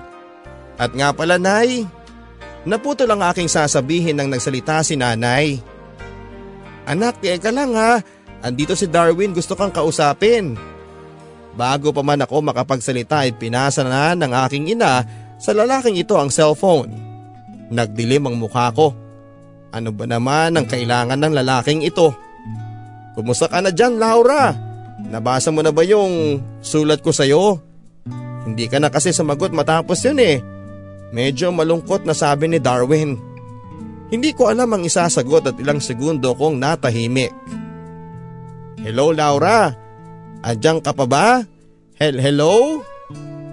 At 0.74 0.90
nga 0.90 1.14
pala 1.14 1.38
nay, 1.38 1.86
naputo 2.68 3.06
lang 3.06 3.22
aking 3.22 3.50
sasabihin 3.50 4.18
nang 4.18 4.30
nagsalita 4.30 4.82
si 4.82 4.94
nanay. 4.98 5.58
Anak, 6.86 7.22
teka 7.22 7.54
lang 7.54 7.74
ha, 7.78 8.02
andito 8.42 8.74
si 8.74 8.90
Darwin 8.90 9.34
gusto 9.34 9.54
kang 9.54 9.70
kausapin. 9.70 10.58
Bago 11.52 11.92
pa 11.92 12.00
man 12.00 12.24
ako 12.24 12.40
makapagsalita 12.42 13.28
ay 13.28 13.36
pinasa 13.36 13.84
na 13.84 14.16
ng 14.16 14.32
aking 14.48 14.72
ina 14.72 15.04
sa 15.36 15.52
lalaking 15.52 16.00
ito 16.00 16.16
ang 16.16 16.32
cellphone. 16.32 16.90
Nagdilim 17.68 18.28
ang 18.28 18.36
mukha 18.40 18.72
ko. 18.72 18.96
Ano 19.72 19.88
ba 19.92 20.04
naman 20.04 20.56
ang 20.56 20.66
kailangan 20.68 21.16
ng 21.16 21.32
lalaking 21.32 21.84
ito? 21.84 22.12
Kumusta 23.16 23.48
ka 23.48 23.60
na 23.60 23.72
dyan 23.72 24.00
Laura? 24.00 24.52
Nabasa 25.02 25.52
mo 25.52 25.60
na 25.60 25.72
ba 25.72 25.84
yung 25.84 26.40
sulat 26.60 27.00
ko 27.00 27.12
sa'yo? 27.12 27.60
Hindi 28.48 28.68
ka 28.68 28.80
na 28.80 28.88
kasi 28.88 29.12
sumagot 29.12 29.52
matapos 29.52 30.02
yun 30.04 30.20
eh. 30.20 30.51
Medyo 31.12 31.52
malungkot 31.52 32.08
na 32.08 32.16
sabi 32.16 32.48
ni 32.48 32.58
Darwin. 32.58 33.20
Hindi 34.08 34.32
ko 34.32 34.48
alam 34.48 34.72
ang 34.72 34.82
isasagot 34.84 35.44
at 35.48 35.56
ilang 35.60 35.80
segundo 35.80 36.32
kong 36.36 36.60
natahimik. 36.60 37.32
Hello 38.82 39.12
Laura, 39.14 39.72
Andiyan 40.42 40.82
ka 40.82 40.90
pa 40.90 41.06
ba? 41.06 41.26
Hel 42.02 42.18
hello? 42.18 42.82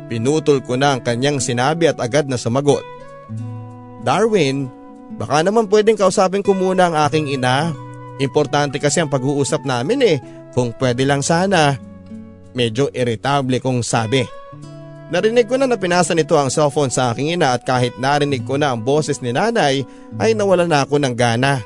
Pinutol 0.10 0.66
ko 0.66 0.74
na 0.74 0.98
ang 0.98 1.06
kanyang 1.06 1.38
sinabi 1.38 1.86
at 1.86 2.02
agad 2.02 2.26
na 2.26 2.34
sumagot. 2.34 2.82
Darwin, 4.02 4.66
baka 5.22 5.46
naman 5.46 5.70
pwedeng 5.70 6.02
kausapin 6.02 6.42
ko 6.42 6.58
muna 6.58 6.90
ang 6.90 6.98
aking 7.06 7.30
ina. 7.30 7.70
Importante 8.18 8.82
kasi 8.82 9.06
ang 9.06 9.14
pag-uusap 9.14 9.70
namin 9.70 10.02
eh, 10.02 10.18
kung 10.58 10.74
pwede 10.82 11.06
lang 11.06 11.22
sana. 11.22 11.78
Medyo 12.58 12.90
irritable 12.90 13.62
kong 13.62 13.86
sabi. 13.86 14.26
Narinig 15.10 15.50
ko 15.50 15.58
na 15.58 15.66
na 15.66 15.78
pinasa 15.78 16.14
nito 16.14 16.38
ang 16.38 16.54
cellphone 16.54 16.94
sa 16.94 17.10
aking 17.10 17.34
ina 17.34 17.58
at 17.58 17.66
kahit 17.66 17.98
narinig 17.98 18.46
ko 18.46 18.62
na 18.62 18.70
ang 18.74 18.86
boses 18.86 19.22
ni 19.26 19.34
nanay 19.34 19.82
ay 20.22 20.38
nawala 20.38 20.70
na 20.70 20.86
ako 20.86 21.02
ng 21.02 21.16
gana. 21.18 21.66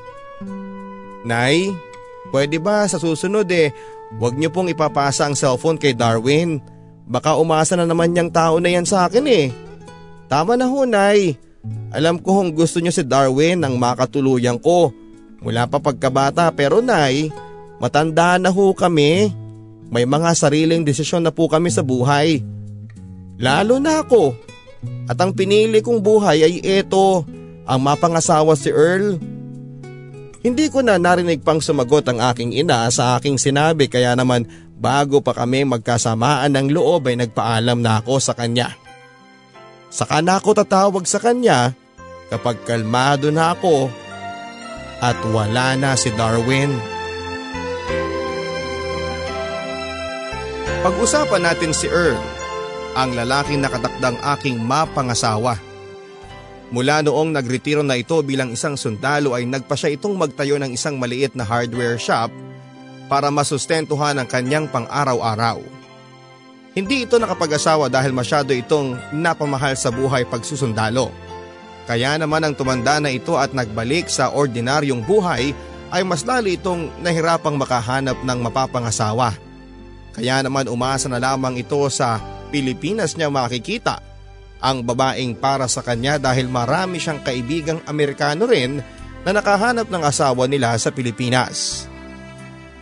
Nay, 1.28 1.72
pwede 2.32 2.60
ba 2.60 2.88
sa 2.88 2.96
susunod 2.96 3.48
eh 3.52 3.76
Huwag 4.18 4.38
niyo 4.38 4.54
pong 4.54 4.70
ipapasa 4.70 5.26
ang 5.26 5.34
cellphone 5.34 5.80
kay 5.82 5.98
Darwin. 5.98 6.62
Baka 7.10 7.36
umasa 7.36 7.74
na 7.74 7.90
naman 7.90 8.14
niyang 8.14 8.30
tao 8.30 8.62
na 8.62 8.70
yan 8.70 8.86
sa 8.86 9.10
akin 9.10 9.26
eh. 9.26 9.50
Tama 10.30 10.54
na 10.54 10.70
ho, 10.70 10.86
Nay. 10.86 11.38
Alam 11.94 12.20
ko 12.20 12.42
kung 12.42 12.52
gusto 12.54 12.78
niyo 12.78 12.94
si 12.94 13.04
Darwin 13.06 13.64
ang 13.64 13.80
makatuluyan 13.80 14.60
ko. 14.60 14.92
Mula 15.44 15.68
pa 15.68 15.80
pagkabata 15.80 16.48
pero 16.56 16.80
nay, 16.80 17.28
matanda 17.80 18.40
na 18.40 18.48
ho 18.48 18.72
kami. 18.72 19.32
May 19.92 20.08
mga 20.08 20.32
sariling 20.36 20.88
desisyon 20.88 21.24
na 21.24 21.32
po 21.32 21.52
kami 21.52 21.68
sa 21.72 21.84
buhay. 21.84 22.40
Lalo 23.44 23.76
na 23.84 24.00
ako. 24.00 24.32
At 25.12 25.20
ang 25.20 25.36
pinili 25.36 25.84
kong 25.84 26.00
buhay 26.00 26.48
ay 26.48 26.64
ito, 26.64 27.28
ang 27.68 27.80
mapangasawa 27.84 28.56
si 28.56 28.72
Earl. 28.72 29.20
Hindi 30.44 30.72
ko 30.72 30.80
na 30.80 30.96
narinig 30.96 31.44
pang 31.44 31.60
sumagot 31.60 32.08
ang 32.08 32.24
aking 32.24 32.56
ina 32.56 32.88
sa 32.92 33.20
aking 33.20 33.36
sinabi 33.36 33.92
kaya 33.92 34.16
naman 34.16 34.48
bago 34.76 35.24
pa 35.24 35.32
kami 35.32 35.64
magkasamaan 35.64 36.52
ng 36.52 36.68
loob 36.72 37.08
ay 37.08 37.20
nagpaalam 37.20 37.80
na 37.80 38.00
ako 38.04 38.20
sa 38.20 38.36
kanya. 38.36 38.76
Saka 39.88 40.20
na 40.20 40.40
ako 40.40 40.64
tatawag 40.64 41.04
sa 41.08 41.20
kanya 41.24 41.72
kapag 42.28 42.60
kalmado 42.68 43.32
na 43.32 43.56
ako 43.56 43.88
at 45.00 45.16
wala 45.32 45.80
na 45.80 45.96
si 45.96 46.12
Darwin. 46.16 46.76
Pag-usapan 50.84 51.48
natin 51.48 51.72
si 51.72 51.88
Earl, 51.88 52.20
ang 52.94 53.18
lalaking 53.18 53.62
nakatakdang 53.62 54.18
aking 54.38 54.62
mapangasawa. 54.62 55.58
Mula 56.74 57.06
noong 57.06 57.34
nagretiro 57.34 57.86
na 57.86 57.98
ito 57.98 58.18
bilang 58.26 58.54
isang 58.54 58.74
sundalo 58.74 59.38
ay 59.38 59.46
nagpa 59.46 59.78
siya 59.78 59.94
itong 59.94 60.18
magtayo 60.18 60.58
ng 60.58 60.74
isang 60.74 60.98
maliit 60.98 61.38
na 61.38 61.46
hardware 61.46 62.02
shop 62.02 62.34
para 63.06 63.30
masustentuhan 63.30 64.18
ang 64.18 64.26
kanyang 64.26 64.66
pang-araw-araw. 64.70 65.62
Hindi 66.74 67.06
ito 67.06 67.22
nakapag-asawa 67.22 67.94
dahil 67.94 68.10
masyado 68.10 68.50
itong 68.50 68.98
napamahal 69.14 69.78
sa 69.78 69.94
buhay 69.94 70.26
pagsusundalo. 70.26 71.14
Kaya 71.86 72.18
naman 72.18 72.42
ang 72.42 72.58
tumanda 72.58 72.98
na 72.98 73.14
ito 73.14 73.38
at 73.38 73.54
nagbalik 73.54 74.10
sa 74.10 74.34
ordinaryong 74.34 75.06
buhay 75.06 75.54
ay 75.94 76.02
mas 76.02 76.26
lalo 76.26 76.50
itong 76.50 76.90
nahirapang 77.06 77.54
makahanap 77.54 78.18
ng 78.26 78.40
mapapangasawa. 78.50 79.38
Kaya 80.18 80.42
naman 80.42 80.66
umasa 80.66 81.06
na 81.06 81.22
lamang 81.22 81.62
ito 81.62 81.78
sa 81.94 82.18
Pilipinas 82.54 83.18
niya 83.18 83.34
makikita 83.34 83.98
ang 84.62 84.86
babaeng 84.86 85.34
para 85.34 85.66
sa 85.66 85.82
kanya 85.82 86.22
dahil 86.22 86.46
marami 86.46 87.02
siyang 87.02 87.26
kaibigang 87.26 87.82
Amerikano 87.90 88.46
rin 88.46 88.78
na 89.26 89.32
nakahanap 89.34 89.90
ng 89.90 90.04
asawa 90.06 90.46
nila 90.46 90.78
sa 90.78 90.94
Pilipinas. 90.94 91.90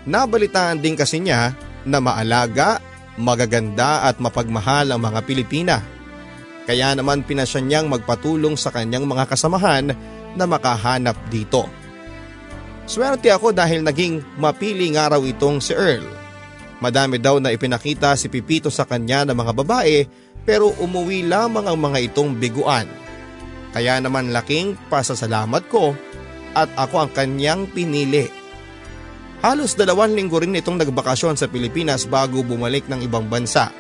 Nabalitaan 0.04 0.84
din 0.84 1.00
kasi 1.00 1.24
niya 1.24 1.56
na 1.88 2.04
maalaga 2.04 2.84
magaganda 3.20 4.08
at 4.08 4.18
mapagmahal 4.22 4.92
ang 4.92 5.02
mga 5.02 5.20
Pilipina. 5.24 5.78
Kaya 6.64 6.94
naman 6.96 7.26
pinasya 7.26 7.60
niyang 7.60 7.90
magpatulong 7.90 8.56
sa 8.56 8.70
kanyang 8.70 9.04
mga 9.04 9.28
kasamahan 9.28 9.92
na 10.38 10.46
makahanap 10.48 11.18
dito. 11.28 11.68
Swerte 12.86 13.32
ako 13.32 13.52
dahil 13.52 13.84
naging 13.84 14.22
mapiling 14.38 14.96
araw 14.96 15.24
itong 15.26 15.60
si 15.60 15.74
Earl. 15.76 16.21
Madami 16.82 17.22
daw 17.22 17.38
na 17.38 17.54
ipinakita 17.54 18.18
si 18.18 18.28
Pipito 18.28 18.74
sa 18.74 18.90
kanya 18.90 19.30
ng 19.30 19.38
mga 19.38 19.54
babae 19.62 19.98
pero 20.42 20.74
umuwi 20.82 21.30
lamang 21.30 21.70
ang 21.70 21.78
mga 21.78 22.12
itong 22.12 22.36
biguan. 22.36 22.90
Kaya 23.72 24.02
naman 24.02 24.34
laking 24.34 24.76
pasasalamat 24.90 25.64
ko 25.70 25.94
at 26.58 26.68
ako 26.76 27.08
ang 27.08 27.12
kanyang 27.14 27.70
pinili 27.70 28.42
Halos 29.42 29.74
dalawang 29.74 30.14
linggo 30.14 30.38
rin 30.38 30.54
itong 30.54 30.78
nagbakasyon 30.78 31.34
sa 31.34 31.50
Pilipinas 31.50 32.06
bago 32.06 32.46
bumalik 32.46 32.86
ng 32.86 33.02
ibang 33.02 33.26
bansa. 33.26 33.74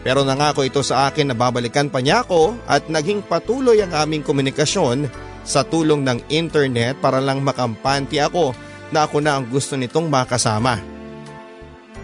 Pero 0.00 0.24
nangako 0.24 0.64
ito 0.64 0.80
sa 0.80 1.12
akin 1.12 1.28
na 1.28 1.36
babalikan 1.36 1.92
pa 1.92 2.00
niya 2.00 2.24
ako 2.24 2.56
at 2.64 2.88
naging 2.88 3.20
patuloy 3.20 3.84
ang 3.84 3.92
aming 3.92 4.24
komunikasyon 4.24 5.04
sa 5.44 5.68
tulong 5.68 6.00
ng 6.00 6.32
internet 6.32 6.96
para 6.96 7.20
lang 7.20 7.44
makampanti 7.44 8.16
ako 8.24 8.56
na 8.88 9.04
ako 9.04 9.20
na 9.20 9.36
ang 9.36 9.44
gusto 9.52 9.76
nitong 9.76 10.08
makasama. 10.08 10.80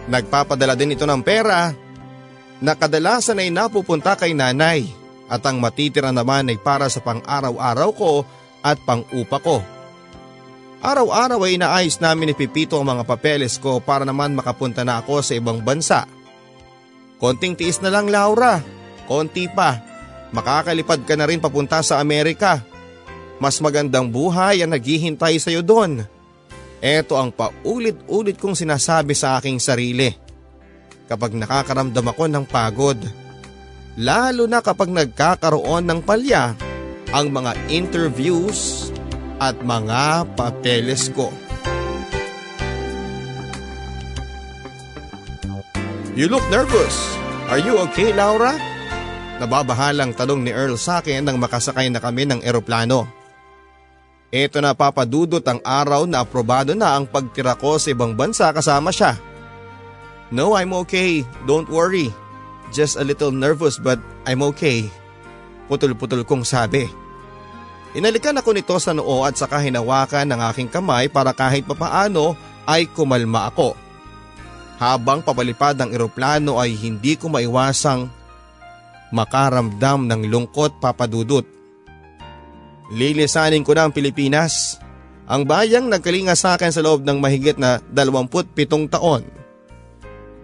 Nagpapadala 0.07 0.73
din 0.79 0.95
ito 0.95 1.03
ng 1.03 1.19
pera 1.19 1.75
na 2.63 2.73
kadalasan 2.73 3.43
ay 3.43 3.51
napupunta 3.51 4.15
kay 4.15 4.31
nanay 4.31 4.87
at 5.27 5.43
ang 5.43 5.59
matitira 5.59 6.09
naman 6.15 6.47
ay 6.47 6.57
para 6.57 6.87
sa 6.87 7.03
pang-araw-araw 7.03 7.89
ko 7.91 8.23
at 8.63 8.79
pang-upa 8.87 9.37
ko. 9.43 9.59
Araw-araw 10.79 11.43
ay 11.43 11.59
inaayos 11.59 11.99
namin 11.99 12.31
ni 12.31 12.35
Pipito 12.37 12.79
ang 12.79 12.87
mga 12.87 13.03
papeles 13.03 13.59
ko 13.59 13.83
para 13.83 14.07
naman 14.07 14.37
makapunta 14.37 14.87
na 14.87 15.03
ako 15.03 15.19
sa 15.19 15.33
ibang 15.35 15.59
bansa. 15.59 16.07
Konting 17.17 17.57
tiis 17.57 17.81
na 17.81 17.89
lang 17.89 18.07
Laura, 18.07 18.61
konti 19.09 19.49
pa. 19.49 19.81
Makakalipad 20.31 21.03
ka 21.03 21.17
na 21.17 21.25
rin 21.25 21.41
papunta 21.41 21.81
sa 21.81 21.97
Amerika. 21.97 22.61
Mas 23.41 23.57
magandang 23.57 24.07
buhay 24.07 24.61
ang 24.61 24.71
naghihintay 24.71 25.41
sa 25.41 25.49
iyo 25.49 25.65
doon. 25.65 26.05
Ito 26.77 27.17
ang 27.17 27.33
paulit-ulit 27.33 28.37
kong 28.37 28.53
sinasabi 28.53 29.17
sa 29.17 29.41
aking 29.41 29.57
sarili. 29.57 30.13
Kapag 31.09 31.33
nakakaramdam 31.33 32.05
ako 32.13 32.23
ng 32.29 32.45
pagod. 32.45 32.99
Lalo 33.97 34.45
na 34.45 34.61
kapag 34.61 34.93
nagkakaroon 34.93 35.89
ng 35.89 35.99
palya 36.05 36.53
ang 37.09 37.33
mga 37.33 37.57
interviews 37.73 38.93
at 39.41 39.57
mga 39.65 40.29
papeles 40.37 41.09
ko. 41.17 41.33
You 46.13 46.29
look 46.29 46.45
nervous. 46.53 46.97
Are 47.49 47.61
you 47.61 47.77
okay, 47.89 48.13
Laura? 48.13 48.53
Nababahalang 49.37 50.17
talong 50.17 50.41
ni 50.45 50.53
Earl 50.53 50.77
sa 50.77 51.01
akin 51.01 51.25
nang 51.25 51.37
makasakay 51.37 51.89
na 51.89 52.01
kami 52.01 52.25
ng 52.25 52.41
eroplano. 52.41 53.16
Ito 54.27 54.59
na 54.59 54.75
papadudot 54.75 55.43
ang 55.47 55.63
araw 55.63 56.03
na 56.03 56.19
aprobado 56.19 56.75
na 56.75 56.99
ang 56.99 57.07
pagtira 57.07 57.55
ko 57.55 57.79
sa 57.79 57.95
ibang 57.95 58.11
bansa 58.11 58.51
kasama 58.51 58.91
siya. 58.91 59.15
No, 60.27 60.59
I'm 60.59 60.75
okay. 60.83 61.23
Don't 61.47 61.71
worry. 61.71 62.11
Just 62.75 62.99
a 62.99 63.07
little 63.07 63.31
nervous 63.31 63.79
but 63.79 63.95
I'm 64.27 64.43
okay. 64.51 64.91
Putol-putol 65.71 66.27
kong 66.27 66.43
sabi. 66.43 66.91
Inalikan 67.95 68.35
ako 68.35 68.51
nito 68.51 68.75
sa 68.83 68.91
noo 68.91 69.23
at 69.23 69.39
saka 69.39 69.63
hinawakan 69.63 70.27
ng 70.27 70.39
aking 70.51 70.67
kamay 70.67 71.07
para 71.07 71.31
kahit 71.31 71.63
papaano 71.63 72.35
ay 72.67 72.91
kumalma 72.91 73.47
ako. 73.47 73.79
Habang 74.77 75.23
papalipad 75.23 75.79
ang 75.79 75.95
eroplano 75.95 76.59
ay 76.59 76.75
hindi 76.75 77.15
ko 77.15 77.31
maiwasang 77.31 78.11
makaramdam 79.15 80.03
ng 80.05 80.21
lungkot 80.27 80.83
papadudot. 80.83 81.56
Lilisanin 82.87 83.67
ko 83.67 83.75
na 83.75 83.87
ang 83.87 83.91
Pilipinas, 83.91 84.79
ang 85.27 85.43
bayang 85.43 85.91
nagkalinga 85.91 86.39
sa 86.39 86.55
akin 86.55 86.71
sa 86.71 86.79
loob 86.79 87.03
ng 87.03 87.19
mahigit 87.19 87.59
na 87.59 87.83
27 87.91 88.55
taon. 88.87 89.27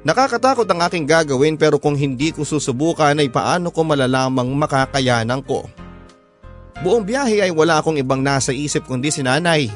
Nakakatakot 0.04 0.68
ang 0.68 0.84
aking 0.84 1.08
gagawin 1.08 1.56
pero 1.56 1.80
kung 1.80 1.96
hindi 1.96 2.36
ko 2.36 2.44
susubukan 2.44 3.16
ay 3.16 3.32
paano 3.32 3.72
ko 3.72 3.88
malalamang 3.88 4.52
makakayanan 4.52 5.40
ko. 5.48 5.64
Buong 6.84 7.08
biyahe 7.08 7.48
ay 7.48 7.52
wala 7.56 7.80
akong 7.80 7.96
ibang 7.96 8.20
nasa 8.20 8.52
isip 8.52 8.84
kundi 8.84 9.08
si 9.08 9.24
nanay. 9.24 9.72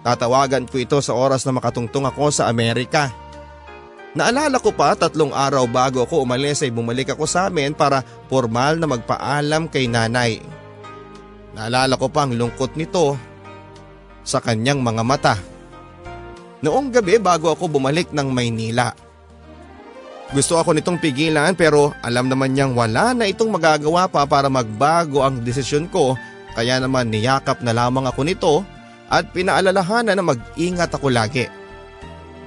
Tatawagan 0.00 0.64
ko 0.64 0.80
ito 0.80 0.96
sa 1.04 1.12
oras 1.12 1.44
na 1.44 1.52
makatungtong 1.52 2.08
ako 2.08 2.32
sa 2.32 2.48
Amerika. 2.48 3.12
Naalala 4.16 4.56
ko 4.56 4.72
pa 4.72 4.96
tatlong 4.96 5.36
araw 5.36 5.68
bago 5.68 6.00
ako 6.08 6.24
umalis 6.24 6.64
ay 6.64 6.72
bumalik 6.72 7.12
ako 7.12 7.28
sa 7.28 7.52
amin 7.52 7.76
para 7.76 8.00
formal 8.32 8.80
na 8.80 8.88
magpaalam 8.88 9.68
kay 9.68 9.84
nanay. 9.84 10.40
Naalala 11.54 11.94
ko 11.94 12.10
pa 12.10 12.26
ang 12.26 12.34
lungkot 12.34 12.74
nito 12.74 13.14
sa 14.26 14.42
kanyang 14.42 14.82
mga 14.82 15.02
mata. 15.06 15.34
Noong 16.64 16.90
gabi 16.90 17.20
bago 17.22 17.52
ako 17.52 17.78
bumalik 17.78 18.10
ng 18.10 18.28
Maynila. 18.32 18.90
Gusto 20.34 20.58
ako 20.58 20.74
nitong 20.74 20.98
pigilan 20.98 21.54
pero 21.54 21.94
alam 22.02 22.26
naman 22.26 22.56
niyang 22.56 22.74
wala 22.74 23.14
na 23.14 23.30
itong 23.30 23.54
magagawa 23.54 24.10
pa 24.10 24.26
para 24.26 24.50
magbago 24.50 25.22
ang 25.22 25.44
desisyon 25.44 25.86
ko 25.86 26.18
kaya 26.58 26.82
naman 26.82 27.12
niyakap 27.12 27.62
na 27.62 27.70
lamang 27.70 28.08
ako 28.08 28.20
nito 28.26 28.54
at 29.12 29.30
pinaalalahanan 29.30 30.18
na 30.18 30.24
mag-ingat 30.24 30.90
ako 30.90 31.12
lagi. 31.12 31.46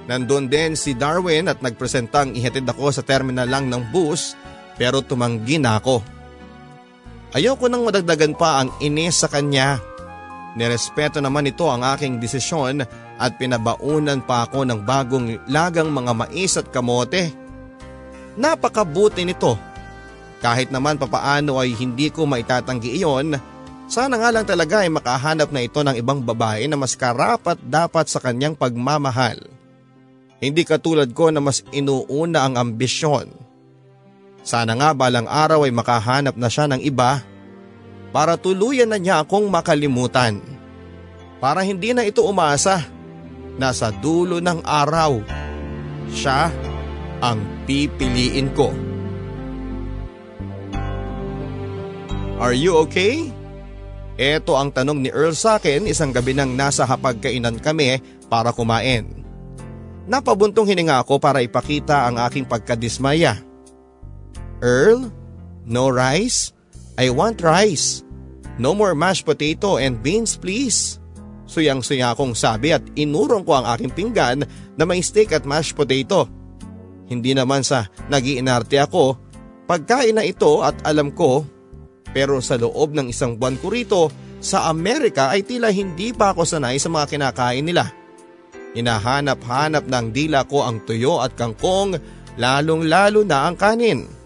Nandun 0.08 0.52
din 0.52 0.76
si 0.76 0.96
Darwin 0.96 1.52
at 1.52 1.60
nagpresentang 1.64 2.36
ihatid 2.36 2.68
ako 2.68 2.92
sa 2.92 3.04
terminal 3.04 3.48
lang 3.48 3.72
ng 3.72 3.92
bus 3.92 4.36
pero 4.76 5.00
tumanggi 5.00 5.60
na 5.60 5.80
ako. 5.80 6.17
Ayoko 7.38 7.70
nang 7.70 7.86
madagdagan 7.86 8.34
pa 8.34 8.66
ang 8.66 8.74
inis 8.82 9.22
sa 9.22 9.30
kanya. 9.30 9.78
Nirespeto 10.58 11.22
naman 11.22 11.46
ito 11.46 11.70
ang 11.70 11.86
aking 11.86 12.18
desisyon 12.18 12.82
at 13.22 13.38
pinabaunan 13.38 14.26
pa 14.26 14.50
ako 14.50 14.66
ng 14.66 14.82
bagong 14.82 15.38
lagang 15.46 15.94
mga 15.94 16.18
mais 16.18 16.58
at 16.58 16.66
kamote 16.74 17.30
Napakabuti 18.38 19.26
nito. 19.26 19.54
Kahit 20.42 20.70
naman 20.70 21.02
papaano 21.02 21.58
ay 21.58 21.74
hindi 21.74 22.14
ko 22.14 22.30
maitatanggi 22.30 23.02
iyon, 23.02 23.34
sana 23.90 24.18
nga 24.22 24.30
lang 24.30 24.46
talaga 24.46 24.86
ay 24.86 24.94
makahanap 24.94 25.50
na 25.50 25.66
ito 25.66 25.82
ng 25.82 25.98
ibang 25.98 26.22
babae 26.22 26.70
na 26.70 26.78
mas 26.78 26.94
karapat 26.94 27.58
dapat 27.66 28.06
sa 28.06 28.22
kanyang 28.22 28.54
pagmamahal. 28.54 29.42
Hindi 30.38 30.62
katulad 30.66 31.10
ko 31.18 31.34
na 31.34 31.42
mas 31.42 31.66
inuuna 31.74 32.46
ang 32.46 32.62
ambisyon. 32.62 33.47
Sana 34.48 34.80
nga 34.80 34.96
balang 34.96 35.28
araw 35.28 35.68
ay 35.68 35.76
makahanap 35.76 36.40
na 36.40 36.48
siya 36.48 36.72
ng 36.72 36.80
iba 36.80 37.20
para 38.16 38.40
tuluyan 38.40 38.88
na 38.88 38.96
niya 38.96 39.20
akong 39.20 39.44
makalimutan. 39.52 40.40
Para 41.44 41.68
hindi 41.68 41.92
na 41.92 42.08
ito 42.08 42.24
umasa. 42.24 42.88
Nasa 43.58 43.90
dulo 43.90 44.38
ng 44.38 44.62
araw, 44.64 45.18
siya 46.14 46.54
ang 47.20 47.42
pipiliin 47.66 48.54
ko. 48.54 48.70
Are 52.38 52.54
you 52.54 52.78
okay? 52.86 53.34
Ito 54.14 54.54
ang 54.54 54.70
tanong 54.70 55.02
ni 55.02 55.10
Earl 55.10 55.34
sa 55.34 55.58
akin 55.58 55.90
isang 55.90 56.14
gabi 56.14 56.38
nang 56.38 56.54
nasa 56.54 56.86
hapagkainan 56.86 57.58
kami 57.58 57.98
para 58.30 58.54
kumain. 58.54 59.26
Napabuntong 60.06 60.70
hininga 60.70 61.02
ako 61.02 61.18
para 61.18 61.42
ipakita 61.42 62.06
ang 62.06 62.22
aking 62.22 62.46
pagkadismaya. 62.46 63.47
Earl, 64.62 65.14
no 65.66 65.90
rice? 65.90 66.54
I 66.98 67.14
want 67.14 67.46
rice. 67.46 68.02
No 68.58 68.74
more 68.74 68.98
mashed 68.98 69.30
potato 69.30 69.78
and 69.78 70.02
beans 70.02 70.34
please. 70.34 70.98
Suyang-suya 71.48 72.12
akong 72.12 72.34
sabi 72.34 72.74
at 72.74 72.84
inurong 72.98 73.46
ko 73.46 73.62
ang 73.62 73.70
aking 73.78 73.94
pinggan 73.94 74.44
na 74.76 74.84
may 74.84 75.00
steak 75.06 75.32
at 75.32 75.46
mashed 75.46 75.78
potato. 75.78 76.26
Hindi 77.08 77.32
naman 77.38 77.64
sa 77.64 77.88
nagiinarte 78.12 78.82
ako, 78.82 79.16
pagkain 79.70 80.18
na 80.18 80.28
ito 80.28 80.60
at 80.60 80.76
alam 80.84 81.14
ko, 81.16 81.48
pero 82.12 82.44
sa 82.44 82.60
loob 82.60 82.92
ng 82.92 83.14
isang 83.14 83.40
buwan 83.40 83.56
ko 83.62 83.68
rito 83.72 84.02
sa 84.44 84.68
Amerika 84.68 85.32
ay 85.32 85.46
tila 85.46 85.72
hindi 85.72 86.12
pa 86.12 86.34
ako 86.34 86.44
sanay 86.44 86.82
sa 86.82 86.92
mga 86.92 87.06
kinakain 87.16 87.64
nila. 87.64 87.94
Hinahanap-hanap 88.76 89.88
ng 89.88 90.08
dila 90.12 90.44
ko 90.50 90.68
ang 90.68 90.84
tuyo 90.84 91.24
at 91.24 91.38
kangkong 91.38 91.96
lalong 92.36 92.90
lalo 92.90 93.24
na 93.24 93.48
ang 93.48 93.56
kanin. 93.56 94.17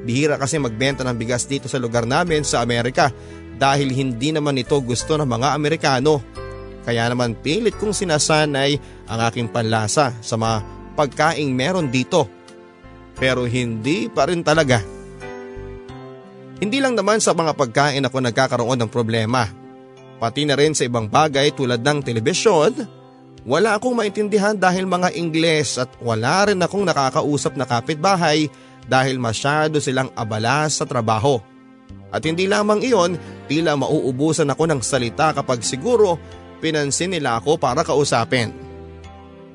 Bihira 0.00 0.40
kasi 0.40 0.56
magbenta 0.56 1.04
ng 1.04 1.16
bigas 1.16 1.44
dito 1.44 1.68
sa 1.68 1.76
lugar 1.76 2.08
namin 2.08 2.40
sa 2.40 2.64
Amerika 2.64 3.12
dahil 3.60 3.92
hindi 3.92 4.32
naman 4.32 4.56
ito 4.56 4.76
gusto 4.80 5.20
ng 5.20 5.28
mga 5.28 5.52
Amerikano. 5.52 6.24
Kaya 6.80 7.12
naman 7.12 7.36
pilit 7.36 7.76
kong 7.76 7.92
sinasanay 7.92 8.80
ang 9.04 9.20
aking 9.28 9.52
panlasa 9.52 10.16
sa 10.24 10.34
mga 10.40 10.64
pagkaing 10.96 11.52
meron 11.52 11.92
dito. 11.92 12.24
Pero 13.20 13.44
hindi 13.44 14.08
pa 14.08 14.24
rin 14.24 14.40
talaga. 14.40 14.80
Hindi 16.60 16.80
lang 16.80 16.96
naman 16.96 17.20
sa 17.20 17.36
mga 17.36 17.52
pagkain 17.52 18.04
ako 18.08 18.16
nagkakaroon 18.20 18.80
ng 18.80 18.90
problema. 18.92 19.48
Pati 20.20 20.44
na 20.44 20.56
rin 20.56 20.76
sa 20.76 20.84
ibang 20.84 21.08
bagay 21.08 21.52
tulad 21.52 21.80
ng 21.80 22.04
telebisyon, 22.04 22.72
wala 23.48 23.80
akong 23.80 23.96
maintindihan 23.96 24.52
dahil 24.52 24.84
mga 24.84 25.16
Ingles 25.16 25.80
at 25.80 25.88
wala 26.04 26.52
rin 26.52 26.60
akong 26.60 26.84
nakakausap 26.84 27.56
na 27.56 27.64
kapitbahay 27.64 28.52
dahil 28.86 29.20
masyado 29.20 29.82
silang 29.82 30.08
abala 30.14 30.68
sa 30.70 30.86
trabaho. 30.86 31.42
At 32.10 32.26
hindi 32.26 32.50
lamang 32.50 32.82
iyon, 32.82 33.14
tila 33.46 33.78
mauubusan 33.78 34.50
ako 34.50 34.66
ng 34.66 34.80
salita 34.82 35.30
kapag 35.30 35.62
siguro 35.62 36.18
pinansin 36.58 37.14
nila 37.14 37.38
ako 37.38 37.56
para 37.56 37.86
kausapin. 37.86 38.50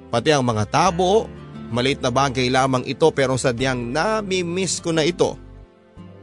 Pati 0.07 0.32
ang 0.32 0.47
mga 0.47 0.63
tabo, 0.71 1.28
maliit 1.69 1.99
na 1.99 2.09
bagay 2.09 2.47
lamang 2.47 2.88
ito 2.88 3.11
pero 3.11 3.36
sadyang 3.36 3.91
nami-miss 3.91 4.80
ko 4.80 4.95
na 4.95 5.03
ito. 5.03 5.36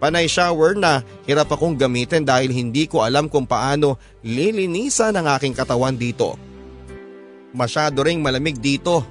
Panay 0.02 0.26
shower 0.26 0.74
na 0.74 1.06
hirap 1.30 1.54
akong 1.54 1.78
gamitin 1.78 2.26
dahil 2.26 2.50
hindi 2.50 2.90
ko 2.90 3.06
alam 3.06 3.30
kung 3.30 3.46
paano 3.46 4.02
lilinisan 4.26 5.14
ang 5.14 5.30
aking 5.38 5.54
katawan 5.54 5.94
dito. 5.94 6.34
Masyado 7.54 8.02
ring 8.02 8.18
malamig 8.18 8.58
dito 8.58 9.06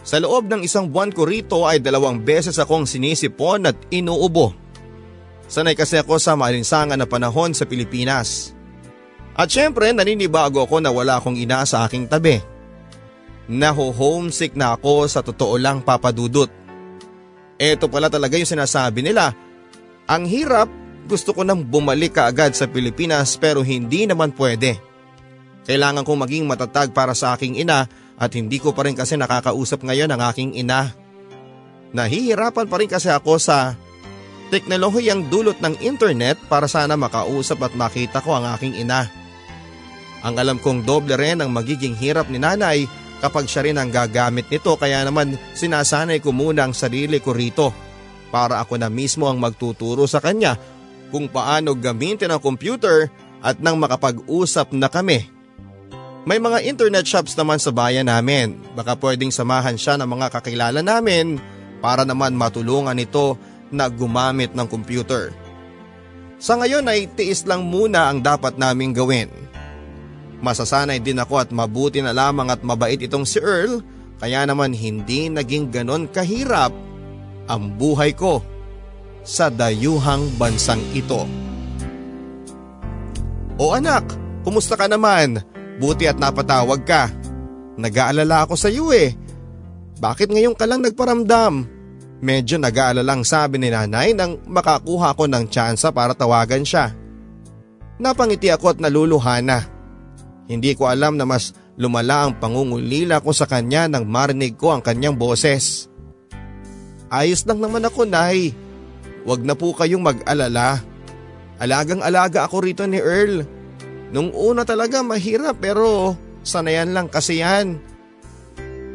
sa 0.00 0.16
loob 0.16 0.48
ng 0.48 0.64
isang 0.64 0.88
buwan 0.88 1.12
ko 1.12 1.28
rito 1.28 1.68
ay 1.68 1.78
dalawang 1.80 2.24
beses 2.24 2.56
akong 2.56 2.88
sinisipon 2.88 3.68
at 3.68 3.76
inuubo. 3.92 4.56
Sanay 5.50 5.74
kasi 5.74 5.98
ako 5.98 6.16
sa 6.16 6.38
maalinsangan 6.38 6.96
na 6.96 7.04
panahon 7.04 7.52
sa 7.52 7.66
Pilipinas. 7.66 8.54
At 9.34 9.50
syempre 9.50 9.90
naninibago 9.92 10.64
ako 10.64 10.80
na 10.80 10.94
wala 10.94 11.18
akong 11.18 11.36
ina 11.36 11.66
sa 11.66 11.84
aking 11.84 12.06
tabi. 12.08 12.40
Naho-homesick 13.50 14.54
na 14.54 14.78
ako 14.78 15.10
sa 15.10 15.26
totoo 15.26 15.58
lang 15.58 15.82
papadudot. 15.82 16.48
Ito 17.60 17.90
pala 17.90 18.06
talaga 18.06 18.38
yung 18.38 18.48
sinasabi 18.48 19.02
nila. 19.04 19.34
Ang 20.06 20.24
hirap, 20.30 20.70
gusto 21.10 21.34
ko 21.34 21.42
nang 21.42 21.66
bumalik 21.66 22.14
kaagad 22.16 22.54
sa 22.54 22.70
Pilipinas 22.70 23.34
pero 23.36 23.60
hindi 23.60 24.06
naman 24.06 24.32
pwede. 24.38 24.78
Kailangan 25.66 26.06
kong 26.06 26.20
maging 26.24 26.44
matatag 26.46 26.94
para 26.94 27.12
sa 27.12 27.34
aking 27.36 27.58
ina 27.58 27.90
at 28.20 28.36
hindi 28.36 28.60
ko 28.60 28.76
pa 28.76 28.84
rin 28.84 28.92
kasi 28.92 29.16
nakakausap 29.16 29.80
ngayon 29.80 30.12
ang 30.12 30.20
aking 30.28 30.52
ina. 30.60 30.92
Nahihirapan 31.96 32.68
pa 32.68 32.76
rin 32.76 32.86
kasi 32.92 33.08
ako 33.08 33.40
sa 33.40 33.74
teknolohiyang 34.52 35.32
dulot 35.32 35.56
ng 35.64 35.80
internet 35.80 36.36
para 36.52 36.68
sana 36.68 37.00
makausap 37.00 37.64
at 37.64 37.72
makita 37.72 38.20
ko 38.20 38.36
ang 38.36 38.44
aking 38.52 38.76
ina. 38.76 39.08
Ang 40.20 40.36
alam 40.36 40.60
kong 40.60 40.84
doble 40.84 41.16
rin 41.16 41.40
ang 41.40 41.48
magiging 41.48 41.96
hirap 41.96 42.28
ni 42.28 42.36
nanay 42.36 42.84
kapag 43.24 43.48
siya 43.48 43.64
rin 43.64 43.80
ang 43.80 43.88
gagamit 43.88 44.52
nito 44.52 44.76
kaya 44.76 45.00
naman 45.00 45.40
sinasanay 45.56 46.20
ko 46.20 46.36
muna 46.36 46.68
ang 46.68 46.76
sarili 46.76 47.24
ko 47.24 47.32
rito 47.32 47.72
para 48.28 48.60
ako 48.60 48.76
na 48.76 48.92
mismo 48.92 49.32
ang 49.32 49.40
magtuturo 49.40 50.04
sa 50.04 50.20
kanya 50.20 50.60
kung 51.08 51.26
paano 51.26 51.72
gamitin 51.72 52.30
ang 52.30 52.40
computer 52.40 53.08
at 53.40 53.56
nang 53.64 53.80
makapag-usap 53.80 54.76
na 54.76 54.92
kami 54.92 55.39
may 56.30 56.38
mga 56.38 56.62
internet 56.62 57.10
shops 57.10 57.34
naman 57.34 57.58
sa 57.58 57.74
bayan 57.74 58.06
namin. 58.06 58.54
Baka 58.78 58.94
pwedeng 59.02 59.34
samahan 59.34 59.74
siya 59.74 59.98
ng 59.98 60.06
mga 60.06 60.30
kakilala 60.30 60.78
namin 60.78 61.42
para 61.82 62.06
naman 62.06 62.38
matulungan 62.38 62.94
ito 63.02 63.34
na 63.74 63.90
gumamit 63.90 64.54
ng 64.54 64.62
computer. 64.70 65.34
Sa 66.38 66.54
ngayon 66.54 66.86
ay 66.86 67.10
tiis 67.18 67.42
lang 67.50 67.66
muna 67.66 68.06
ang 68.06 68.22
dapat 68.22 68.54
naming 68.54 68.94
gawin. 68.94 69.26
Masasanay 70.38 71.02
din 71.02 71.18
ako 71.18 71.42
at 71.42 71.50
mabuti 71.50 71.98
na 71.98 72.14
lamang 72.14 72.46
at 72.46 72.62
mabait 72.62 73.02
itong 73.02 73.26
si 73.26 73.42
Earl 73.42 73.82
kaya 74.22 74.46
naman 74.46 74.70
hindi 74.70 75.26
naging 75.26 75.74
ganon 75.74 76.06
kahirap 76.06 76.70
ang 77.50 77.74
buhay 77.74 78.14
ko 78.14 78.38
sa 79.26 79.50
dayuhang 79.50 80.30
bansang 80.38 80.80
ito. 80.94 81.26
O 83.58 83.74
anak, 83.74 84.06
kumusta 84.46 84.78
ka 84.78 84.86
naman? 84.86 85.49
Buti 85.80 86.04
at 86.04 86.20
napatawag 86.20 86.84
ka. 86.84 87.08
Nag-aalala 87.80 88.44
ako 88.44 88.54
sa 88.60 88.68
iyo 88.68 88.92
eh. 88.92 89.16
Bakit 89.96 90.28
ngayon 90.28 90.52
ka 90.52 90.68
lang 90.68 90.84
nagparamdam? 90.84 91.64
Medyo 92.20 92.60
nag-aalalang 92.60 93.24
sabi 93.24 93.56
ni 93.56 93.72
nanay 93.72 94.12
nang 94.12 94.44
makakuha 94.44 95.16
ko 95.16 95.24
ng 95.24 95.48
tsansa 95.48 95.88
para 95.88 96.12
tawagan 96.12 96.60
siya. 96.60 96.92
Napangiti 97.96 98.52
ako 98.52 98.76
at 98.76 98.78
naluluha 98.84 99.40
na. 99.40 99.64
Hindi 100.44 100.76
ko 100.76 100.92
alam 100.92 101.16
na 101.16 101.24
mas 101.24 101.56
lumala 101.80 102.28
ang 102.28 102.36
pangungulila 102.36 103.24
ko 103.24 103.32
sa 103.32 103.48
kanya 103.48 103.88
nang 103.88 104.04
marinig 104.04 104.60
ko 104.60 104.76
ang 104.76 104.84
kanyang 104.84 105.16
boses. 105.16 105.88
Ayos 107.08 107.48
lang 107.48 107.64
naman 107.64 107.88
ako, 107.88 108.04
Nay. 108.04 108.52
Huwag 109.24 109.40
na 109.44 109.56
po 109.56 109.72
kayong 109.72 110.04
mag-alala. 110.04 110.80
Alagang 111.60 112.04
alaga 112.04 112.44
ako 112.44 112.68
rito 112.68 112.84
ni 112.84 113.00
Earl. 113.00 113.44
Nung 114.10 114.34
una 114.34 114.66
talaga 114.66 115.02
mahirap 115.06 115.62
pero 115.62 116.18
sanayan 116.42 116.90
lang 116.90 117.06
kasi 117.06 117.42
yan. 117.42 117.78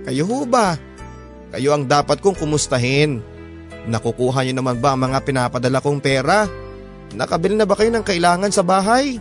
Kayo 0.04 0.28
ho 0.28 0.44
ba? 0.44 0.76
Kayo 1.56 1.72
ang 1.72 1.88
dapat 1.88 2.20
kong 2.20 2.36
kumustahin. 2.36 3.24
Nakukuha 3.88 4.44
niyo 4.44 4.54
naman 4.60 4.84
ba 4.84 4.94
ang 4.94 5.08
mga 5.08 5.24
pinapadala 5.24 5.80
kong 5.80 6.04
pera? 6.04 6.46
Nakabili 7.16 7.56
na 7.56 7.64
ba 7.64 7.80
kayo 7.80 7.90
ng 7.96 8.04
kailangan 8.04 8.52
sa 8.52 8.62
bahay? 8.62 9.18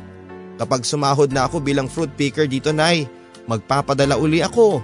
Kapag 0.59 0.83
sumahod 0.83 1.31
na 1.31 1.47
ako 1.47 1.63
bilang 1.63 1.87
fruit 1.87 2.11
picker 2.11 2.51
dito 2.51 2.75
nay, 2.75 3.07
magpapadala 3.47 4.19
uli 4.19 4.43
ako. 4.43 4.83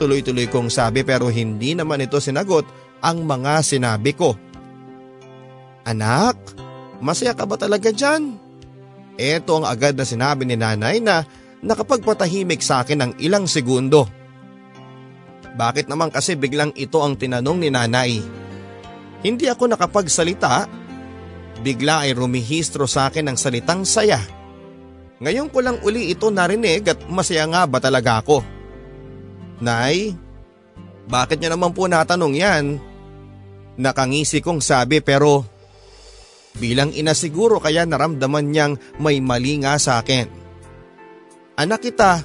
Tuloy-tuloy 0.00 0.48
kong 0.48 0.72
sabi 0.72 1.04
pero 1.04 1.28
hindi 1.28 1.76
naman 1.76 2.02
ito 2.02 2.18
sinagot 2.18 2.64
ang 3.04 3.22
mga 3.22 3.62
sinabi 3.62 4.16
ko. 4.16 4.34
Anak, 5.86 6.38
masaya 6.98 7.34
ka 7.34 7.46
ba 7.46 7.54
talaga 7.58 7.90
dyan? 7.94 8.41
Ito 9.16 9.60
ang 9.60 9.66
agad 9.68 9.96
na 9.96 10.08
sinabi 10.08 10.48
ni 10.48 10.56
nanay 10.56 11.00
na 11.02 11.24
nakapagpatahimik 11.62 12.64
sa 12.64 12.82
akin 12.82 12.98
ng 13.04 13.12
ilang 13.22 13.44
segundo. 13.44 14.08
Bakit 15.52 15.86
naman 15.86 16.08
kasi 16.08 16.32
biglang 16.32 16.72
ito 16.74 16.98
ang 17.04 17.14
tinanong 17.14 17.58
ni 17.60 17.68
nanay? 17.68 18.10
Hindi 19.22 19.46
ako 19.46 19.70
nakapagsalita. 19.70 20.66
Bigla 21.62 22.08
ay 22.08 22.16
rumihistro 22.16 22.88
sa 22.88 23.12
akin 23.12 23.30
ng 23.30 23.36
salitang 23.38 23.86
saya. 23.86 24.18
Ngayon 25.22 25.52
ko 25.54 25.62
lang 25.62 25.78
uli 25.86 26.10
ito 26.10 26.32
narinig 26.32 26.82
at 26.88 26.98
masaya 27.06 27.46
nga 27.46 27.62
ba 27.68 27.78
talaga 27.78 28.18
ako? 28.18 28.42
Nay, 29.62 30.10
bakit 31.06 31.38
niya 31.38 31.54
naman 31.54 31.70
po 31.70 31.86
natanong 31.86 32.34
yan? 32.34 32.64
Nakangisi 33.78 34.42
kong 34.42 34.58
sabi 34.58 34.98
pero 34.98 35.46
Bilang 36.56 36.92
ina 36.92 37.16
siguro 37.16 37.56
kaya 37.56 37.88
naramdaman 37.88 38.52
niyang 38.52 38.74
may 39.00 39.24
mali 39.24 39.56
nga 39.62 39.80
sa 39.80 40.04
akin. 40.04 40.28
Anak 41.56 41.84
kita, 41.84 42.20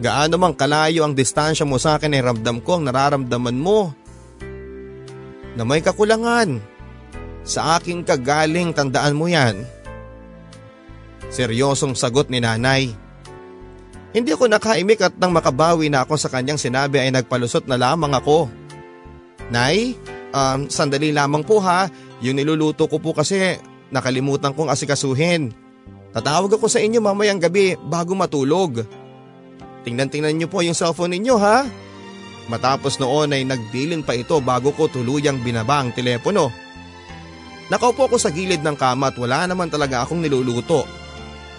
gaano 0.00 0.36
mang 0.36 0.56
kalayo 0.56 1.04
ang 1.04 1.16
distansya 1.16 1.64
mo 1.64 1.80
sa 1.80 1.96
akin 1.96 2.12
ay 2.12 2.22
ramdam 2.24 2.60
ko 2.60 2.80
ang 2.80 2.84
nararamdaman 2.88 3.56
mo. 3.56 3.92
Na 5.56 5.64
may 5.64 5.80
kakulangan. 5.80 6.60
Sa 7.48 7.80
aking 7.80 8.04
kagaling 8.04 8.76
tandaan 8.76 9.16
mo 9.16 9.24
yan. 9.24 9.64
Seryosong 11.32 11.96
sagot 11.96 12.28
ni 12.28 12.44
nanay. 12.44 12.92
Hindi 14.12 14.32
ako 14.32 14.48
nakaimik 14.48 15.00
at 15.04 15.14
nang 15.20 15.32
makabawi 15.32 15.92
na 15.92 16.04
ako 16.04 16.16
sa 16.16 16.32
kanyang 16.32 16.60
sinabi 16.60 17.00
ay 17.00 17.12
nagpalusot 17.12 17.68
na 17.68 17.76
lamang 17.76 18.12
ako. 18.16 18.48
Nay, 19.52 19.96
um, 20.32 20.68
sandali 20.68 21.12
lamang 21.12 21.44
po 21.44 21.60
ha, 21.60 21.88
yung 22.24 22.36
niluluto 22.38 22.90
ko 22.90 22.98
po 22.98 23.14
kasi 23.14 23.58
nakalimutan 23.94 24.54
kong 24.54 24.70
asikasuhin. 24.70 25.54
Tatawag 26.12 26.58
ako 26.58 26.66
sa 26.66 26.82
inyo 26.82 26.98
mamayang 26.98 27.38
gabi 27.38 27.78
bago 27.78 28.16
matulog. 28.16 28.82
Tingnan-tingnan 29.86 30.34
niyo 30.34 30.48
po 30.50 30.64
yung 30.64 30.74
cellphone 30.74 31.14
ninyo 31.14 31.36
ha. 31.38 31.68
Matapos 32.48 32.96
noon 32.96 33.36
ay 33.36 33.44
nagdiling 33.44 34.02
pa 34.02 34.16
ito 34.16 34.40
bago 34.40 34.72
ko 34.72 34.88
tuluyang 34.88 35.44
binaba 35.44 35.84
ang 35.84 35.92
telepono. 35.92 36.48
Nakaupo 37.68 38.08
ako 38.08 38.16
sa 38.16 38.32
gilid 38.32 38.64
ng 38.64 38.76
kama 38.80 39.12
at 39.12 39.16
wala 39.20 39.44
naman 39.44 39.68
talaga 39.68 40.00
akong 40.00 40.24
niluluto. 40.24 40.88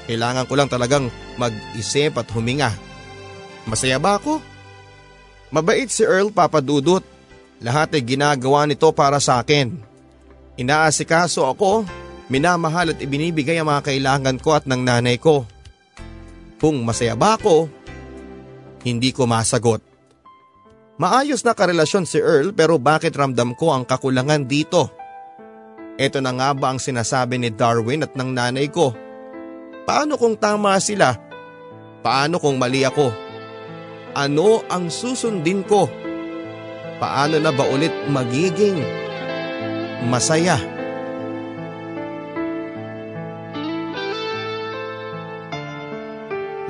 Kailangan 0.10 0.49
ko 0.49 0.53
lang 0.57 0.66
talagang 0.66 1.05
mag-isip 1.38 2.18
at 2.18 2.26
huminga. 2.34 2.74
Masaya 3.70 4.01
ba 4.01 4.18
ako? 4.18 4.41
Mabait 5.53 5.86
si 5.86 6.01
Earl 6.01 6.34
Papadudot. 6.34 7.05
Lahat 7.62 7.93
ay 7.93 8.01
ginagawa 8.01 8.66
nito 8.66 8.89
para 8.89 9.22
sa 9.22 9.38
akin. 9.38 9.89
Inaasikaso 10.60 11.47
ako, 11.47 11.88
minamahal 12.28 12.91
at 12.91 12.99
ibinibigay 12.99 13.55
ang 13.55 13.72
mga 13.72 13.95
kailangan 13.95 14.36
ko 14.43 14.60
at 14.60 14.68
ng 14.68 14.84
nanay 14.84 15.16
ko. 15.16 15.47
Kung 16.60 16.84
masaya 16.84 17.16
ba 17.16 17.39
ako, 17.39 17.72
hindi 18.84 19.16
ko 19.16 19.24
masagot. 19.24 19.80
Maayos 20.99 21.47
na 21.47 21.55
karelasyon 21.55 22.03
si 22.03 22.20
Earl 22.20 22.51
pero 22.51 22.76
bakit 22.76 23.16
ramdam 23.16 23.55
ko 23.55 23.72
ang 23.72 23.88
kakulangan 23.88 24.43
dito? 24.43 24.91
Ito 25.95 26.20
na 26.20 26.36
nga 26.36 26.51
ba 26.51 26.76
ang 26.76 26.80
sinasabi 26.80 27.39
ni 27.39 27.55
Darwin 27.55 28.03
at 28.03 28.20
ng 28.20 28.32
nanay 28.36 28.68
ko? 28.68 28.91
Paano 29.88 30.20
kung 30.20 30.36
tama 30.36 30.76
sila? 30.84 31.16
Paano 32.03 32.36
kung 32.36 32.60
mali 32.60 32.84
ako? 32.84 33.16
Ano 34.12 34.68
ang 34.68 34.91
susundin 34.91 35.64
ko? 35.64 35.88
Paano 36.99 37.39
na 37.39 37.55
ba 37.55 37.64
ulit 37.64 37.95
magiging 38.12 39.07
masaya? 40.08 40.60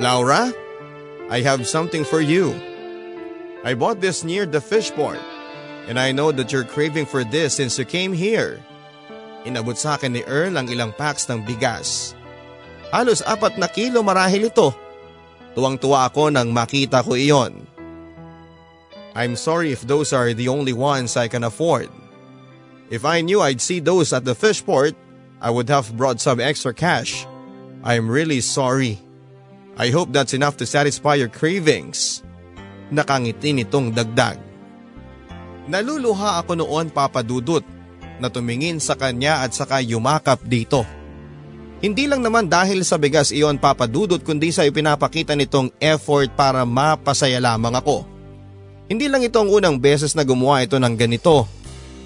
Laura, 0.00 0.48
I 1.28 1.44
have 1.44 1.68
something 1.68 2.02
for 2.08 2.24
you. 2.24 2.56
I 3.62 3.76
bought 3.76 4.00
this 4.00 4.24
near 4.24 4.48
the 4.48 4.60
fish 4.60 4.90
port 4.96 5.20
and 5.86 6.00
I 6.00 6.10
know 6.10 6.32
that 6.32 6.50
you're 6.50 6.64
craving 6.64 7.04
for 7.04 7.22
this 7.22 7.60
since 7.60 7.76
you 7.76 7.84
came 7.84 8.16
here. 8.16 8.64
Inabot 9.44 9.76
sa 9.76 10.00
akin 10.00 10.16
ni 10.16 10.24
Earl 10.24 10.56
ang 10.56 10.72
ilang 10.72 10.96
packs 10.96 11.28
ng 11.28 11.44
bigas. 11.44 12.16
Halos 12.92 13.20
apat 13.22 13.60
na 13.60 13.68
kilo 13.68 14.00
marahil 14.00 14.48
ito. 14.48 14.72
Tuwang-tuwa 15.52 16.08
ako 16.08 16.32
nang 16.32 16.48
makita 16.48 17.04
ko 17.04 17.12
iyon. 17.12 17.68
I'm 19.12 19.34
sorry 19.34 19.74
if 19.74 19.84
those 19.84 20.14
are 20.14 20.32
the 20.32 20.48
only 20.48 20.72
ones 20.72 21.16
I 21.18 21.26
can 21.28 21.42
afford. 21.42 21.92
If 22.90 23.06
I 23.06 23.22
knew 23.22 23.38
I'd 23.38 23.62
see 23.62 23.78
those 23.78 24.10
at 24.10 24.26
the 24.26 24.34
fish 24.34 24.66
port, 24.66 24.98
I 25.38 25.48
would 25.48 25.70
have 25.70 25.94
brought 25.94 26.18
some 26.18 26.42
extra 26.42 26.74
cash. 26.74 27.22
I'm 27.86 28.10
really 28.10 28.42
sorry. 28.42 28.98
I 29.78 29.94
hope 29.94 30.10
that's 30.10 30.34
enough 30.34 30.58
to 30.58 30.66
satisfy 30.66 31.14
your 31.16 31.30
cravings. 31.30 32.26
Nakangiti 32.90 33.54
nitong 33.54 33.94
dagdag. 33.94 34.42
Naluluha 35.70 36.42
ako 36.42 36.58
noon 36.58 36.90
papadudot 36.90 37.62
na 38.18 38.26
tumingin 38.26 38.82
sa 38.82 38.98
kanya 38.98 39.46
at 39.46 39.54
saka 39.54 39.78
yumakap 39.78 40.42
dito. 40.42 40.82
Hindi 41.80 42.10
lang 42.10 42.26
naman 42.26 42.50
dahil 42.50 42.82
sa 42.82 42.98
bigas 42.98 43.30
iyon 43.30 43.56
papadudot 43.56 44.20
kundi 44.20 44.50
sa 44.50 44.66
ipinapakita 44.66 45.32
nitong 45.38 45.72
effort 45.78 46.28
para 46.34 46.66
mapasaya 46.66 47.38
lamang 47.38 47.78
ako. 47.78 48.04
Hindi 48.90 49.06
lang 49.06 49.22
ito 49.22 49.38
ang 49.38 49.48
unang 49.48 49.78
beses 49.78 50.18
na 50.18 50.26
gumawa 50.26 50.66
ito 50.66 50.74
ng 50.76 50.94
ganito. 50.98 51.59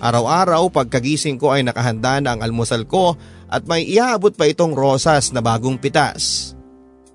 Araw-araw 0.05 0.69
pagkagising 0.69 1.41
ko 1.41 1.57
ay 1.57 1.65
nakahanda 1.65 2.21
na 2.21 2.37
ang 2.37 2.45
almusal 2.45 2.85
ko 2.85 3.17
at 3.49 3.65
may 3.65 3.89
iaabot 3.89 4.37
pa 4.37 4.45
itong 4.45 4.77
rosas 4.77 5.33
na 5.33 5.41
bagong 5.41 5.81
pitas. 5.81 6.53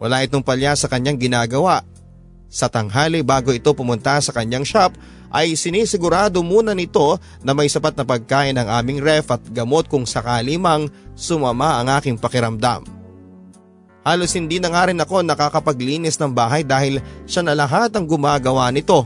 Wala 0.02 0.26
itong 0.26 0.42
palya 0.42 0.74
sa 0.74 0.90
kanyang 0.90 1.22
ginagawa. 1.22 1.86
Sa 2.50 2.66
tanghali 2.66 3.22
bago 3.22 3.54
ito 3.54 3.70
pumunta 3.78 4.18
sa 4.18 4.34
kanyang 4.34 4.66
shop 4.66 4.98
ay 5.30 5.54
sinisigurado 5.54 6.42
muna 6.42 6.74
nito 6.74 7.22
na 7.46 7.54
may 7.54 7.70
sapat 7.70 7.94
na 7.94 8.02
pagkain 8.02 8.58
ng 8.58 8.66
aming 8.66 9.06
ref 9.06 9.30
at 9.30 9.44
gamot 9.54 9.86
kung 9.86 10.10
sakali 10.10 10.58
mang 10.58 10.90
sumama 11.14 11.78
ang 11.78 11.94
aking 11.94 12.18
pakiramdam. 12.18 12.82
Halos 14.02 14.34
hindi 14.34 14.58
na 14.58 14.74
nga 14.74 14.90
rin 14.90 14.98
ako 14.98 15.22
nakakapaglinis 15.22 16.18
ng 16.18 16.34
bahay 16.34 16.66
dahil 16.66 16.98
siya 17.30 17.46
na 17.46 17.54
lahat 17.54 17.94
ang 17.94 18.10
gumagawa 18.10 18.74
nito. 18.74 19.06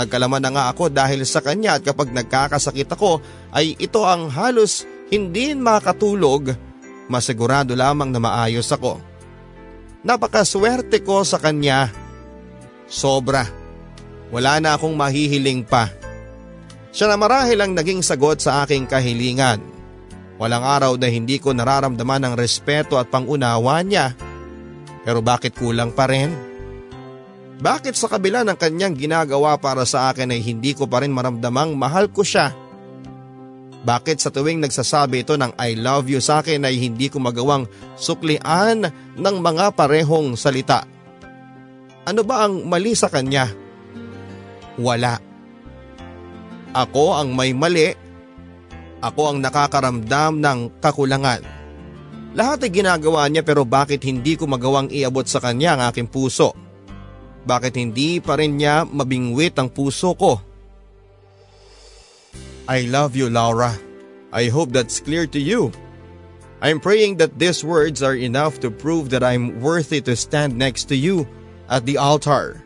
Nagkalaman 0.00 0.40
na 0.40 0.48
nga 0.48 0.64
ako 0.72 0.88
dahil 0.88 1.28
sa 1.28 1.44
kanya 1.44 1.76
at 1.76 1.84
kapag 1.84 2.08
nagkakasakit 2.08 2.88
ako 2.88 3.20
ay 3.52 3.76
ito 3.76 4.00
ang 4.08 4.32
halos 4.32 4.88
hindi 5.12 5.52
makatulog, 5.52 6.56
masigurado 7.12 7.76
lamang 7.76 8.08
na 8.08 8.16
maayos 8.16 8.72
ako. 8.72 8.96
Napakaswerte 10.00 11.04
ko 11.04 11.20
sa 11.20 11.36
kanya. 11.36 11.92
Sobra. 12.88 13.44
Wala 14.32 14.56
na 14.56 14.80
akong 14.80 14.96
mahihiling 14.96 15.68
pa. 15.68 15.92
Siya 16.96 17.12
na 17.12 17.20
marahil 17.20 17.60
ang 17.60 17.76
naging 17.76 18.00
sagot 18.00 18.40
sa 18.40 18.64
aking 18.64 18.88
kahilingan. 18.88 19.60
Walang 20.40 20.64
araw 20.64 20.96
na 20.96 21.12
hindi 21.12 21.36
ko 21.36 21.52
nararamdaman 21.52 22.24
ang 22.24 22.34
respeto 22.40 22.96
at 22.96 23.12
pangunawa 23.12 23.84
niya. 23.84 24.16
Pero 25.04 25.20
bakit 25.20 25.60
kulang 25.60 25.92
pa 25.92 26.08
rin? 26.08 26.49
Bakit 27.60 27.92
sa 27.92 28.08
kabila 28.08 28.40
ng 28.44 28.56
kanyang 28.56 28.96
ginagawa 28.96 29.60
para 29.60 29.84
sa 29.84 30.08
akin 30.08 30.32
ay 30.32 30.40
hindi 30.40 30.72
ko 30.72 30.88
pa 30.88 31.04
rin 31.04 31.12
maramdamang 31.12 31.76
mahal 31.76 32.08
ko 32.08 32.24
siya? 32.24 32.56
Bakit 33.80 34.20
sa 34.20 34.28
tuwing 34.32 34.60
nagsasabi 34.60 35.24
ito 35.24 35.36
ng 35.36 35.56
I 35.56 35.76
love 35.76 36.08
you 36.08 36.20
sa 36.20 36.40
akin 36.40 36.64
ay 36.64 36.76
hindi 36.80 37.08
ko 37.12 37.20
magawang 37.20 37.68
suklian 37.96 38.88
ng 39.16 39.36
mga 39.40 39.76
parehong 39.76 40.36
salita? 40.40 40.84
Ano 42.08 42.24
ba 42.24 42.48
ang 42.48 42.64
mali 42.64 42.96
sa 42.96 43.12
kanya? 43.12 43.48
wala. 44.80 45.20
Ako 46.72 47.18
ang 47.20 47.36
may 47.36 47.52
mali. 47.52 47.92
Ako 49.00 49.32
ang 49.32 49.38
nakakaramdam 49.40 50.40
ng 50.40 50.58
kakulangan. 50.80 51.40
Lahat 52.36 52.62
ay 52.62 52.70
ginagawa 52.72 53.26
niya 53.26 53.44
pero 53.44 53.64
bakit 53.64 54.04
hindi 54.04 54.36
ko 54.36 54.44
magawang 54.48 54.92
iabot 54.92 55.24
sa 55.24 55.40
kanya 55.40 55.76
ang 55.76 55.80
aking 55.90 56.08
puso? 56.08 56.52
Bakit 57.44 57.74
hindi 57.76 58.20
pa 58.20 58.36
rin 58.36 58.60
niya 58.60 58.84
mabingwit 58.84 59.56
ang 59.56 59.72
puso 59.72 60.12
ko? 60.16 60.40
I 62.70 62.86
love 62.86 63.16
you 63.16 63.32
Laura. 63.32 63.74
I 64.30 64.46
hope 64.46 64.70
that's 64.70 65.02
clear 65.02 65.26
to 65.34 65.40
you. 65.40 65.74
I'm 66.60 66.78
praying 66.78 67.16
that 67.18 67.40
these 67.40 67.64
words 67.64 68.04
are 68.04 68.14
enough 68.14 68.60
to 68.60 68.68
prove 68.68 69.08
that 69.10 69.24
I'm 69.24 69.64
worthy 69.64 70.04
to 70.04 70.14
stand 70.14 70.60
next 70.60 70.92
to 70.92 70.96
you 70.96 71.24
at 71.72 71.88
the 71.88 71.96
altar. 71.96 72.62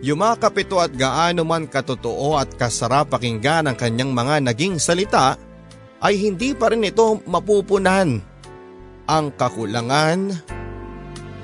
Yumakap 0.00 0.56
ito 0.56 0.80
at 0.80 0.96
gaano 0.96 1.44
man 1.44 1.68
katotoo 1.68 2.40
at 2.40 2.52
kasarap 2.56 3.12
pakinggan 3.12 3.68
ang 3.68 3.76
kanyang 3.76 4.16
mga 4.16 4.48
naging 4.48 4.76
salita 4.80 5.36
ay 6.00 6.16
hindi 6.16 6.52
pa 6.56 6.72
rin 6.72 6.84
ito 6.84 7.20
mapupunan 7.28 8.20
ang 9.06 9.26
kakulangan 9.36 10.34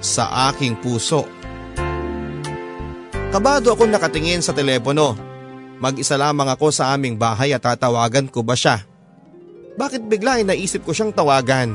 sa 0.03 0.51
aking 0.51 0.77
puso. 0.81 1.42
Kabado 3.33 3.73
ako 3.73 3.89
nakatingin 3.89 4.45
sa 4.45 4.53
telepono. 4.53 5.17
Mag-isa 5.81 6.21
lamang 6.21 6.53
ako 6.53 6.69
sa 6.69 6.93
aming 6.93 7.17
bahay 7.17 7.57
at 7.57 7.65
tatawagan 7.65 8.29
ko 8.29 8.45
ba 8.45 8.53
siya? 8.53 8.85
Bakit 9.81 10.05
bigla 10.05 10.37
ay 10.37 10.45
naisip 10.45 10.85
ko 10.85 10.93
siyang 10.93 11.17
tawagan? 11.17 11.73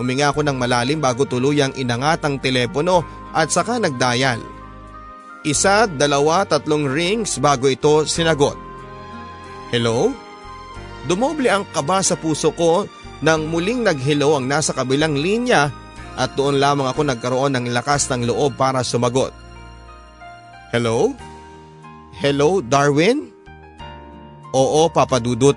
Huminga 0.00 0.32
ako 0.32 0.40
ng 0.40 0.56
malalim 0.56 0.96
bago 0.96 1.28
tuluyang 1.28 1.76
inangat 1.76 2.24
ang 2.24 2.40
telepono 2.40 3.04
at 3.36 3.52
saka 3.52 3.76
nagdayal. 3.76 4.40
Isa, 5.44 5.84
dalawa, 5.84 6.48
tatlong 6.48 6.88
rings 6.88 7.36
bago 7.36 7.68
ito 7.68 8.08
sinagot. 8.08 8.56
Hello? 9.76 10.08
Dumoble 11.04 11.52
ang 11.52 11.68
kaba 11.68 12.00
sa 12.00 12.16
puso 12.16 12.48
ko 12.56 12.88
nang 13.20 13.44
muling 13.44 13.84
nag-hello 13.84 14.40
ang 14.40 14.48
nasa 14.48 14.72
kabilang 14.72 15.20
linya 15.20 15.68
at 16.16 16.32
doon 16.32 16.56
lamang 16.56 16.88
ako 16.88 17.04
nagkaroon 17.04 17.60
ng 17.60 17.76
lakas 17.76 18.08
ng 18.08 18.24
loob 18.24 18.56
para 18.56 18.80
sumagot. 18.80 19.41
Hello? 20.72 21.12
Hello, 22.16 22.64
Darwin? 22.64 23.28
Oo, 24.56 24.88
papadudot. 24.88 25.52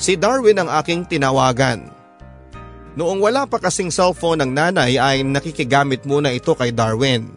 Si 0.00 0.16
Darwin 0.16 0.64
ang 0.64 0.72
aking 0.80 1.04
tinawagan. 1.04 1.92
Noong 2.96 3.20
wala 3.20 3.44
pa 3.44 3.60
kasing 3.60 3.92
cellphone 3.92 4.40
ng 4.40 4.50
nanay 4.56 4.96
ay 4.96 5.20
nakikigamit 5.28 6.08
muna 6.08 6.32
ito 6.32 6.56
kay 6.56 6.72
Darwin. 6.72 7.36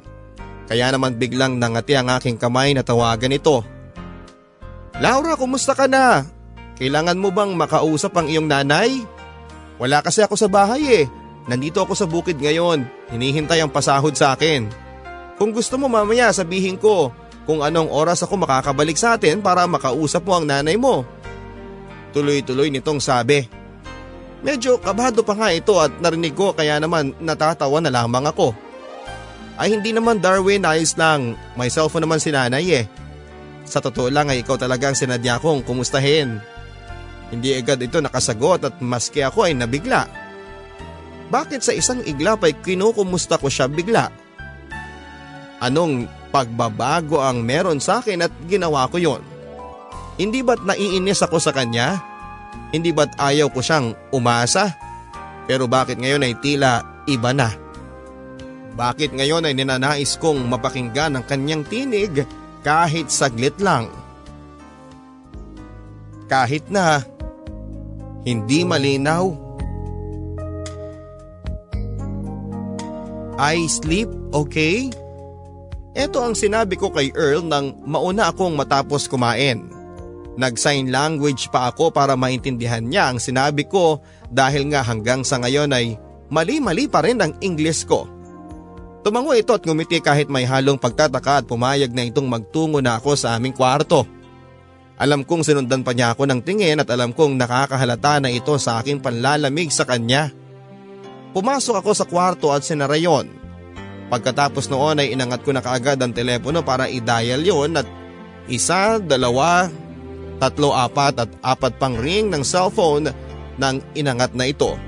Kaya 0.71 0.88
naman 0.88 1.19
biglang 1.19 1.59
nangati 1.59 1.91
ang 1.91 2.07
aking 2.07 2.39
kamay 2.39 2.71
na 2.71 2.88
tawagan 2.88 3.35
ito. 3.35 3.67
Laura, 5.03 5.35
kumusta 5.35 5.75
ka 5.75 5.91
na? 5.91 6.23
Kailangan 6.79 7.19
mo 7.19 7.35
bang 7.35 7.51
makausap 7.51 8.15
ang 8.15 8.31
iyong 8.31 8.47
nanay? 8.47 9.03
Wala 9.75 9.99
kasi 9.99 10.23
ako 10.23 10.39
sa 10.39 10.47
bahay 10.47 11.03
eh. 11.03 11.05
nandito 11.51 11.83
ako 11.83 11.99
sa 11.99 12.07
bukid 12.07 12.39
ngayon. 12.39 12.88
Hinihintay 13.11 13.59
ang 13.59 13.75
pasahod 13.75 14.15
sa 14.15 14.39
akin. 14.39 14.86
Kung 15.38 15.53
gusto 15.53 15.77
mo 15.77 15.85
mamaya 15.85 16.33
sabihin 16.33 16.81
ko 16.81 17.13
kung 17.45 17.61
anong 17.61 17.93
oras 17.93 18.25
ako 18.25 18.43
makakabalik 18.43 18.97
sa 18.99 19.15
atin 19.15 19.39
para 19.39 19.63
makausap 19.69 20.25
mo 20.25 20.35
ang 20.35 20.49
nanay 20.49 20.75
mo. 20.75 21.05
Tuloy-tuloy 22.11 22.73
nitong 22.73 22.97
sabi. 22.97 23.45
Medyo 24.41 24.81
kabado 24.81 25.21
pa 25.21 25.38
nga 25.38 25.49
ito 25.53 25.77
at 25.77 25.93
narinig 26.01 26.33
ko 26.33 26.51
kaya 26.57 26.81
naman 26.81 27.13
natatawa 27.21 27.77
na 27.79 27.93
lamang 27.93 28.25
ako. 28.25 28.51
Ay 29.57 29.73
hindi 29.73 29.89
naman 29.89 30.21
Darwin, 30.21 30.65
ayos 30.65 30.93
lang. 30.97 31.33
May 31.57 31.73
cellphone 31.73 32.05
naman 32.05 32.21
si 32.21 32.29
nanay 32.29 32.65
eh. 32.83 32.85
Sa 33.65 33.81
totoo 33.81 34.09
lang 34.09 34.29
ay 34.29 34.41
ikaw 34.45 34.57
talagang 34.57 34.93
sinadya 34.93 35.41
kong 35.41 35.65
kumustahin. 35.65 36.38
Hindi 37.33 37.57
agad 37.57 37.81
ito 37.81 37.97
nakasagot 37.99 38.69
at 38.69 38.75
maski 38.79 39.25
ako 39.25 39.49
ay 39.49 39.53
nabigla. 39.57 40.05
Bakit 41.27 41.59
sa 41.59 41.75
isang 41.75 41.99
iglap 42.07 42.43
ay 42.47 42.55
kinukumusta 42.55 43.35
ko 43.35 43.51
siya 43.51 43.67
bigla? 43.67 44.26
Anong 45.58 46.05
pagbabago 46.30 47.18
ang 47.18 47.41
meron 47.41 47.82
sa 47.82 48.03
akin 48.03 48.26
at 48.26 48.34
ginawa 48.45 48.86
ko 48.89 49.01
yon? 49.01 49.22
Hindi 50.18 50.45
ba't 50.45 50.62
naiinis 50.66 51.22
ako 51.26 51.41
sa 51.41 51.53
kanya? 51.53 52.01
Hindi 52.74 52.93
ba't 52.93 53.18
ayaw 53.18 53.49
ko 53.49 53.62
siyang 53.62 53.97
umasa? 54.14 54.74
Pero 55.49 55.66
bakit 55.66 55.97
ngayon 55.97 56.26
ay 56.26 56.36
tila 56.41 57.05
iba 57.10 57.32
na? 57.32 57.53
Bakit 58.78 59.18
ngayon 59.18 59.49
ay 59.49 59.58
ninanais 59.58 60.20
kong 60.22 60.45
mapakinggan 60.45 61.18
ang 61.18 61.26
kanyang 61.26 61.66
tinig 61.66 62.26
kahit 62.62 63.10
saglit 63.10 63.58
lang? 63.58 63.89
Kahit 66.30 66.70
na 66.70 67.01
hindi 68.28 68.68
malinaw. 68.68 69.32
I 73.39 73.70
sleep, 73.70 74.12
okay? 74.36 74.91
Ito 75.98 76.22
ang 76.22 76.38
sinabi 76.38 76.78
ko 76.78 76.93
kay 76.93 77.10
Earl 77.18 77.41
nang 77.41 77.74
mauna 77.82 78.30
akong 78.30 78.54
matapos 78.54 79.10
kumain. 79.10 79.66
Nag-sign 80.38 80.93
language 80.93 81.50
pa 81.50 81.74
ako 81.74 81.89
para 81.89 82.14
maintindihan 82.14 82.86
niya 82.86 83.10
ang 83.10 83.18
sinabi 83.18 83.66
ko 83.66 83.98
dahil 84.30 84.70
nga 84.70 84.86
hanggang 84.86 85.26
sa 85.26 85.41
ngayon 85.41 85.74
ay 85.74 85.98
mali-mali 86.30 86.86
pa 86.86 87.02
rin 87.02 87.18
ang 87.18 87.34
English 87.41 87.89
ko. 87.89 88.06
Tumango 89.02 89.34
ito 89.34 89.58
at 89.58 89.66
ngumiti 89.66 89.98
kahit 89.98 90.30
may 90.30 90.45
halong 90.45 90.78
pagtataka 90.78 91.41
at 91.41 91.45
pumayag 91.50 91.89
na 91.89 92.06
itong 92.06 92.30
magtungo 92.30 92.78
na 92.78 93.02
ako 93.02 93.18
sa 93.18 93.34
aming 93.34 93.58
kwarto. 93.58 94.06
Alam 95.02 95.26
kong 95.26 95.41
sinundan 95.41 95.82
pa 95.82 95.98
niya 95.98 96.14
ako 96.14 96.30
ng 96.30 96.45
tingin 96.45 96.78
at 96.78 96.89
alam 96.93 97.10
kong 97.10 97.34
nakakahalata 97.41 98.22
na 98.22 98.30
ito 98.30 98.54
sa 98.62 98.78
aking 98.78 99.02
panlalamig 99.02 99.74
sa 99.74 99.89
kanya. 99.89 100.30
Pumasok 101.34 101.82
ako 101.82 101.91
sa 101.98 102.06
kwarto 102.06 102.54
at 102.54 102.62
sinara 102.62 103.02
yon. 103.02 103.47
Pagkatapos 104.08 104.72
noon 104.72 105.03
ay 105.03 105.12
inangat 105.12 105.43
ko 105.43 105.51
na 105.51 105.60
kaagad 105.60 105.99
ang 105.99 106.16
telepono 106.16 106.64
para 106.64 106.88
i-dial 106.88 107.43
yon 107.43 107.76
at 107.76 107.88
isa, 108.47 109.03
dalawa, 109.03 109.68
tatlo, 110.39 110.72
apat 110.72 111.28
at 111.28 111.32
apat 111.43 111.76
pang 111.76 111.99
ring 111.99 112.32
ng 112.32 112.43
cellphone 112.43 113.12
nang 113.60 113.84
inangat 113.97 114.32
na 114.32 114.47
ito. 114.47 114.80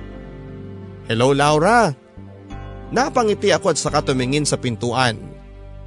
Hello 1.10 1.36
Laura, 1.36 1.92
Napangiti 2.90 3.54
ako 3.54 3.74
at 3.74 3.78
saka 3.78 4.02
tumingin 4.02 4.46
sa 4.46 4.58
pintuan. 4.58 5.18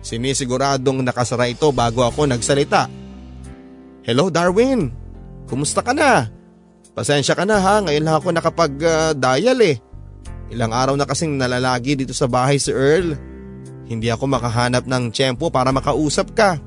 Sinisiguradong 0.02 1.02
nakasara 1.02 1.50
ito 1.50 1.70
bago 1.74 2.06
ako 2.06 2.30
nagsalita. 2.30 2.86
Hello 4.02 4.30
Darwin, 4.30 4.90
kumusta 5.46 5.82
ka 5.82 5.94
na? 5.94 6.30
Pasensya 6.94 7.38
ka 7.38 7.46
na 7.46 7.58
ha, 7.58 7.82
ngayon 7.82 8.02
lang 8.02 8.16
ako 8.18 8.34
nakapag-dial 8.34 9.58
uh, 9.58 9.70
eh. 9.70 9.76
Ilang 10.52 10.72
araw 10.76 10.94
na 11.00 11.08
kasing 11.08 11.40
nalalagi 11.40 11.96
dito 11.96 12.12
sa 12.12 12.28
bahay 12.28 12.60
si 12.60 12.68
Earl. 12.68 13.16
Hindi 13.88 14.12
ako 14.12 14.28
makahanap 14.28 14.84
ng 14.84 15.08
tiyempo 15.08 15.48
para 15.48 15.72
makausap 15.72 16.36
ka. 16.36 16.60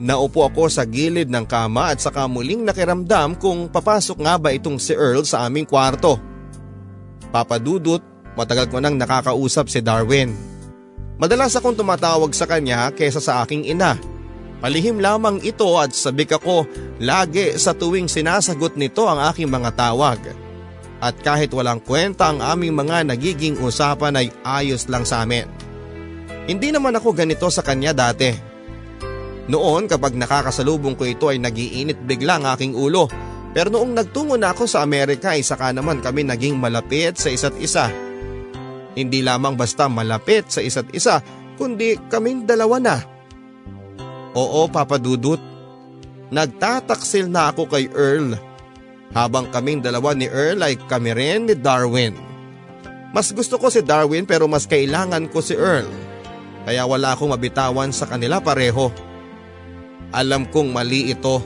Naupo 0.00 0.42
ako 0.42 0.66
sa 0.66 0.82
gilid 0.82 1.30
ng 1.30 1.46
kama 1.46 1.94
at 1.94 2.02
saka 2.02 2.26
muling 2.26 2.66
nakiramdam 2.66 3.38
kung 3.38 3.70
papasok 3.70 4.18
nga 4.26 4.34
ba 4.34 4.50
itong 4.50 4.82
si 4.82 4.96
Earl 4.96 5.22
sa 5.22 5.46
aming 5.46 5.68
kwarto. 5.68 6.18
Papadudot 7.30 8.10
Matagal 8.38 8.70
ko 8.70 8.78
nang 8.78 8.94
nakakausap 8.94 9.66
si 9.66 9.82
Darwin. 9.82 10.32
Madalas 11.20 11.52
akong 11.52 11.76
tumatawag 11.76 12.32
sa 12.32 12.48
kanya 12.48 12.88
kesa 12.94 13.20
sa 13.20 13.44
aking 13.44 13.68
ina. 13.68 13.98
Palihim 14.60 15.00
lamang 15.00 15.40
ito 15.44 15.68
at 15.76 15.92
sabik 15.92 16.36
ako 16.36 16.68
lagi 17.00 17.56
sa 17.56 17.72
tuwing 17.76 18.08
sinasagot 18.08 18.76
nito 18.76 19.08
ang 19.08 19.20
aking 19.28 19.48
mga 19.48 19.76
tawag. 19.76 20.20
At 21.00 21.16
kahit 21.24 21.48
walang 21.56 21.80
kwenta 21.80 22.28
ang 22.28 22.44
aming 22.44 22.76
mga 22.76 23.08
nagiging 23.08 23.56
usapan 23.64 24.20
ay 24.20 24.28
ayos 24.44 24.84
lang 24.92 25.08
sa 25.08 25.24
amin. 25.24 25.48
Hindi 26.44 26.68
naman 26.68 26.92
ako 26.92 27.16
ganito 27.16 27.48
sa 27.48 27.64
kanya 27.64 27.96
dati. 27.96 28.28
Noon 29.48 29.88
kapag 29.88 30.14
nakakasalubong 30.14 30.94
ko 30.94 31.08
ito 31.08 31.26
ay 31.32 31.40
nagiinit 31.40 32.04
bigla 32.04 32.38
ang 32.38 32.46
aking 32.52 32.76
ulo. 32.76 33.08
Pero 33.50 33.66
noong 33.72 33.96
nagtungo 33.96 34.38
na 34.38 34.54
ako 34.54 34.68
sa 34.70 34.84
Amerika 34.86 35.34
ay 35.34 35.42
saka 35.42 35.74
naman 35.74 35.98
kami 35.98 36.22
naging 36.22 36.54
malapit 36.54 37.18
sa 37.18 37.32
isa't 37.32 37.56
isa. 37.58 37.90
Hindi 38.94 39.26
lamang 39.26 39.58
basta 39.58 39.90
malapit 39.90 40.50
sa 40.52 40.62
isa't 40.62 40.90
isa, 40.94 41.18
kundi 41.58 41.98
kaming 42.10 42.46
dalawa 42.46 42.78
na. 42.78 42.96
Oo, 44.38 44.70
Papa 44.70 45.02
Dudut. 45.02 45.42
Nagtataksil 46.30 47.26
na 47.26 47.50
ako 47.50 47.66
kay 47.66 47.90
Earl. 47.90 48.38
Habang 49.10 49.50
kaming 49.50 49.82
dalawa 49.82 50.14
ni 50.14 50.30
Earl 50.30 50.62
ay 50.62 50.78
kami 50.86 51.10
rin 51.10 51.50
ni 51.50 51.54
Darwin. 51.58 52.14
Mas 53.10 53.34
gusto 53.34 53.58
ko 53.58 53.66
si 53.66 53.82
Darwin 53.82 54.22
pero 54.22 54.46
mas 54.46 54.70
kailangan 54.70 55.26
ko 55.26 55.42
si 55.42 55.58
Earl. 55.58 55.90
Kaya 56.62 56.86
wala 56.86 57.18
akong 57.18 57.34
mabitawan 57.34 57.90
sa 57.90 58.06
kanila 58.06 58.38
pareho. 58.38 58.94
Alam 60.14 60.46
kong 60.46 60.70
mali 60.70 61.10
ito. 61.10 61.42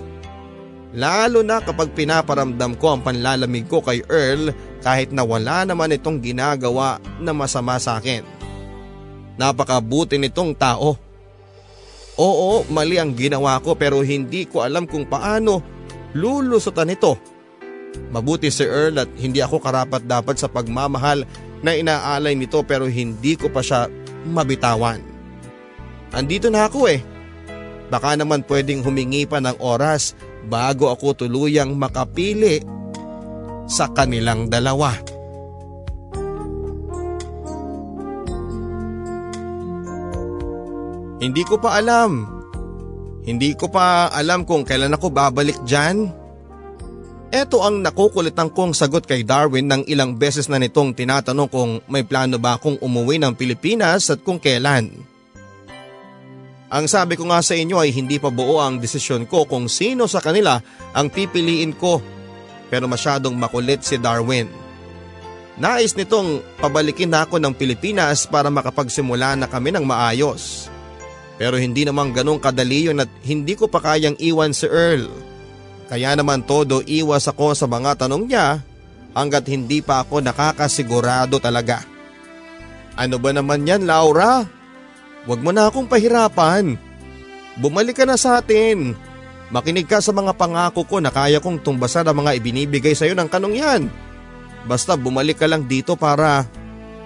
Lalo 0.94 1.42
na 1.42 1.58
kapag 1.64 1.90
pinaparamdam 1.96 2.76
ko 2.78 2.94
ang 2.94 3.00
panlalamig 3.00 3.66
ko 3.66 3.80
kay 3.80 4.04
Earl 4.06 4.52
kahit 4.84 5.10
na 5.10 5.24
wala 5.24 5.64
naman 5.64 5.96
itong 5.96 6.20
ginagawa 6.20 7.00
na 7.18 7.32
masama 7.32 7.80
sa 7.80 7.96
akin. 7.96 8.22
Napakabuti 9.40 10.20
nitong 10.20 10.52
tao. 10.54 10.94
Oo, 12.14 12.62
mali 12.70 13.00
ang 13.00 13.10
ginawa 13.10 13.58
ko 13.58 13.74
pero 13.74 14.04
hindi 14.04 14.46
ko 14.46 14.62
alam 14.62 14.86
kung 14.86 15.08
paano 15.08 15.64
lulusutan 16.14 16.94
ito. 16.94 17.33
Mabuti 18.14 18.50
si 18.50 18.62
Earl 18.62 19.02
at 19.02 19.10
hindi 19.18 19.42
ako 19.42 19.58
karapat 19.58 20.06
dapat 20.06 20.38
sa 20.38 20.46
pagmamahal 20.46 21.26
na 21.64 21.72
inaalay 21.74 22.36
nito 22.38 22.62
pero 22.62 22.86
hindi 22.86 23.34
ko 23.34 23.50
pa 23.50 23.64
siya 23.64 23.90
mabitawan. 24.28 25.00
Andito 26.14 26.46
na 26.52 26.70
ako 26.70 26.86
eh. 26.90 27.02
Baka 27.90 28.14
naman 28.14 28.46
pwedeng 28.46 28.86
humingi 28.86 29.26
pa 29.26 29.42
ng 29.42 29.58
oras 29.60 30.14
bago 30.46 30.88
ako 30.92 31.26
tuluyang 31.26 31.74
makapili 31.74 32.62
sa 33.66 33.90
kanilang 33.90 34.46
dalawa. 34.48 34.94
Hindi 41.24 41.42
ko 41.48 41.56
pa 41.56 41.80
alam. 41.80 42.28
Hindi 43.24 43.56
ko 43.56 43.72
pa 43.72 44.12
alam 44.12 44.44
kung 44.44 44.68
kailan 44.68 44.92
ako 44.92 45.08
babalik 45.08 45.56
dyan. 45.64 46.12
Ito 47.34 47.66
ang 47.66 47.82
nakukulitan 47.82 48.46
kong 48.54 48.78
sagot 48.78 49.10
kay 49.10 49.26
Darwin 49.26 49.66
ng 49.66 49.82
ilang 49.90 50.14
beses 50.14 50.46
na 50.46 50.54
nitong 50.54 50.94
tinatanong 50.94 51.50
kung 51.50 51.82
may 51.90 52.06
plano 52.06 52.38
ba 52.38 52.54
akong 52.54 52.78
umuwi 52.78 53.18
ng 53.18 53.34
Pilipinas 53.34 54.06
at 54.06 54.22
kung 54.22 54.38
kailan. 54.38 54.94
Ang 56.70 56.86
sabi 56.86 57.18
ko 57.18 57.26
nga 57.26 57.42
sa 57.42 57.58
inyo 57.58 57.74
ay 57.74 57.90
hindi 57.90 58.22
pa 58.22 58.30
buo 58.30 58.62
ang 58.62 58.78
desisyon 58.78 59.26
ko 59.26 59.50
kung 59.50 59.66
sino 59.66 60.06
sa 60.06 60.22
kanila 60.22 60.62
ang 60.94 61.10
pipiliin 61.10 61.74
ko 61.74 61.98
pero 62.70 62.86
masyadong 62.86 63.34
makulit 63.34 63.82
si 63.82 63.98
Darwin. 63.98 64.46
Nais 65.58 65.90
nitong 65.98 66.38
pabalikin 66.62 67.10
na 67.10 67.26
ako 67.26 67.42
ng 67.42 67.58
Pilipinas 67.58 68.30
para 68.30 68.46
makapagsimula 68.46 69.34
na 69.34 69.50
kami 69.50 69.74
ng 69.74 69.82
maayos. 69.82 70.70
Pero 71.34 71.58
hindi 71.58 71.82
naman 71.82 72.14
ganong 72.14 72.38
kadali 72.38 72.86
yun 72.86 73.02
at 73.02 73.10
hindi 73.26 73.58
ko 73.58 73.66
pa 73.66 73.82
kayang 73.82 74.14
iwan 74.22 74.54
si 74.54 74.70
Earl. 74.70 75.33
Kaya 75.84 76.16
naman 76.16 76.40
todo 76.44 76.80
iwas 76.84 77.28
ako 77.28 77.52
sa 77.52 77.68
mga 77.68 78.04
tanong 78.04 78.24
niya 78.28 78.64
hanggat 79.12 79.44
hindi 79.46 79.84
pa 79.84 80.00
ako 80.02 80.24
nakakasigurado 80.24 81.36
talaga. 81.38 81.84
Ano 82.96 83.20
ba 83.20 83.30
naman 83.34 83.68
yan 83.68 83.84
Laura? 83.84 84.46
Huwag 85.24 85.40
mo 85.40 85.50
na 85.52 85.68
akong 85.68 85.88
pahirapan. 85.88 86.76
Bumalik 87.60 88.00
ka 88.00 88.04
na 88.04 88.18
sa 88.18 88.40
atin. 88.40 88.96
Makinig 89.52 89.86
ka 89.86 90.00
sa 90.00 90.10
mga 90.10 90.34
pangako 90.34 90.82
ko 90.88 90.96
na 90.98 91.12
kaya 91.12 91.38
kong 91.38 91.62
tumbasan 91.62 92.08
ang 92.08 92.24
mga 92.24 92.42
ibinibigay 92.42 92.96
sa 92.96 93.06
iyo 93.06 93.14
ng 93.14 93.30
kanong 93.30 93.56
yan. 93.56 93.82
Basta 94.64 94.96
bumalik 94.96 95.36
ka 95.38 95.46
lang 95.46 95.68
dito 95.68 95.94
para, 95.94 96.48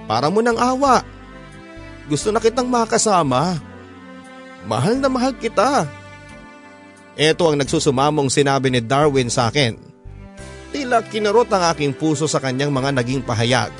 para 0.07 0.31
mo 0.31 0.39
ng 0.39 0.57
awa. 0.57 1.03
Gusto 2.07 2.31
na 2.33 2.41
kitang 2.41 2.71
makasama. 2.71 3.59
Mahal 4.65 5.03
na 5.03 5.11
mahal 5.11 5.35
kita. 5.37 5.85
Ito 7.19 7.51
ang 7.51 7.59
nagsusumamong 7.59 8.31
sinabi 8.31 8.71
ni 8.71 8.79
Darwin 8.79 9.27
sa 9.27 9.51
akin. 9.51 9.75
Tila 10.71 11.03
kinarot 11.03 11.51
ang 11.51 11.75
aking 11.75 11.91
puso 11.99 12.31
sa 12.31 12.39
kanyang 12.39 12.71
mga 12.71 12.95
naging 12.95 13.27
pahayag. 13.27 13.75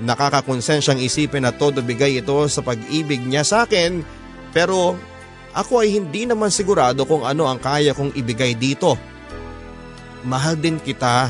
Nakakakonsensyang 0.00 0.96
isipin 1.04 1.44
na 1.44 1.52
todo 1.52 1.84
bigay 1.84 2.24
ito 2.24 2.48
sa 2.48 2.64
pag-ibig 2.64 3.20
niya 3.20 3.44
sa 3.44 3.68
akin 3.68 4.00
pero 4.56 4.96
ako 5.52 5.84
ay 5.84 6.00
hindi 6.00 6.24
naman 6.24 6.48
sigurado 6.48 7.04
kung 7.04 7.28
ano 7.28 7.44
ang 7.44 7.60
kaya 7.60 7.92
kong 7.92 8.16
ibigay 8.16 8.56
dito. 8.56 8.96
Mahal 10.24 10.56
din 10.56 10.80
kita. 10.80 11.28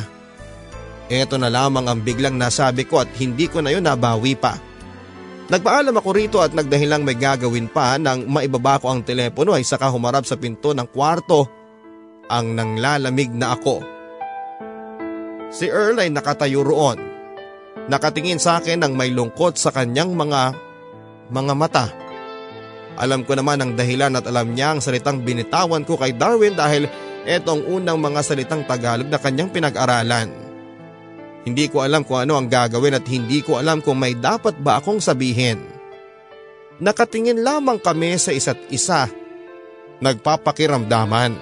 Ito 1.10 1.34
na 1.34 1.50
lamang 1.50 1.88
ang 1.90 1.98
biglang 1.98 2.38
nasabi 2.38 2.86
ko 2.86 3.02
at 3.02 3.10
hindi 3.18 3.50
ko 3.50 3.58
na 3.58 3.74
yun 3.74 3.82
nabawi 3.82 4.38
pa. 4.38 4.67
Nagpaalam 5.48 5.96
ako 5.96 6.10
rito 6.12 6.38
at 6.44 6.52
nagdahilang 6.52 7.08
may 7.08 7.16
gagawin 7.16 7.72
pa 7.72 7.96
nang 7.96 8.28
maibaba 8.28 8.76
ko 8.76 8.92
ang 8.92 9.00
telepono 9.00 9.56
ay 9.56 9.64
saka 9.64 9.88
humarap 9.88 10.28
sa 10.28 10.36
pinto 10.36 10.76
ng 10.76 10.84
kwarto 10.92 11.48
ang 12.28 12.52
nanglalamig 12.52 13.32
na 13.32 13.56
ako. 13.56 13.80
Si 15.48 15.64
Earl 15.64 16.04
ay 16.04 16.12
nakatayo 16.12 16.60
roon. 16.60 17.00
Nakatingin 17.88 18.36
sa 18.36 18.60
akin 18.60 18.84
ng 18.84 18.92
may 18.92 19.08
lungkot 19.08 19.56
sa 19.56 19.72
kanyang 19.72 20.12
mga 20.12 20.52
mga 21.32 21.54
mata. 21.56 21.86
Alam 23.00 23.24
ko 23.24 23.32
naman 23.32 23.64
ang 23.64 23.72
dahilan 23.72 24.20
at 24.20 24.28
alam 24.28 24.52
niya 24.52 24.76
ang 24.76 24.84
salitang 24.84 25.24
binitawan 25.24 25.88
ko 25.88 25.96
kay 25.96 26.12
Darwin 26.12 26.52
dahil 26.52 26.84
ito 27.24 27.48
ang 27.48 27.64
unang 27.64 27.96
mga 27.96 28.20
salitang 28.20 28.68
Tagalog 28.68 29.08
na 29.08 29.16
kanyang 29.16 29.48
pinag-aralan. 29.48 30.47
Hindi 31.48 31.72
ko 31.72 31.80
alam 31.80 32.04
kung 32.04 32.20
ano 32.20 32.36
ang 32.36 32.44
gagawin 32.44 33.00
at 33.00 33.08
hindi 33.08 33.40
ko 33.40 33.56
alam 33.56 33.80
kung 33.80 33.96
may 33.96 34.12
dapat 34.12 34.60
ba 34.60 34.84
akong 34.84 35.00
sabihin. 35.00 35.56
Nakatingin 36.76 37.40
lamang 37.40 37.80
kami 37.80 38.20
sa 38.20 38.36
isa't 38.36 38.68
isa. 38.68 39.08
Nagpapakiramdaman. 40.04 41.32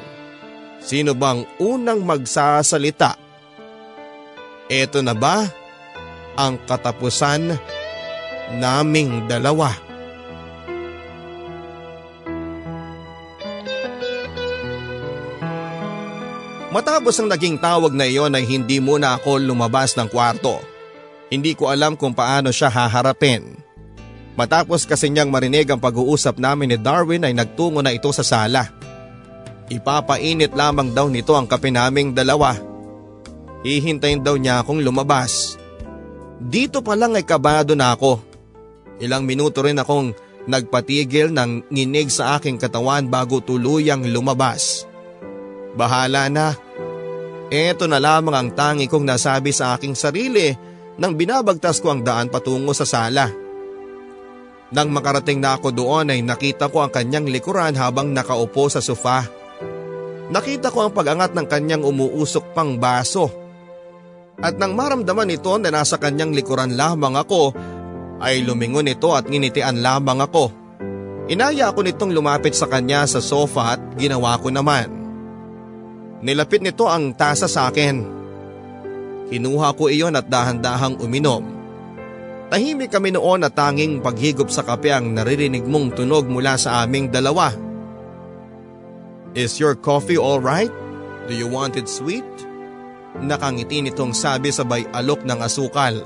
Sino 0.79 1.19
bang 1.19 1.43
unang 1.59 2.07
magsasalita? 2.07 3.19
Ito 4.71 5.03
na 5.03 5.19
ba 5.19 5.43
ang 6.39 6.63
katapusan 6.63 7.59
naming 8.63 9.27
dalawa? 9.27 9.86
Matapos 16.67 17.15
ang 17.23 17.31
naging 17.31 17.63
tawag 17.63 17.95
na 17.95 18.11
iyon 18.11 18.35
ay 18.35 18.43
hindi 18.43 18.83
muna 18.83 19.15
ako 19.15 19.39
lumabas 19.39 19.95
ng 19.95 20.11
kwarto. 20.11 20.59
Hindi 21.31 21.55
ko 21.55 21.71
alam 21.71 21.95
kung 21.95 22.11
paano 22.11 22.51
siya 22.51 22.67
haharapin. 22.67 23.55
Matapos 24.35 24.83
kasi 24.83 25.07
niyang 25.09 25.31
marinig 25.31 25.71
ang 25.71 25.79
pag-uusap 25.79 26.43
namin 26.43 26.75
ni 26.75 26.79
Darwin 26.79 27.23
ay 27.23 27.33
nagtungo 27.33 27.81
na 27.81 27.95
ito 27.95 28.11
sa 28.11 28.27
sala. 28.27 28.69
Ipapainit 29.71 30.55
lamang 30.55 30.91
daw 30.91 31.07
nito 31.07 31.39
ang 31.39 31.47
kape 31.47 31.71
naming 31.71 32.15
dalawa. 32.15 32.59
Hihintayin 33.63 34.23
daw 34.23 34.35
niya 34.35 34.63
akong 34.63 34.83
lumabas. 34.83 35.59
Dito 36.39 36.83
pa 36.83 36.99
lang 36.99 37.15
ay 37.15 37.25
kabado 37.25 37.79
na 37.79 37.95
ako. 37.95 38.23
Ilang 38.99 39.23
minuto 39.23 39.63
rin 39.63 39.79
akong 39.79 40.15
nagpatigil 40.47 41.31
ng 41.31 41.71
nginig 41.71 42.11
sa 42.11 42.39
aking 42.39 42.59
katawan 42.59 43.07
bago 43.07 43.39
tuluyang 43.43 44.07
lumabas. 44.11 44.87
Bahala 45.77 46.33
na. 46.33 46.57
Ito 47.53 47.87
na 47.87 48.03
lamang 48.03 48.35
ang 48.35 48.49
tangi 48.57 48.91
kong 48.91 49.07
nasabi 49.07 49.55
sa 49.55 49.77
aking 49.79 49.95
sarili 49.95 50.51
nang 50.97 51.15
binabagtas 51.15 51.79
ko 51.79 51.93
ang 51.93 52.03
daan 52.03 52.33
patungo 52.33 52.73
sa 52.73 52.89
sala. 52.89 53.29
Nang 54.73 54.91
makarating 54.91 55.39
na 55.39 55.55
ako 55.55 55.71
doon 55.71 56.11
ay 56.11 56.27
nakita 56.27 56.67
ko 56.73 56.83
ang 56.83 56.91
kanyang 56.91 57.31
likuran 57.31 57.79
habang 57.79 58.11
nakaupo 58.11 58.67
sa 58.67 58.83
sofa. 58.83 59.23
Nakita 60.27 60.75
ko 60.75 60.83
ang 60.89 60.91
pag-angat 60.91 61.39
ng 61.39 61.47
kanyang 61.47 61.87
umuusok 61.87 62.51
pang 62.51 62.75
baso. 62.75 63.31
At 64.43 64.59
nang 64.59 64.75
maramdaman 64.75 65.31
ito 65.31 65.55
na 65.63 65.71
nasa 65.71 66.03
kanyang 66.03 66.35
likuran 66.35 66.75
lamang 66.75 67.15
ako, 67.15 67.55
ay 68.19 68.43
lumingon 68.43 68.91
ito 68.91 69.15
at 69.15 69.29
nginitian 69.29 69.85
lamang 69.85 70.19
ako. 70.25 70.51
Inaya 71.31 71.71
ako 71.71 71.87
nitong 71.87 72.11
lumapit 72.11 72.59
sa 72.59 72.67
kanya 72.67 73.07
sa 73.07 73.23
sofa 73.23 73.79
at 73.79 73.81
ginawa 73.95 74.35
ko 74.43 74.51
naman. 74.51 74.96
Nilapit 76.25 76.65
nito 76.65 76.89
ang 76.89 77.13
tasa 77.13 77.45
sa 77.45 77.69
akin. 77.69 77.97
Kinuha 79.29 79.75
ko 79.75 79.91
iyon 79.91 80.17
at 80.17 80.31
dahan-dahang 80.31 81.03
uminom. 81.03 81.45
Tahimik 82.47 82.95
kami 82.95 83.11
noon 83.11 83.43
at 83.43 83.59
tanging 83.59 83.99
paghigop 83.99 84.47
sa 84.49 84.63
kape 84.63 84.95
ang 84.95 85.19
naririnig 85.19 85.67
mong 85.67 85.99
tunog 85.99 86.31
mula 86.31 86.55
sa 86.55 86.87
aming 86.87 87.11
dalawa. 87.11 87.51
Is 89.37 89.59
your 89.61 89.75
coffee 89.77 90.17
all 90.17 90.39
right? 90.41 90.71
Do 91.27 91.35
you 91.35 91.51
want 91.51 91.75
it 91.77 91.91
sweet? 91.91 92.25
Nakangiti 93.19 93.83
nitong 93.83 94.15
sabi 94.15 94.55
sabay 94.55 94.87
alok 94.95 95.27
ng 95.27 95.43
asukal. 95.43 96.01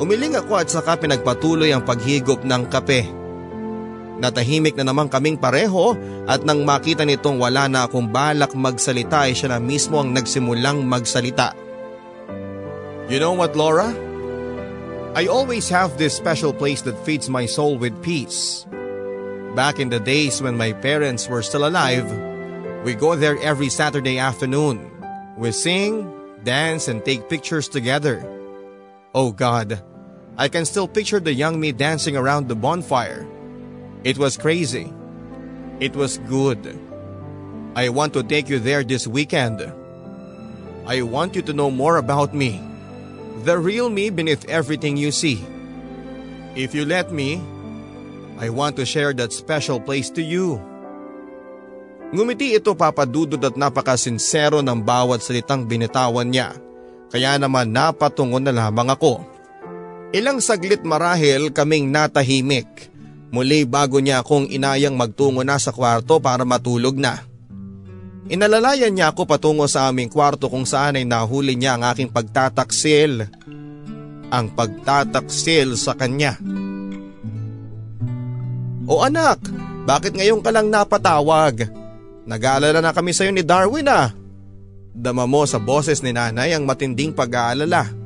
Umiling 0.00 0.34
ako 0.40 0.58
at 0.58 0.72
saka 0.72 0.98
pinagpatuloy 0.98 1.70
ang 1.70 1.84
paghigop 1.84 2.42
ng 2.42 2.66
kape. 2.72 3.21
Natahimik 4.22 4.78
na 4.78 4.86
naman 4.86 5.10
kaming 5.10 5.34
pareho 5.34 5.98
at 6.30 6.46
nang 6.46 6.62
makita 6.62 7.02
nitong 7.02 7.42
wala 7.42 7.66
na 7.66 7.90
akong 7.90 8.06
balak 8.06 8.54
magsalita 8.54 9.26
ay 9.26 9.34
siya 9.34 9.50
na 9.50 9.58
mismo 9.58 9.98
ang 9.98 10.14
nagsimulang 10.14 10.86
magsalita. 10.86 11.58
You 13.10 13.18
know 13.18 13.34
what 13.34 13.58
Laura? 13.58 13.90
I 15.18 15.26
always 15.26 15.66
have 15.74 15.98
this 15.98 16.14
special 16.14 16.54
place 16.54 16.86
that 16.86 17.02
feeds 17.02 17.26
my 17.26 17.50
soul 17.50 17.74
with 17.74 17.98
peace. 17.98 18.62
Back 19.58 19.82
in 19.82 19.90
the 19.90 19.98
days 19.98 20.38
when 20.38 20.54
my 20.54 20.70
parents 20.70 21.26
were 21.26 21.42
still 21.42 21.66
alive, 21.66 22.06
we 22.86 22.94
go 22.94 23.18
there 23.18 23.36
every 23.42 23.74
Saturday 23.74 24.22
afternoon. 24.22 24.86
We 25.34 25.50
sing, 25.50 26.06
dance 26.46 26.86
and 26.86 27.02
take 27.02 27.26
pictures 27.26 27.66
together. 27.66 28.22
Oh 29.18 29.34
God, 29.34 29.82
I 30.38 30.46
can 30.46 30.62
still 30.62 30.86
picture 30.86 31.18
the 31.18 31.34
young 31.34 31.58
me 31.58 31.74
dancing 31.74 32.14
around 32.14 32.46
the 32.46 32.54
bonfire 32.54 33.26
It 34.02 34.18
was 34.18 34.34
crazy. 34.34 34.90
It 35.78 35.94
was 35.94 36.18
good. 36.26 36.58
I 37.78 37.88
want 37.88 38.12
to 38.18 38.26
take 38.26 38.50
you 38.50 38.58
there 38.58 38.82
this 38.82 39.06
weekend. 39.06 39.62
I 40.86 41.02
want 41.06 41.38
you 41.38 41.42
to 41.46 41.54
know 41.54 41.70
more 41.70 41.96
about 41.96 42.34
me. 42.34 42.58
The 43.46 43.56
real 43.56 43.88
me 43.88 44.10
beneath 44.10 44.44
everything 44.50 44.98
you 44.98 45.14
see. 45.14 45.40
If 46.58 46.74
you 46.74 46.84
let 46.84 47.14
me, 47.14 47.40
I 48.42 48.50
want 48.50 48.76
to 48.76 48.84
share 48.84 49.14
that 49.16 49.32
special 49.32 49.78
place 49.78 50.10
to 50.18 50.22
you. 50.22 50.60
Ngumiti 52.12 52.52
ito 52.52 52.76
papadudod 52.76 53.40
at 53.40 53.56
napakasinsero 53.56 54.60
ng 54.60 54.84
bawat 54.84 55.24
salitang 55.24 55.64
binitawan 55.64 56.28
niya. 56.28 56.52
Kaya 57.08 57.40
naman 57.40 57.72
napatungon 57.72 58.44
na 58.44 58.52
lamang 58.52 58.92
ako. 58.92 59.24
Ilang 60.12 60.44
saglit 60.44 60.84
marahil 60.84 61.48
kaming 61.48 61.88
natahimik. 61.88 62.91
Muli 63.32 63.64
bago 63.64 63.96
niya 63.96 64.20
akong 64.20 64.44
inayang 64.52 64.92
magtungo 64.92 65.40
na 65.40 65.56
sa 65.56 65.72
kwarto 65.72 66.20
para 66.20 66.44
matulog 66.44 67.00
na. 67.00 67.24
Inalalayan 68.28 68.92
niya 68.92 69.08
ako 69.08 69.24
patungo 69.24 69.64
sa 69.64 69.88
aming 69.88 70.12
kwarto 70.12 70.52
kung 70.52 70.68
saan 70.68 71.00
ay 71.00 71.08
nahuli 71.08 71.56
niya 71.56 71.80
ang 71.80 71.88
aking 71.88 72.12
pagtataksil. 72.12 73.24
Ang 74.28 74.46
pagtataksil 74.52 75.80
sa 75.80 75.96
kanya. 75.96 76.36
O 78.84 79.00
anak, 79.00 79.40
bakit 79.88 80.12
ngayon 80.12 80.44
ka 80.44 80.52
lang 80.52 80.68
napatawag? 80.68 81.72
Nag-aalala 82.28 82.84
na 82.84 82.92
kami 82.92 83.16
sa 83.16 83.24
iyo 83.24 83.32
ni 83.32 83.42
Darwin 83.42 83.88
ah. 83.88 84.12
Dama 84.92 85.24
mo 85.24 85.48
sa 85.48 85.56
boses 85.56 86.04
ni 86.04 86.12
nanay 86.12 86.52
ang 86.52 86.68
matinding 86.68 87.16
pag-aalala. 87.16 88.01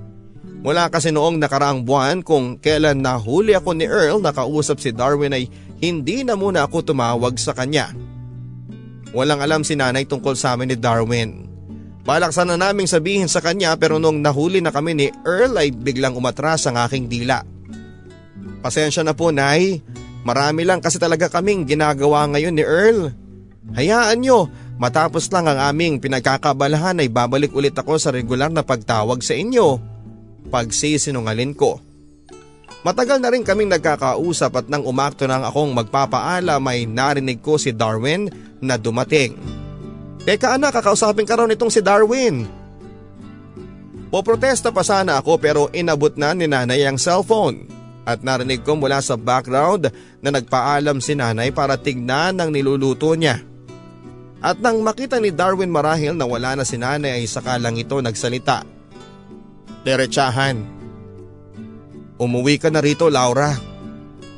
Mula 0.64 0.88
kasi 0.88 1.12
noong 1.12 1.36
nakaraang 1.36 1.84
buwan 1.84 2.24
kung 2.24 2.56
kailan 2.56 3.04
nahuli 3.04 3.52
ako 3.52 3.76
ni 3.76 3.86
Earl 3.86 4.22
na 4.22 4.32
kausap 4.32 4.80
si 4.80 4.90
Darwin 4.94 5.36
ay 5.36 5.46
hindi 5.82 6.24
na 6.24 6.34
muna 6.38 6.64
ako 6.64 6.92
tumawag 6.92 7.36
sa 7.36 7.52
kanya. 7.52 7.92
Walang 9.12 9.40
alam 9.44 9.62
si 9.62 9.76
nanay 9.76 10.08
tungkol 10.08 10.34
sa 10.34 10.56
amin 10.56 10.72
ni 10.72 10.76
Darwin. 10.76 11.46
Balak 12.06 12.30
sana 12.30 12.54
naming 12.54 12.86
sabihin 12.86 13.26
sa 13.26 13.42
kanya 13.42 13.74
pero 13.74 13.98
nung 13.98 14.22
nahuli 14.22 14.62
na 14.62 14.70
kami 14.70 14.94
ni 14.94 15.06
Earl 15.26 15.58
ay 15.58 15.74
biglang 15.74 16.14
umatras 16.14 16.64
ang 16.70 16.78
aking 16.78 17.10
dila. 17.10 17.42
Pasensya 18.62 19.02
na 19.02 19.14
po 19.14 19.34
nay, 19.34 19.82
marami 20.22 20.62
lang 20.62 20.78
kasi 20.78 20.98
talaga 20.98 21.30
kaming 21.30 21.66
ginagawa 21.66 22.26
ngayon 22.30 22.54
ni 22.54 22.64
Earl. 22.64 23.10
Hayaan 23.74 24.22
nyo, 24.22 24.46
matapos 24.78 25.26
lang 25.34 25.50
ang 25.50 25.58
aming 25.58 25.98
pinagkakabalahan 25.98 27.02
ay 27.02 27.10
babalik 27.10 27.50
ulit 27.54 27.74
ako 27.74 27.98
sa 27.98 28.14
regular 28.14 28.50
na 28.50 28.62
pagtawag 28.62 29.18
sa 29.22 29.34
inyo 29.34 29.95
pagsisinungalin 30.48 31.52
ko. 31.52 31.82
Matagal 32.86 33.18
na 33.18 33.34
rin 33.34 33.42
kaming 33.42 33.66
nagkakausap 33.66 34.62
at 34.62 34.66
nang 34.70 34.86
umakto 34.86 35.26
nang 35.26 35.42
akong 35.42 35.74
magpapaala 35.74 36.62
may 36.62 36.86
narinig 36.86 37.42
ko 37.42 37.58
si 37.58 37.74
Darwin 37.74 38.30
na 38.62 38.78
dumating. 38.78 39.34
Teka 40.22 40.54
anak, 40.54 40.78
kakausapin 40.78 41.26
ka 41.26 41.34
raw 41.38 41.46
nitong 41.50 41.70
si 41.70 41.82
Darwin. 41.82 42.46
Poprotesta 44.06 44.70
pa 44.70 44.86
sana 44.86 45.18
ako 45.18 45.34
pero 45.42 45.62
inabot 45.74 46.14
na 46.14 46.30
ni 46.30 46.46
nanay 46.46 46.86
ang 46.86 46.94
cellphone 46.94 47.66
at 48.06 48.22
narinig 48.22 48.62
ko 48.62 48.78
mula 48.78 49.02
sa 49.02 49.18
background 49.18 49.90
na 50.22 50.30
nagpaalam 50.30 51.02
si 51.02 51.18
nanay 51.18 51.50
para 51.50 51.74
tignan 51.74 52.38
ang 52.38 52.54
niluluto 52.54 53.18
niya. 53.18 53.42
At 54.38 54.62
nang 54.62 54.78
makita 54.86 55.18
ni 55.18 55.34
Darwin 55.34 55.74
marahil 55.74 56.14
na 56.14 56.22
wala 56.22 56.54
na 56.54 56.62
si 56.62 56.78
nanay 56.78 57.18
ay 57.18 57.26
saka 57.26 57.58
lang 57.58 57.74
ito 57.74 57.98
nagsalita. 57.98 58.75
Derechahan. 59.86 60.66
Umuwi 62.18 62.58
ka 62.58 62.74
na 62.74 62.82
rito 62.82 63.06
Laura. 63.06 63.54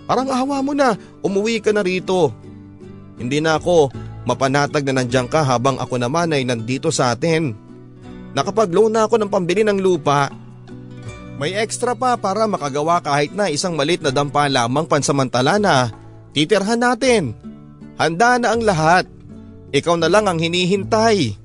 Parang 0.04 0.28
awa 0.28 0.60
mo 0.60 0.76
na, 0.76 0.92
umuwi 1.24 1.64
ka 1.64 1.72
na 1.72 1.80
rito. 1.80 2.36
Hindi 3.16 3.40
na 3.40 3.56
ako 3.56 3.88
mapanatag 4.28 4.84
na 4.84 5.00
nandiyan 5.00 5.24
ka 5.24 5.40
habang 5.40 5.80
ako 5.80 5.96
naman 5.96 6.36
ay 6.36 6.44
nandito 6.44 6.92
sa 6.92 7.16
atin. 7.16 7.56
Nakapag-loan 8.36 8.92
na 8.92 9.08
ako 9.08 9.16
ng 9.24 9.32
pambili 9.32 9.64
ng 9.64 9.80
lupa. 9.80 10.28
May 11.40 11.56
extra 11.56 11.96
pa 11.96 12.20
para 12.20 12.44
makagawa 12.44 13.00
kahit 13.00 13.32
na 13.32 13.48
isang 13.48 13.72
malit 13.72 14.04
na 14.04 14.12
dampa 14.12 14.50
lamang 14.52 14.84
pansamantala 14.84 15.56
na 15.56 15.88
titirhan 16.36 16.82
natin. 16.82 17.32
Handa 17.96 18.36
na 18.36 18.52
ang 18.52 18.60
lahat. 18.60 19.08
Ikaw 19.72 19.96
na 19.96 20.12
lang 20.12 20.28
ang 20.28 20.36
hinihintay. 20.36 21.40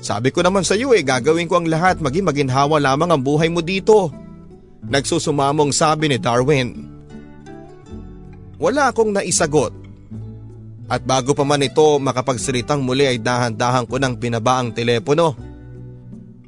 Sabi 0.00 0.32
ko 0.32 0.40
naman 0.40 0.64
sa 0.64 0.80
iyo 0.80 0.96
eh 0.96 1.04
gagawin 1.04 1.44
ko 1.44 1.60
ang 1.60 1.68
lahat 1.68 2.00
maging 2.00 2.24
maginhawa 2.24 2.80
lamang 2.80 3.12
ang 3.12 3.20
buhay 3.20 3.52
mo 3.52 3.60
dito. 3.60 4.08
Nagsusumamong 4.80 5.76
sabi 5.76 6.08
ni 6.08 6.16
Darwin. 6.16 6.88
Wala 8.56 8.88
akong 8.88 9.12
naisagot. 9.12 9.76
At 10.90 11.04
bago 11.04 11.36
pa 11.36 11.44
man 11.44 11.62
ito 11.62 12.00
makapagsalitang 12.00 12.80
muli 12.82 13.06
ay 13.06 13.20
dahan-dahan 13.20 13.86
ko 13.86 14.00
ng 14.00 14.16
binaba 14.16 14.58
ang 14.58 14.72
telepono. 14.72 15.36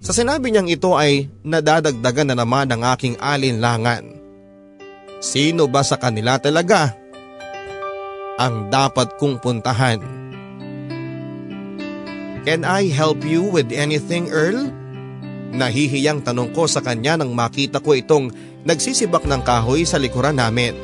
Sa 0.03 0.11
sinabi 0.11 0.51
niyang 0.51 0.67
ito 0.67 0.99
ay 0.99 1.31
nadadagdagan 1.47 2.33
na 2.33 2.37
naman 2.43 2.73
ang 2.73 2.83
aking 2.97 3.21
alinlangan. 3.23 4.19
Sino 5.23 5.71
ba 5.71 5.87
sa 5.87 5.95
kanila 5.95 6.43
talaga 6.43 6.91
ang 8.41 8.67
dapat 8.67 9.15
kong 9.21 9.39
puntahan? 9.39 10.22
Can 12.43 12.67
I 12.67 12.91
help 12.91 13.23
you 13.23 13.47
with 13.47 13.71
anything 13.71 14.27
Earl? 14.27 14.67
Nahihiyang 15.55 16.27
tanong 16.27 16.51
ko 16.51 16.67
sa 16.67 16.83
kanya 16.83 17.15
nang 17.15 17.39
makita 17.39 17.79
ko 17.79 17.95
itong 17.95 18.35
nagsisibak 18.67 19.23
ng 19.31 19.47
kahoy 19.47 19.87
sa 19.87 19.95
likuran 19.95 20.35
namin. 20.35 20.75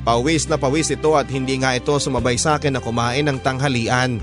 Pawis 0.00 0.48
na 0.48 0.56
pawis 0.56 0.88
ito 0.88 1.12
at 1.12 1.28
hindi 1.28 1.60
nga 1.60 1.76
ito 1.76 1.92
sumabay 2.00 2.40
sa 2.40 2.56
akin 2.56 2.72
na 2.72 2.80
kumain 2.80 3.28
ng 3.28 3.36
tanghalian 3.44 4.16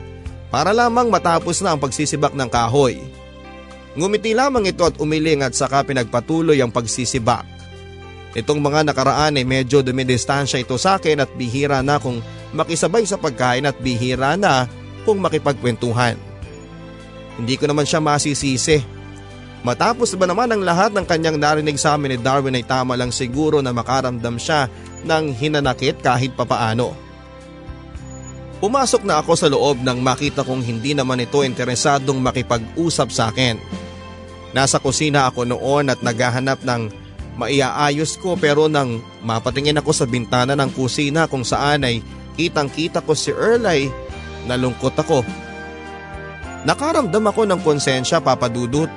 para 0.49 0.73
lamang 0.73 1.13
matapos 1.13 1.61
na 1.61 1.77
ang 1.77 1.79
pagsisibak 1.79 2.33
ng 2.33 2.49
kahoy. 2.49 2.97
Ngumiti 3.93 4.33
lamang 4.33 4.73
ito 4.73 4.89
at 4.89 4.97
umiling 4.97 5.45
at 5.45 5.53
saka 5.53 5.85
pinagpatuloy 5.85 6.57
ang 6.65 6.73
pagsisibak. 6.73 7.45
Itong 8.33 8.57
mga 8.57 8.89
nakaraan 8.89 9.37
ay 9.37 9.45
medyo 9.45 9.85
dumidistansya 9.85 10.65
ito 10.65 10.81
sa 10.81 10.97
akin 10.97 11.21
at 11.21 11.29
bihira 11.37 11.85
na 11.85 12.01
kung 12.01 12.25
makisabay 12.57 13.05
sa 13.05 13.21
pagkain 13.21 13.69
at 13.69 13.77
bihira 13.77 14.33
na 14.33 14.65
kung 15.05 15.21
makipagkwentuhan. 15.21 16.28
Hindi 17.39 17.55
ko 17.55 17.71
naman 17.71 17.87
siya 17.87 18.03
masisisi. 18.03 18.83
Matapos 19.63 20.15
ba 20.19 20.27
naman 20.27 20.51
ang 20.51 20.63
lahat 20.63 20.91
ng 20.91 21.07
kanyang 21.07 21.39
narinig 21.39 21.79
sa 21.79 21.95
amin 21.95 22.15
ni 22.15 22.17
Darwin 22.19 22.55
ay 22.55 22.63
tama 22.67 22.99
lang 22.99 23.11
siguro 23.11 23.63
na 23.63 23.71
makaramdam 23.71 24.35
siya 24.35 24.67
ng 25.07 25.35
hinanakit 25.35 25.99
kahit 26.03 26.35
papaano. 26.35 26.95
Pumasok 28.59 29.07
na 29.07 29.23
ako 29.23 29.31
sa 29.39 29.47
loob 29.47 29.79
nang 29.83 30.03
makita 30.03 30.43
kong 30.43 30.63
hindi 30.63 30.91
naman 30.91 31.23
ito 31.23 31.43
interesadong 31.43 32.19
makipag-usap 32.19 33.07
sa 33.07 33.31
akin. 33.31 33.55
Nasa 34.51 34.83
kusina 34.83 35.31
ako 35.31 35.47
noon 35.47 35.87
at 35.87 36.03
naghahanap 36.03 36.59
ng 36.67 36.91
maiaayos 37.39 38.19
ko 38.19 38.35
pero 38.35 38.67
nang 38.67 38.99
mapatingin 39.23 39.79
ako 39.79 39.95
sa 39.95 40.03
bintana 40.03 40.59
ng 40.59 40.75
kusina 40.75 41.31
kung 41.31 41.47
saan 41.47 41.87
ay 41.87 42.03
kitang 42.35 42.67
kita 42.67 42.99
ko 42.99 43.15
si 43.15 43.31
Earl 43.31 43.63
ay 43.63 43.87
nalungkot 44.43 44.95
ako. 44.99 45.23
Nakaramdam 46.67 47.23
ako 47.23 47.47
ng 47.47 47.61
konsensya 47.63 48.19
papadudot. 48.19 48.91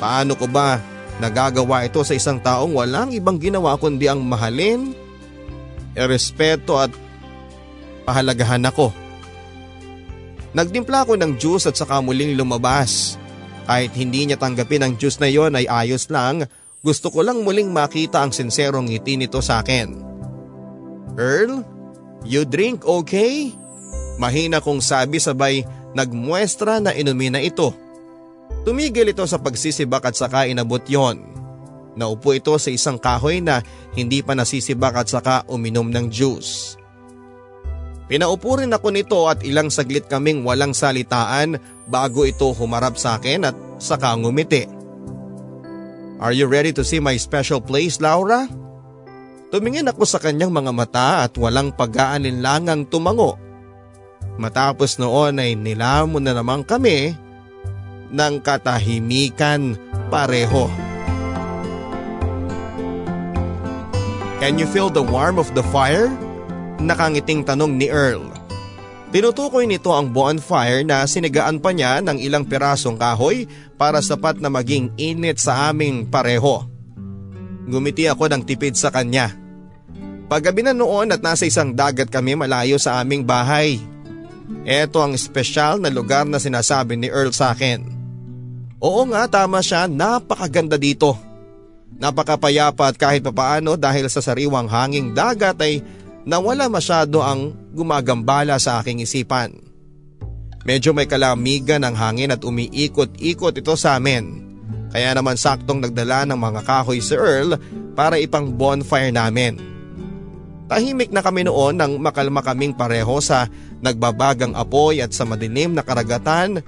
Paano 0.00 0.32
ko 0.34 0.48
ba 0.48 0.80
nagagawa 1.20 1.86
ito 1.86 2.00
sa 2.02 2.16
isang 2.16 2.40
taong 2.40 2.74
walang 2.74 3.12
ibang 3.14 3.38
ginawa 3.38 3.76
kundi 3.78 4.10
ang 4.10 4.24
mahalin, 4.24 4.96
erespeto 5.94 6.80
at 6.80 6.90
pahalagahan 8.08 8.64
ako. 8.66 8.90
Nagdimpla 10.54 11.02
ako 11.02 11.18
ng 11.18 11.34
juice 11.36 11.66
at 11.66 11.74
saka 11.74 11.98
muling 11.98 12.38
lumabas. 12.38 13.18
Kahit 13.64 13.96
hindi 13.98 14.28
niya 14.28 14.38
tanggapin 14.38 14.86
ang 14.86 14.92
juice 14.94 15.18
na 15.18 15.26
yon 15.26 15.56
ay 15.58 15.66
ayos 15.66 16.06
lang, 16.12 16.46
gusto 16.84 17.10
ko 17.10 17.24
lang 17.24 17.42
muling 17.42 17.72
makita 17.72 18.22
ang 18.22 18.30
sinserong 18.30 18.86
ngiti 18.92 19.18
nito 19.18 19.40
sa 19.40 19.64
akin. 19.64 19.98
Earl, 21.16 21.64
you 22.22 22.46
drink 22.46 22.86
okay? 22.86 23.50
Mahina 24.20 24.62
kong 24.62 24.78
sabi 24.78 25.18
sabay 25.18 25.66
nagmuestra 25.94 26.82
na 26.82 26.92
inumin 26.92 27.38
na 27.38 27.40
ito. 27.40 27.72
Tumigil 28.66 29.14
ito 29.14 29.24
sa 29.24 29.40
pagsisibak 29.40 30.10
at 30.10 30.18
saka 30.18 30.50
inabot 30.50 30.82
yon. 30.84 31.22
Naupo 31.94 32.34
ito 32.34 32.52
sa 32.58 32.68
isang 32.74 32.98
kahoy 32.98 33.38
na 33.38 33.62
hindi 33.94 34.20
pa 34.20 34.34
nasisibak 34.34 34.98
at 34.98 35.08
saka 35.08 35.46
uminom 35.46 35.88
ng 35.88 36.10
juice. 36.10 36.74
Pinaupo 38.04 38.60
rin 38.60 38.74
ako 38.74 38.88
nito 38.92 39.20
at 39.30 39.40
ilang 39.46 39.72
saglit 39.72 40.10
kaming 40.10 40.44
walang 40.44 40.76
salitaan 40.76 41.56
bago 41.88 42.28
ito 42.28 42.52
humarap 42.52 43.00
sa 43.00 43.16
akin 43.16 43.48
at 43.48 43.56
saka 43.80 44.12
ngumiti. 44.18 44.68
Are 46.20 46.34
you 46.34 46.50
ready 46.50 46.74
to 46.76 46.84
see 46.84 47.00
my 47.00 47.16
special 47.16 47.64
place, 47.64 48.02
Laura? 48.02 48.44
Tumingin 49.54 49.88
ako 49.88 50.02
sa 50.04 50.18
kanyang 50.18 50.50
mga 50.50 50.72
mata 50.74 51.08
at 51.24 51.38
walang 51.38 51.70
pag-aalinlangang 51.72 52.90
tumango 52.90 53.38
Matapos 54.34 54.98
noon 54.98 55.38
ay 55.38 55.54
nilamon 55.54 56.22
na 56.26 56.34
naman 56.34 56.66
kami 56.66 57.14
ng 58.10 58.34
katahimikan 58.42 59.78
pareho. 60.10 60.66
Can 64.42 64.60
you 64.60 64.68
feel 64.68 64.90
the 64.90 65.00
warmth 65.00 65.40
of 65.40 65.50
the 65.54 65.64
fire? 65.70 66.10
Nakangiting 66.82 67.46
tanong 67.46 67.78
ni 67.78 67.88
Earl. 67.88 68.28
Tinutukoy 69.14 69.70
nito 69.70 69.94
ang 69.94 70.10
bonfire 70.10 70.82
na 70.82 71.06
sinigaan 71.06 71.62
pa 71.62 71.70
niya 71.70 72.02
ng 72.02 72.18
ilang 72.18 72.42
pirasong 72.42 72.98
kahoy 72.98 73.46
para 73.78 74.02
sapat 74.02 74.42
na 74.42 74.50
maging 74.50 74.90
init 74.98 75.38
sa 75.38 75.70
aming 75.70 76.10
pareho. 76.10 76.66
Gumiti 77.70 78.10
ako 78.10 78.26
ng 78.26 78.42
tipid 78.42 78.74
sa 78.74 78.90
kanya. 78.90 79.30
Paggabi 80.26 80.66
na 80.66 80.74
noon 80.74 81.14
at 81.14 81.22
nasa 81.22 81.46
isang 81.46 81.70
dagat 81.70 82.10
kami 82.10 82.34
malayo 82.34 82.74
sa 82.74 82.98
aming 82.98 83.22
bahay. 83.22 83.78
Ito 84.64 85.00
ang 85.00 85.16
espesyal 85.16 85.80
na 85.80 85.88
lugar 85.88 86.28
na 86.28 86.36
sinasabi 86.36 87.00
ni 87.00 87.08
Earl 87.08 87.32
sa 87.32 87.56
akin. 87.56 87.84
Oo 88.84 89.08
nga 89.08 89.24
tama 89.24 89.64
siya, 89.64 89.88
napakaganda 89.88 90.76
dito. 90.76 91.16
Napakapayapa 91.96 92.92
at 92.92 92.96
kahit 93.00 93.24
papaano 93.24 93.80
dahil 93.80 94.10
sa 94.12 94.20
sariwang 94.20 94.68
hanging 94.68 95.16
dagat 95.16 95.56
ay 95.62 95.80
nawala 96.28 96.68
masyado 96.68 97.24
ang 97.24 97.56
gumagambala 97.72 98.60
sa 98.60 98.82
aking 98.82 99.00
isipan. 99.00 99.56
Medyo 100.64 100.96
may 100.96 101.04
kalamigan 101.04 101.84
ng 101.84 101.94
hangin 101.96 102.32
at 102.32 102.40
umiikot-ikot 102.40 103.56
ito 103.56 103.74
sa 103.76 104.00
amin. 104.00 104.44
Kaya 104.92 105.12
naman 105.12 105.36
saktong 105.36 105.84
nagdala 105.84 106.24
ng 106.24 106.38
mga 106.40 106.60
kahoy 106.64 107.00
si 107.04 107.12
Earl 107.12 107.60
para 107.92 108.16
ipang 108.16 108.52
bonfire 108.52 109.12
namin. 109.12 109.73
Tahimik 110.64 111.12
na 111.12 111.20
kami 111.20 111.44
noon 111.44 111.76
nang 111.76 112.00
makalma 112.00 112.40
kaming 112.40 112.72
pareho 112.72 113.20
sa 113.20 113.52
nagbabagang 113.84 114.56
apoy 114.56 115.04
at 115.04 115.12
sa 115.12 115.28
madilim 115.28 115.76
na 115.76 115.84
karagatan 115.84 116.64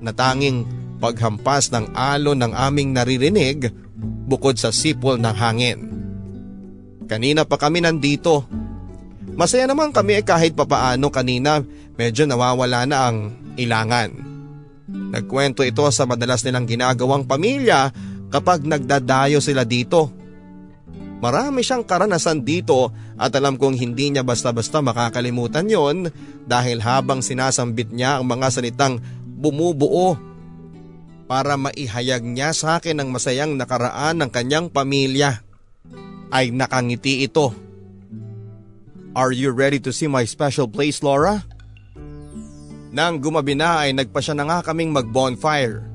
na 0.00 0.10
tanging 0.16 0.64
paghampas 0.96 1.68
ng 1.68 1.92
alon 1.92 2.40
ng 2.40 2.52
aming 2.56 2.96
naririnig 2.96 3.68
bukod 4.24 4.56
sa 4.56 4.72
sipol 4.72 5.20
ng 5.20 5.34
hangin. 5.36 5.78
Kanina 7.04 7.44
pa 7.44 7.60
kami 7.60 7.84
nandito. 7.84 8.48
Masaya 9.36 9.68
naman 9.68 9.92
kami 9.92 10.24
kahit 10.24 10.56
papaano 10.56 11.12
kanina 11.12 11.60
medyo 12.00 12.24
nawawala 12.24 12.88
na 12.88 13.12
ang 13.12 13.36
ilangan. 13.60 14.08
Nagkwento 14.88 15.60
ito 15.60 15.84
sa 15.92 16.08
madalas 16.08 16.40
nilang 16.48 16.64
ginagawang 16.64 17.28
pamilya 17.28 17.92
kapag 18.32 18.64
nagdadayo 18.64 19.44
sila 19.44 19.68
dito 19.68 20.24
Marami 21.24 21.64
siyang 21.64 21.88
karanasan 21.88 22.44
dito 22.44 22.92
at 23.14 23.30
alam 23.38 23.54
kong 23.54 23.78
hindi 23.78 24.10
niya 24.10 24.26
basta-basta 24.26 24.82
makakalimutan 24.82 25.70
yon 25.70 26.10
dahil 26.44 26.82
habang 26.82 27.22
sinasambit 27.22 27.94
niya 27.94 28.18
ang 28.18 28.26
mga 28.26 28.50
salitang 28.50 28.98
bumubuo 29.22 30.18
para 31.24 31.56
maihayag 31.56 32.26
niya 32.26 32.52
sa 32.52 32.78
akin 32.78 33.00
ang 33.00 33.08
masayang 33.14 33.54
nakaraan 33.56 34.20
ng 34.20 34.30
kanyang 34.30 34.66
pamilya 34.68 35.40
ay 36.34 36.50
nakangiti 36.50 37.22
ito. 37.24 37.54
Are 39.14 39.30
you 39.30 39.54
ready 39.54 39.78
to 39.78 39.94
see 39.94 40.10
my 40.10 40.26
special 40.26 40.66
place, 40.66 40.98
Laura? 40.98 41.46
Nang 42.90 43.22
gumabi 43.22 43.54
na 43.54 43.86
ay 43.86 43.94
nagpa 43.94 44.18
siya 44.18 44.34
na 44.34 44.46
nga 44.46 44.58
kaming 44.66 44.90
mag-bonfire. 44.90 45.86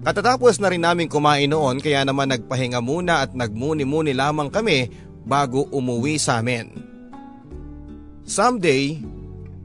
Katatapos 0.00 0.62
na 0.62 0.70
rin 0.70 0.80
namin 0.80 1.10
kumain 1.10 1.50
noon 1.50 1.82
kaya 1.82 2.06
naman 2.06 2.30
nagpahinga 2.30 2.80
muna 2.80 3.26
at 3.26 3.36
nagmuni-muni 3.36 4.16
lamang 4.16 4.48
kami 4.48 5.09
bago 5.24 5.68
umuwi 5.70 6.16
sa 6.20 6.38
amin. 6.40 6.70
Someday, 8.24 9.02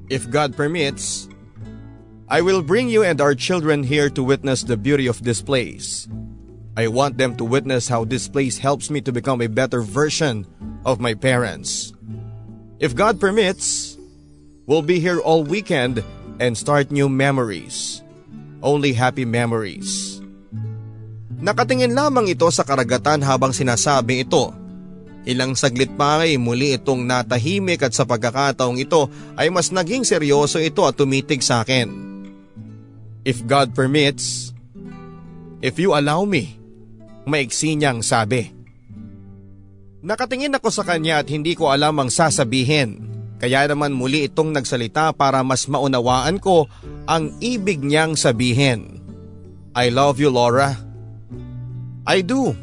if 0.10 0.26
God 0.30 0.58
permits, 0.58 1.30
I 2.26 2.42
will 2.42 2.66
bring 2.66 2.90
you 2.90 3.06
and 3.06 3.22
our 3.22 3.38
children 3.38 3.86
here 3.86 4.10
to 4.10 4.26
witness 4.26 4.66
the 4.66 4.78
beauty 4.78 5.06
of 5.06 5.22
this 5.22 5.46
place. 5.46 6.10
I 6.74 6.90
want 6.90 7.22
them 7.22 7.38
to 7.38 7.46
witness 7.46 7.88
how 7.88 8.04
this 8.04 8.28
place 8.28 8.58
helps 8.58 8.90
me 8.90 9.00
to 9.06 9.14
become 9.14 9.40
a 9.40 9.48
better 9.48 9.86
version 9.86 10.50
of 10.84 11.00
my 11.00 11.14
parents. 11.14 11.94
If 12.82 12.98
God 12.98 13.22
permits, 13.22 13.96
we'll 14.66 14.84
be 14.84 15.00
here 15.00 15.22
all 15.22 15.46
weekend 15.46 16.04
and 16.42 16.58
start 16.58 16.92
new 16.92 17.08
memories. 17.08 18.04
Only 18.66 18.92
happy 18.92 19.24
memories. 19.24 20.20
Nakatingin 21.38 21.94
lamang 21.94 22.26
ito 22.26 22.50
sa 22.50 22.66
karagatan 22.66 23.22
habang 23.22 23.54
sinasabi 23.54 24.26
ito. 24.26 24.65
Ilang 25.26 25.58
saglit 25.58 25.90
pa 25.98 26.22
ay 26.22 26.38
muli 26.38 26.78
itong 26.78 27.02
natahimik 27.02 27.82
at 27.82 27.98
sa 27.98 28.06
pagkakataong 28.06 28.78
ito 28.78 29.10
ay 29.34 29.50
mas 29.50 29.74
naging 29.74 30.06
seryoso 30.06 30.62
ito 30.62 30.86
at 30.86 30.94
tumitig 30.94 31.42
sa 31.42 31.66
akin. 31.66 31.90
If 33.26 33.42
God 33.50 33.74
permits, 33.74 34.54
if 35.66 35.82
you 35.82 35.98
allow 35.98 36.30
me, 36.30 36.62
maiksi 37.26 37.74
niyang 37.74 38.06
sabi. 38.06 38.54
Nakatingin 40.06 40.54
ako 40.54 40.70
sa 40.70 40.86
kanya 40.86 41.26
at 41.26 41.28
hindi 41.34 41.58
ko 41.58 41.74
alam 41.74 41.98
ang 41.98 42.14
sasabihin. 42.14 43.10
Kaya 43.42 43.66
naman 43.66 43.98
muli 43.98 44.30
itong 44.30 44.54
nagsalita 44.54 45.10
para 45.18 45.42
mas 45.42 45.66
maunawaan 45.66 46.38
ko 46.38 46.70
ang 47.10 47.34
ibig 47.42 47.82
niyang 47.82 48.14
sabihin. 48.14 49.02
I 49.74 49.90
love 49.90 50.22
you 50.22 50.30
Laura. 50.30 50.78
I 52.06 52.22
do. 52.22 52.54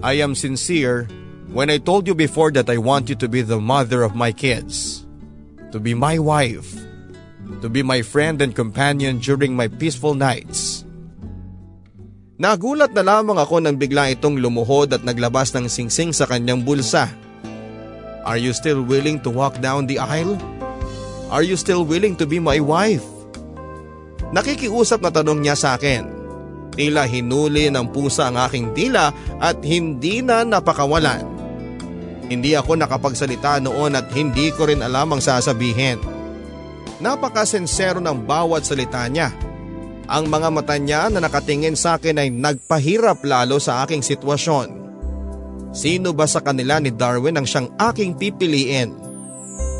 I 0.00 0.16
am 0.24 0.32
sincere 0.32 1.04
when 1.52 1.68
I 1.68 1.76
told 1.76 2.08
you 2.08 2.16
before 2.16 2.48
that 2.56 2.72
I 2.72 2.80
want 2.80 3.12
you 3.12 3.16
to 3.20 3.28
be 3.28 3.44
the 3.44 3.60
mother 3.60 4.00
of 4.00 4.16
my 4.16 4.32
kids. 4.32 5.04
To 5.72 5.78
be 5.78 5.92
my 5.92 6.16
wife. 6.16 6.72
To 7.60 7.68
be 7.68 7.84
my 7.84 8.00
friend 8.00 8.40
and 8.40 8.56
companion 8.56 9.20
during 9.20 9.52
my 9.52 9.68
peaceful 9.68 10.16
nights. 10.16 10.88
Nagulat 12.40 12.96
na 12.96 13.04
lamang 13.04 13.36
ako 13.36 13.60
nang 13.60 13.76
bigla 13.76 14.16
itong 14.16 14.40
lumuhod 14.40 14.96
at 14.96 15.04
naglabas 15.04 15.52
ng 15.52 15.68
singsing 15.68 16.16
sa 16.16 16.24
kanyang 16.24 16.64
bulsa. 16.64 17.12
Are 18.24 18.40
you 18.40 18.56
still 18.56 18.80
willing 18.80 19.20
to 19.20 19.28
walk 19.28 19.60
down 19.60 19.84
the 19.84 20.00
aisle? 20.00 20.40
Are 21.28 21.44
you 21.44 21.60
still 21.60 21.84
willing 21.84 22.16
to 22.16 22.24
be 22.24 22.40
my 22.40 22.56
wife? 22.56 23.04
Nakikiusap 24.32 25.04
na 25.04 25.12
tanong 25.12 25.44
niya 25.44 25.60
sa 25.60 25.76
akin. 25.76 26.19
Tila 26.80 27.04
hinuli 27.04 27.68
ng 27.68 27.92
pusa 27.92 28.32
ang 28.32 28.40
aking 28.40 28.72
tila 28.72 29.12
at 29.36 29.60
hindi 29.60 30.24
na 30.24 30.48
napakawalan. 30.48 31.28
Hindi 32.32 32.56
ako 32.56 32.80
nakapagsalita 32.80 33.60
noon 33.60 34.00
at 34.00 34.08
hindi 34.16 34.48
ko 34.56 34.64
rin 34.64 34.80
alam 34.80 35.12
ang 35.12 35.20
sasabihin. 35.20 36.00
Napakasensero 37.04 38.00
ng 38.00 38.24
bawat 38.24 38.64
salita 38.64 39.04
niya 39.12 39.28
ang 40.10 40.26
mga 40.26 40.48
mata 40.50 40.74
niya 40.74 41.06
na 41.06 41.22
nakatingin 41.22 41.78
sa 41.78 41.94
akin 41.94 42.18
ay 42.18 42.34
nagpahirap 42.34 43.22
lalo 43.22 43.62
sa 43.62 43.86
aking 43.86 44.02
sitwasyon. 44.02 44.74
Sino 45.70 46.10
ba 46.10 46.26
sa 46.26 46.42
kanila 46.42 46.82
ni 46.82 46.90
Darwin 46.90 47.38
ang 47.38 47.46
siyang 47.46 47.70
aking 47.78 48.18
pipiliin? 48.18 48.90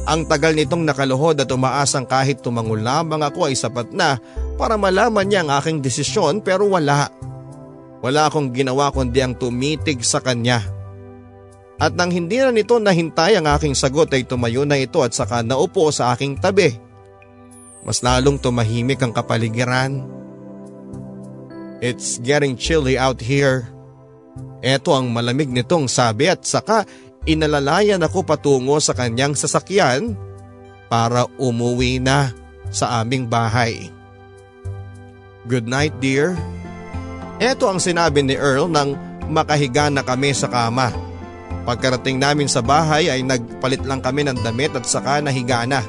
Ang 0.07 0.31
tagal 0.31 0.55
nitong 0.55 0.87
nakaluhod 0.87 1.35
at 1.43 1.51
umaasang 1.51 2.07
kahit 2.07 2.47
tumango 2.47 2.79
lamang 2.79 3.27
ako 3.27 3.51
ay 3.51 3.59
sapat 3.59 3.91
na 3.91 4.23
para 4.61 4.77
malaman 4.77 5.25
niya 5.25 5.41
ang 5.41 5.57
aking 5.57 5.81
desisyon 5.81 6.45
pero 6.45 6.69
wala. 6.69 7.09
Wala 8.05 8.29
akong 8.29 8.53
ginawa 8.53 8.93
kundi 8.93 9.25
ang 9.25 9.33
tumitig 9.33 10.05
sa 10.05 10.21
kanya. 10.21 10.61
At 11.81 11.97
nang 11.97 12.13
hindi 12.13 12.37
na 12.37 12.53
nito 12.53 12.77
nahintay 12.77 13.41
ang 13.41 13.49
aking 13.49 13.73
sagot 13.73 14.13
ay 14.13 14.29
tumayo 14.29 14.69
na 14.69 14.77
ito 14.77 15.01
at 15.01 15.17
saka 15.17 15.41
naupo 15.41 15.89
sa 15.89 16.13
aking 16.13 16.37
tabi. 16.37 16.77
Mas 17.89 18.05
lalong 18.05 18.37
tumahimik 18.37 19.01
ang 19.01 19.17
kapaligiran. 19.17 20.05
It's 21.81 22.21
getting 22.21 22.61
chilly 22.61 23.01
out 23.01 23.25
here. 23.25 23.65
Ito 24.61 24.93
ang 24.93 25.09
malamig 25.09 25.49
nitong 25.49 25.89
sabi 25.89 26.29
at 26.29 26.45
saka 26.45 26.85
inalalayan 27.25 28.05
ako 28.05 28.29
patungo 28.29 28.77
sa 28.77 28.93
kanyang 28.93 29.33
sasakyan 29.33 30.13
para 30.93 31.25
umuwi 31.41 31.97
na 31.97 32.37
sa 32.69 33.01
aming 33.01 33.25
bahay. 33.25 34.00
Good 35.51 35.67
night 35.67 35.99
dear. 35.99 36.39
Ito 37.43 37.67
ang 37.67 37.83
sinabi 37.83 38.23
ni 38.23 38.39
Earl 38.39 38.71
nang 38.71 38.95
makahiga 39.27 39.91
na 39.91 40.07
kami 40.07 40.31
sa 40.31 40.47
kama. 40.47 40.95
Pagkarating 41.67 42.23
namin 42.23 42.47
sa 42.47 42.63
bahay 42.63 43.11
ay 43.11 43.27
nagpalit 43.27 43.83
lang 43.83 43.99
kami 43.99 44.31
ng 44.31 44.47
damit 44.47 44.79
at 44.79 44.87
saka 44.87 45.19
nahiga 45.19 45.67
na. 45.67 45.83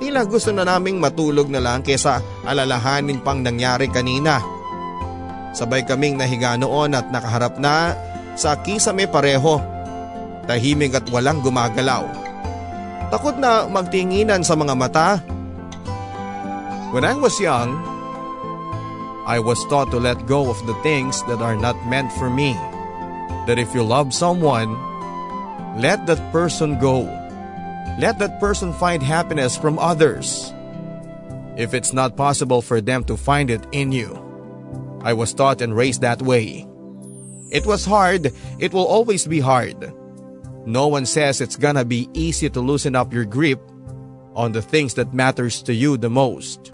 Tila 0.00 0.24
gusto 0.24 0.56
na 0.56 0.64
naming 0.64 0.96
matulog 0.96 1.52
na 1.52 1.60
lang 1.60 1.84
kesa 1.84 2.24
alalahanin 2.48 3.20
pang 3.20 3.44
nangyari 3.44 3.92
kanina. 3.92 4.40
Sabay 5.52 5.84
kaming 5.84 6.16
nahiga 6.16 6.56
noon 6.56 6.96
at 6.96 7.12
nakaharap 7.12 7.60
na 7.60 7.92
sa 8.40 8.56
kisame 8.56 9.04
pareho. 9.04 9.60
Tahimik 10.48 10.96
at 10.96 11.04
walang 11.12 11.44
gumagalaw. 11.44 12.08
Takot 13.12 13.36
na 13.36 13.68
magtinginan 13.68 14.40
sa 14.40 14.56
mga 14.56 14.72
mata. 14.72 15.20
When 16.88 17.04
I 17.04 17.12
was 17.20 17.36
young, 17.36 17.91
I 19.24 19.38
was 19.38 19.64
taught 19.66 19.90
to 19.92 19.98
let 19.98 20.26
go 20.26 20.50
of 20.50 20.66
the 20.66 20.74
things 20.82 21.22
that 21.24 21.40
are 21.40 21.56
not 21.56 21.86
meant 21.86 22.12
for 22.12 22.28
me. 22.28 22.54
That 23.46 23.58
if 23.58 23.74
you 23.74 23.84
love 23.84 24.12
someone, 24.12 24.74
let 25.80 26.06
that 26.06 26.32
person 26.32 26.78
go. 26.78 27.02
Let 27.98 28.18
that 28.18 28.40
person 28.40 28.72
find 28.72 29.02
happiness 29.02 29.56
from 29.56 29.78
others. 29.78 30.52
If 31.56 31.74
it's 31.74 31.92
not 31.92 32.16
possible 32.16 32.62
for 32.62 32.80
them 32.80 33.04
to 33.04 33.16
find 33.16 33.50
it 33.50 33.66
in 33.72 33.92
you. 33.92 34.18
I 35.02 35.12
was 35.12 35.34
taught 35.34 35.60
and 35.60 35.76
raised 35.76 36.00
that 36.00 36.22
way. 36.22 36.66
It 37.50 37.66
was 37.66 37.84
hard, 37.84 38.32
it 38.58 38.72
will 38.72 38.86
always 38.86 39.26
be 39.26 39.40
hard. 39.40 39.92
No 40.66 40.88
one 40.88 41.06
says 41.06 41.40
it's 41.40 41.56
gonna 41.56 41.84
be 41.84 42.08
easy 42.14 42.48
to 42.50 42.60
loosen 42.60 42.96
up 42.96 43.12
your 43.12 43.24
grip 43.24 43.60
on 44.34 44.52
the 44.52 44.62
things 44.62 44.94
that 44.94 45.12
matters 45.12 45.62
to 45.64 45.74
you 45.74 45.96
the 45.96 46.10
most. 46.10 46.72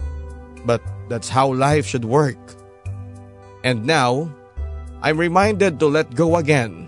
But 0.65 0.81
that's 1.09 1.27
how 1.27 1.51
life 1.51 1.85
should 1.85 2.05
work. 2.05 2.37
And 3.63 3.83
now, 3.83 4.31
I'm 5.01 5.17
reminded 5.17 5.79
to 5.79 5.87
let 5.87 6.15
go 6.15 6.37
again. 6.37 6.87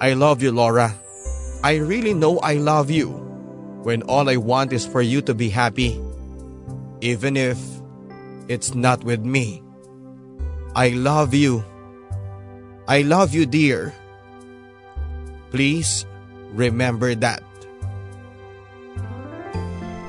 I 0.00 0.14
love 0.14 0.42
you, 0.42 0.50
Laura. 0.50 0.96
I 1.62 1.76
really 1.76 2.14
know 2.14 2.40
I 2.40 2.54
love 2.54 2.90
you 2.90 3.12
when 3.84 4.02
all 4.08 4.28
I 4.28 4.36
want 4.36 4.72
is 4.72 4.86
for 4.86 5.02
you 5.02 5.20
to 5.22 5.34
be 5.34 5.50
happy. 5.52 6.00
Even 7.00 7.36
if 7.36 7.60
it's 8.48 8.74
not 8.74 9.04
with 9.04 9.20
me. 9.20 9.62
I 10.74 10.90
love 10.90 11.34
you. 11.34 11.64
I 12.88 13.02
love 13.02 13.34
you 13.34 13.46
dear. 13.46 13.94
Please 15.50 16.06
remember 16.54 17.14
that. 17.14 17.42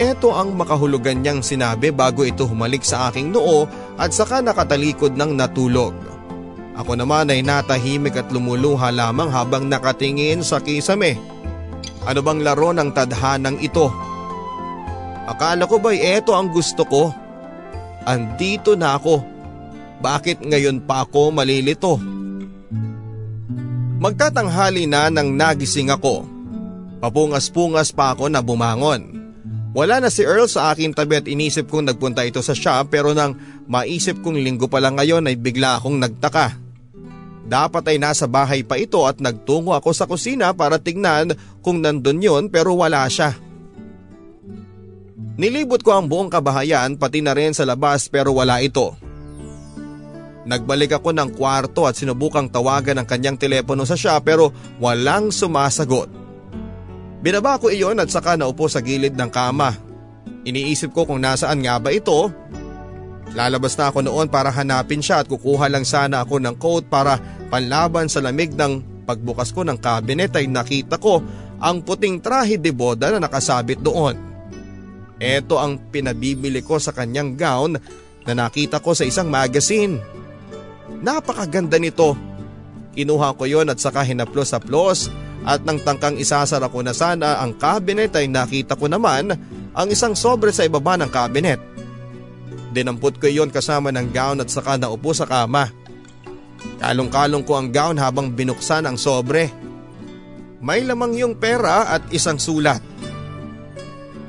Ito 0.01 0.33
ang 0.33 0.57
makahulugan 0.57 1.21
niyang 1.21 1.45
sinabi 1.45 1.93
bago 1.93 2.25
ito 2.25 2.49
humalik 2.49 2.81
sa 2.81 3.13
aking 3.13 3.29
noo 3.29 3.69
at 4.01 4.09
saka 4.09 4.41
nakatalikod 4.41 5.13
ng 5.13 5.37
natulog. 5.37 5.93
Ako 6.73 6.97
naman 6.97 7.29
ay 7.29 7.45
natahimik 7.45 8.17
at 8.17 8.33
lumuluha 8.33 8.89
lamang 8.89 9.29
habang 9.29 9.69
nakatingin 9.69 10.41
sa 10.41 10.57
kisame. 10.57 11.21
Ano 12.01 12.25
bang 12.25 12.41
laro 12.41 12.73
ng 12.73 12.89
tadhanang 12.89 13.61
ito? 13.61 13.93
Akala 15.29 15.69
ko 15.69 15.77
ba'y 15.77 16.01
eto 16.17 16.33
ang 16.33 16.49
gusto 16.49 16.81
ko? 16.89 17.13
Andito 18.09 18.73
na 18.73 18.97
ako 18.97 19.21
bakit 20.01 20.41
ngayon 20.41 20.81
pa 20.81 21.05
ako 21.05 21.29
malilito? 21.29 22.01
Magtatanghali 24.01 24.89
na 24.89 25.13
nang 25.13 25.37
nagising 25.37 25.93
ako. 25.93 26.25
Papungas-pungas 26.97 27.93
pa 27.93 28.17
ako 28.17 28.25
na 28.33 28.41
bumangon. 28.41 29.20
Wala 29.71 30.03
na 30.03 30.11
si 30.11 30.27
Earl 30.27 30.51
sa 30.51 30.75
aking 30.75 30.91
tabi 30.91 31.15
at 31.15 31.31
inisip 31.31 31.71
kong 31.71 31.87
nagpunta 31.87 32.27
ito 32.27 32.43
sa 32.43 32.51
shop 32.51 32.91
pero 32.91 33.15
nang 33.15 33.39
maisip 33.71 34.19
kong 34.19 34.35
linggo 34.35 34.67
pa 34.67 34.83
lang 34.83 34.99
ngayon 34.99 35.31
ay 35.31 35.39
bigla 35.39 35.79
akong 35.79 35.95
nagtaka. 35.95 36.59
Dapat 37.47 37.83
ay 37.87 37.97
nasa 37.99 38.27
bahay 38.27 38.67
pa 38.67 38.75
ito 38.75 38.99
at 39.07 39.23
nagtungo 39.23 39.71
ako 39.71 39.95
sa 39.95 40.07
kusina 40.07 40.51
para 40.51 40.75
tignan 40.75 41.31
kung 41.63 41.79
nandun 41.79 42.19
yon 42.19 42.43
pero 42.51 42.75
wala 42.75 43.07
siya. 43.07 43.31
Nilibot 45.39 45.79
ko 45.79 45.95
ang 45.95 46.11
buong 46.11 46.27
kabahayan 46.27 46.99
pati 46.99 47.23
na 47.23 47.31
rin 47.31 47.55
sa 47.55 47.63
labas 47.63 48.11
pero 48.11 48.35
wala 48.35 48.59
ito. 48.59 48.91
Nagbalik 50.43 50.99
ako 50.99 51.15
ng 51.15 51.31
kwarto 51.31 51.87
at 51.87 51.95
sinubukang 51.95 52.51
tawagan 52.51 52.99
ang 52.99 53.07
kanyang 53.07 53.39
telepono 53.39 53.87
sa 53.87 53.95
siya 53.95 54.19
pero 54.19 54.51
walang 54.83 55.31
sumasagot. 55.31 56.20
Binaba 57.21 57.61
ko 57.61 57.69
iyon 57.69 58.01
at 58.01 58.09
saka 58.09 58.33
naupo 58.33 58.65
sa 58.65 58.81
gilid 58.81 59.13
ng 59.13 59.29
kama. 59.29 59.77
Iniisip 60.41 60.89
ko 60.89 61.05
kung 61.05 61.21
nasaan 61.21 61.61
nga 61.61 61.77
ba 61.77 61.93
ito. 61.93 62.33
Lalabas 63.37 63.77
na 63.77 63.93
ako 63.93 64.01
noon 64.01 64.27
para 64.27 64.49
hanapin 64.49 64.99
siya 64.99 65.21
at 65.21 65.29
kukuha 65.29 65.69
lang 65.69 65.85
sana 65.85 66.25
ako 66.25 66.41
ng 66.41 66.57
coat 66.57 66.89
para 66.89 67.21
panlaban 67.47 68.09
sa 68.09 68.19
lamig 68.19 68.57
ng 68.57 69.05
pagbukas 69.05 69.53
ko 69.53 69.61
ng 69.61 69.77
cabinet 69.77 70.33
ay 70.35 70.49
nakita 70.49 70.97
ko 70.97 71.21
ang 71.61 71.85
puting 71.85 72.19
trahe 72.19 72.57
de 72.57 72.73
boda 72.73 73.13
na 73.13 73.21
nakasabit 73.21 73.79
doon. 73.79 74.17
Ito 75.21 75.61
ang 75.61 75.77
pinabibili 75.93 76.65
ko 76.65 76.81
sa 76.81 76.89
kanyang 76.89 77.37
gown 77.37 77.77
na 78.25 78.33
nakita 78.33 78.81
ko 78.81 78.97
sa 78.97 79.05
isang 79.05 79.29
magazine. 79.29 80.01
Napakaganda 81.05 81.77
nito. 81.77 82.17
Kinuha 82.97 83.37
ko 83.37 83.45
yon 83.45 83.69
at 83.69 83.77
saka 83.77 84.01
hinaplos-aplos 84.01 85.07
at 85.41 85.65
nang 85.65 85.81
tangkang 85.81 86.21
isasara 86.21 86.69
ko 86.69 86.85
na 86.85 86.93
sana 86.93 87.41
ang 87.41 87.57
cabinet 87.57 88.13
ay 88.13 88.29
nakita 88.29 88.77
ko 88.77 88.85
naman 88.85 89.33
ang 89.73 89.87
isang 89.89 90.13
sobre 90.13 90.53
sa 90.53 90.67
ibaba 90.67 90.93
ng 91.01 91.09
cabinet. 91.09 91.57
Dinampot 92.71 93.17
ko 93.17 93.25
iyon 93.25 93.49
kasama 93.49 93.89
ng 93.89 94.13
gown 94.13 94.39
at 94.39 94.49
saka 94.53 94.77
naupo 94.77 95.11
sa 95.11 95.25
kama. 95.25 95.73
Kalong-kalong 96.77 97.43
ko 97.43 97.57
ang 97.57 97.73
gown 97.73 97.97
habang 97.97 98.31
binuksan 98.31 98.85
ang 98.85 98.95
sobre. 99.01 99.49
May 100.61 100.85
lamang 100.85 101.17
yung 101.17 101.35
pera 101.41 101.89
at 101.89 102.05
isang 102.13 102.37
sulat. 102.37 102.79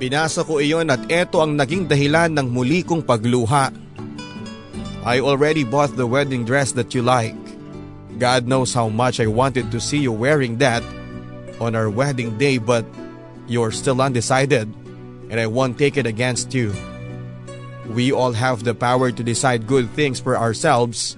Pinasa 0.00 0.42
ko 0.42 0.58
iyon 0.58 0.88
at 0.88 1.06
eto 1.12 1.44
ang 1.44 1.54
naging 1.54 1.86
dahilan 1.86 2.32
ng 2.32 2.48
muli 2.48 2.82
kong 2.82 3.04
pagluha. 3.04 3.70
I 5.04 5.20
already 5.20 5.62
bought 5.62 5.94
the 5.94 6.08
wedding 6.08 6.48
dress 6.48 6.72
that 6.74 6.96
you 6.96 7.04
like. 7.04 7.36
God 8.16 8.48
knows 8.48 8.72
how 8.72 8.88
much 8.88 9.20
I 9.20 9.28
wanted 9.28 9.68
to 9.70 9.78
see 9.78 10.00
you 10.02 10.14
wearing 10.14 10.56
that 10.62 10.82
on 11.60 11.74
our 11.74 11.90
wedding 11.90 12.38
day 12.38 12.58
but 12.58 12.84
you're 13.46 13.72
still 13.72 14.00
undecided 14.00 14.72
and 15.30 15.40
I 15.40 15.46
won't 15.46 15.78
take 15.78 15.96
it 15.96 16.06
against 16.06 16.54
you. 16.54 16.74
We 17.88 18.12
all 18.12 18.32
have 18.32 18.64
the 18.64 18.74
power 18.74 19.10
to 19.10 19.22
decide 19.22 19.66
good 19.66 19.90
things 19.90 20.20
for 20.20 20.36
ourselves 20.36 21.16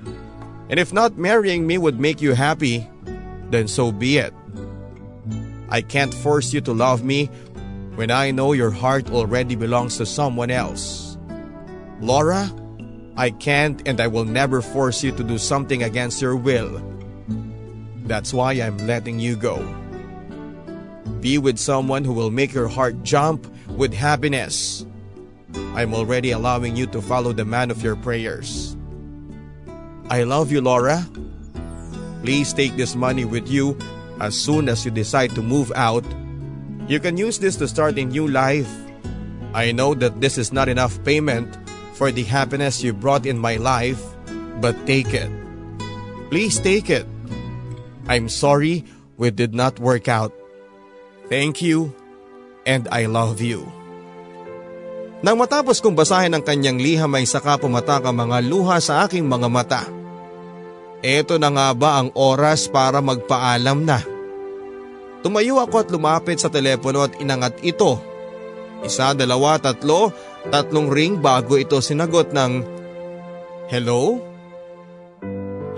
and 0.69 0.81
if 0.81 0.93
not 0.93 1.19
marrying 1.19 1.67
me 1.67 1.79
would 1.79 2.01
make 2.01 2.23
you 2.23 2.33
happy, 2.33 2.89
then 3.51 3.69
so 3.69 3.93
be 3.93 4.19
it. 4.19 4.33
I 5.69 5.83
can't 5.83 6.15
force 6.15 6.53
you 6.53 6.61
to 6.63 6.73
love 6.73 7.05
me 7.05 7.27
when 7.95 8.11
I 8.11 8.31
know 8.31 8.53
your 8.53 8.71
heart 8.71 9.11
already 9.11 9.55
belongs 9.55 9.99
to 9.99 10.07
someone 10.07 10.51
else. 10.51 11.17
Laura, 12.01 12.51
I 13.17 13.31
can't 13.31 13.87
and 13.87 14.01
I 14.01 14.09
will 14.09 14.25
never 14.25 14.61
force 14.61 15.05
you 15.05 15.13
to 15.13 15.23
do 15.23 15.39
something 15.39 15.83
against 15.83 16.21
your 16.21 16.37
will. 16.37 16.83
That's 18.05 18.35
why 18.35 18.53
I'm 18.55 18.79
letting 18.87 19.21
you 19.21 19.37
go. 19.37 19.63
Be 21.21 21.39
with 21.39 21.59
someone 21.59 22.05
who 22.05 22.13
will 22.13 22.31
make 22.31 22.53
your 22.53 22.69
heart 22.69 23.03
jump 23.03 23.47
with 23.77 23.93
happiness. 23.93 24.85
I'm 25.75 25.95
already 25.95 26.31
allowing 26.31 26.77
you 26.77 26.87
to 26.89 27.03
follow 27.03 27.33
the 27.33 27.45
man 27.45 27.71
of 27.71 27.83
your 27.83 27.97
prayers. 27.97 28.77
I 30.11 30.25
love 30.25 30.53
you, 30.53 30.61
Laura. 30.61 31.07
Please 32.23 32.53
take 32.53 32.77
this 32.77 32.95
money 32.95 33.25
with 33.25 33.49
you 33.49 33.77
as 34.21 34.39
soon 34.39 34.69
as 34.69 34.85
you 34.85 34.91
decide 34.91 35.35
to 35.35 35.43
move 35.43 35.73
out. 35.75 36.05
You 36.89 37.01
can 37.01 37.17
use 37.17 37.39
this 37.39 37.57
to 37.57 37.69
start 37.69 37.99
a 37.99 38.05
new 38.05 38.29
life. 38.29 38.71
I 39.55 39.73
know 39.73 39.95
that 39.95 40.21
this 40.21 40.37
is 40.37 40.53
not 40.53 40.69
enough 40.69 41.03
payment 41.05 41.57
for 41.95 42.11
the 42.11 42.25
happiness 42.25 42.83
you 42.83 42.93
brought 42.93 43.25
in 43.25 43.39
my 43.39 43.57
life, 43.57 44.03
but 44.61 44.75
take 44.87 45.15
it. 45.15 45.31
Please 46.31 46.59
take 46.59 46.91
it. 46.91 47.07
I'm 48.09 48.29
sorry 48.29 48.85
we 49.17 49.31
did 49.31 49.55
not 49.55 49.79
work 49.79 50.09
out. 50.09 50.33
Thank 51.29 51.65
you 51.65 51.93
and 52.69 52.89
I 52.93 53.09
love 53.09 53.41
you. 53.41 53.65
Nang 55.25 55.41
matapos 55.41 55.81
kong 55.81 55.97
basahin 55.97 56.37
ang 56.37 56.45
kanyang 56.45 56.77
liham 56.77 57.09
ay 57.17 57.25
saka 57.25 57.57
pumatak 57.57 58.05
ang 58.05 58.29
mga 58.29 58.45
luha 58.45 58.77
sa 58.77 59.09
aking 59.09 59.25
mga 59.25 59.49
mata. 59.49 59.83
Ito 61.01 61.41
na 61.41 61.49
nga 61.49 61.69
ba 61.73 62.01
ang 62.01 62.13
oras 62.13 62.69
para 62.69 63.01
magpaalam 63.01 63.89
na? 63.89 64.05
Tumayo 65.25 65.61
ako 65.65 65.77
at 65.81 65.89
lumapit 65.89 66.37
sa 66.45 66.53
telepono 66.53 67.09
at 67.09 67.17
inangat 67.17 67.57
ito. 67.65 67.97
Isa, 68.85 69.17
dalawa, 69.17 69.57
tatlo, 69.57 70.13
Tatlong 70.53 70.93
ring 70.93 71.25
bago 71.25 71.57
ito 71.57 71.81
sinagot 71.81 72.37
ng 72.37 72.53
Hello? 73.73 74.21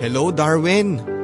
Hello 0.02 0.35
Darwin? 0.35 1.15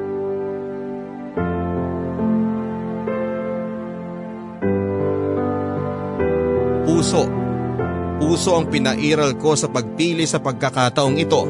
Puso. 7.13 7.29
Puso 8.17 8.57
ang 8.57 8.73
pinairal 8.73 9.37
ko 9.37 9.53
sa 9.53 9.69
pagpili 9.69 10.25
sa 10.25 10.41
pagkakataong 10.41 11.21
ito. 11.21 11.45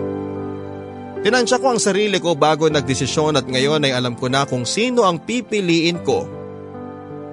Tinansya 1.23 1.63
ko 1.63 1.71
ang 1.71 1.79
sarili 1.79 2.19
ko 2.19 2.35
bago 2.35 2.67
nagdesisyon 2.67 3.39
at 3.39 3.47
ngayon 3.47 3.87
ay 3.87 3.95
alam 3.95 4.19
ko 4.19 4.27
na 4.27 4.43
kung 4.43 4.67
sino 4.67 5.07
ang 5.07 5.23
pipiliin 5.23 6.03
ko. 6.03 6.27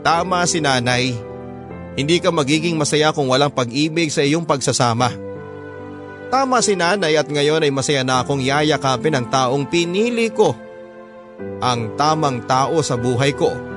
Tama 0.05 0.45
si 0.45 0.61
nanay. 0.61 1.09
Hindi 1.97 2.21
ka 2.21 2.29
magiging 2.29 2.77
masaya 2.77 3.09
kung 3.09 3.33
walang 3.33 3.49
pag-ibig 3.49 4.13
sa 4.13 4.21
iyong 4.21 4.45
pagsasama. 4.45 5.09
Tama 6.29 6.61
si 6.61 6.77
nanay 6.77 7.17
at 7.17 7.25
ngayon 7.25 7.65
ay 7.65 7.73
masaya 7.73 8.05
na 8.05 8.21
akong 8.21 8.45
yayakapin 8.45 9.17
ang 9.17 9.25
taong 9.25 9.65
pinili 9.65 10.29
ko. 10.29 10.53
Ang 11.65 11.97
tamang 11.97 12.45
tao 12.45 12.77
sa 12.85 12.93
buhay 12.93 13.33
ko. 13.33 13.68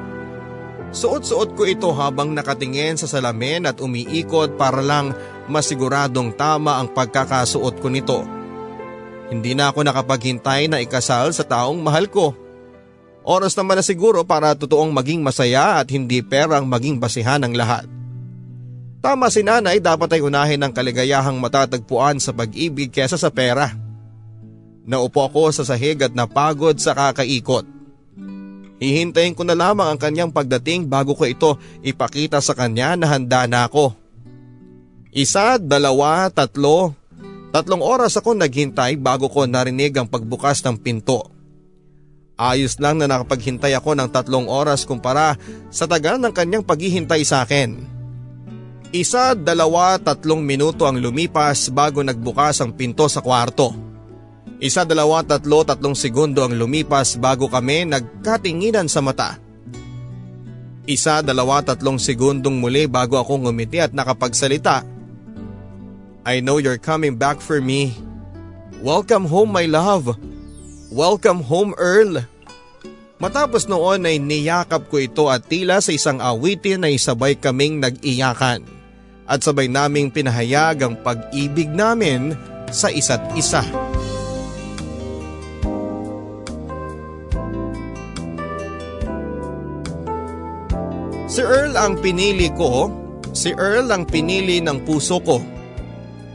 Suot-suot 0.93 1.57
ko 1.57 1.65
ito 1.65 1.89
habang 1.97 2.37
nakatingin 2.37 3.01
sa 3.01 3.09
salamin 3.09 3.65
at 3.65 3.81
umiikot 3.81 4.61
para 4.61 4.85
lang 4.85 5.17
masiguradong 5.49 6.37
tama 6.37 6.77
ang 6.77 6.93
pagkakasuot 6.93 7.81
ko 7.81 7.89
nito. 7.89 8.21
Hindi 9.33 9.57
na 9.57 9.73
ako 9.73 9.89
nakapaghintay 9.89 10.69
na 10.69 10.85
ikasal 10.85 11.33
sa 11.33 11.49
taong 11.49 11.81
mahal 11.81 12.13
ko. 12.13 12.37
Oras 13.25 13.57
naman 13.57 13.81
na 13.81 13.85
siguro 13.87 14.21
para 14.29 14.53
totoong 14.53 14.93
maging 14.93 15.25
masaya 15.25 15.81
at 15.81 15.89
hindi 15.89 16.21
perang 16.21 16.69
maging 16.69 17.01
basihan 17.01 17.41
ng 17.41 17.57
lahat. 17.57 17.89
Tama 19.01 19.33
si 19.33 19.41
nanay 19.41 19.81
dapat 19.81 20.13
ay 20.13 20.21
unahin 20.21 20.61
ang 20.61 20.77
kaligayahang 20.77 21.41
matatagpuan 21.41 22.21
sa 22.21 22.37
pag-ibig 22.37 22.93
kesa 22.93 23.17
sa 23.17 23.33
pera. 23.33 23.73
Naupo 24.85 25.25
ako 25.25 25.57
sa 25.57 25.65
sahig 25.65 25.97
at 26.05 26.13
napagod 26.13 26.77
sa 26.77 26.93
kakaikot. 26.93 27.72
Hihintayin 28.83 29.39
ko 29.39 29.47
na 29.47 29.55
lamang 29.55 29.95
ang 29.95 29.99
kanyang 30.01 30.35
pagdating 30.35 30.91
bago 30.91 31.15
ko 31.15 31.23
ito 31.23 31.55
ipakita 31.87 32.43
sa 32.43 32.51
kanya 32.51 32.99
na 32.99 33.07
handa 33.15 33.47
na 33.47 33.71
ako. 33.71 33.95
Isa, 35.15 35.55
dalawa, 35.63 36.27
tatlo. 36.35 36.91
Tatlong 37.55 37.79
oras 37.79 38.19
ako 38.19 38.35
naghintay 38.35 38.99
bago 38.99 39.31
ko 39.31 39.47
narinig 39.47 39.95
ang 39.95 40.11
pagbukas 40.11 40.65
ng 40.67 40.83
pinto. 40.83 41.31
Ayos 42.35 42.75
lang 42.83 42.99
na 42.99 43.07
nakapaghintay 43.07 43.71
ako 43.79 43.95
ng 43.95 44.09
tatlong 44.11 44.51
oras 44.51 44.83
kumpara 44.83 45.39
sa 45.71 45.87
tagal 45.87 46.19
ng 46.19 46.35
kanyang 46.35 46.67
paghihintay 46.67 47.23
sa 47.23 47.47
akin. 47.47 47.87
Isa, 48.91 49.39
dalawa, 49.39 49.95
tatlong 50.03 50.43
minuto 50.43 50.91
ang 50.91 50.99
lumipas 50.99 51.71
bago 51.71 52.03
nagbukas 52.03 52.59
ang 52.59 52.75
pinto 52.75 53.07
sa 53.07 53.23
kwarto. 53.23 53.92
Isa, 54.63 54.87
dalawa, 54.87 55.27
tatlo, 55.27 55.67
tatlong 55.67 55.99
segundo 55.99 56.47
ang 56.47 56.55
lumipas 56.55 57.19
bago 57.19 57.51
kami 57.51 57.83
nagkatinginan 57.83 58.87
sa 58.87 59.03
mata. 59.03 59.43
Isa, 60.87 61.19
dalawa, 61.19 61.67
tatlong 61.67 61.99
segundong 61.99 62.63
muli 62.63 62.87
bago 62.87 63.19
ako 63.19 63.43
ngumiti 63.43 63.83
at 63.83 63.91
nakapagsalita. 63.91 64.87
I 66.23 66.39
know 66.39 66.63
you're 66.63 66.79
coming 66.79 67.19
back 67.19 67.43
for 67.43 67.59
me. 67.59 67.91
Welcome 68.79 69.27
home 69.27 69.51
my 69.51 69.67
love. 69.67 70.15
Welcome 70.95 71.43
home 71.43 71.75
Earl. 71.75 72.23
Matapos 73.19 73.67
noon 73.67 74.07
ay 74.07 74.23
niyakap 74.23 74.87
ko 74.87 75.03
ito 75.03 75.27
at 75.27 75.43
tila 75.51 75.83
sa 75.83 75.91
isang 75.91 76.23
awitin 76.23 76.87
ay 76.87 77.03
sabay 77.03 77.35
kaming 77.35 77.83
nag-iyakan 77.83 78.63
at 79.27 79.43
sabay 79.43 79.67
naming 79.67 80.15
pinahayag 80.15 80.87
ang 80.87 80.95
pag-ibig 81.03 81.67
namin 81.67 82.39
sa 82.71 82.95
isa't 82.95 83.27
isa. 83.35 83.67
Si 91.33 91.41
Earl 91.41 91.81
ang 91.81 91.97
pinili 91.97 92.53
ko, 92.53 92.93
si 93.33 93.57
Earl 93.57 93.89
ang 93.89 94.05
pinili 94.05 94.61
ng 94.61 94.85
puso 94.85 95.17
ko. 95.25 95.41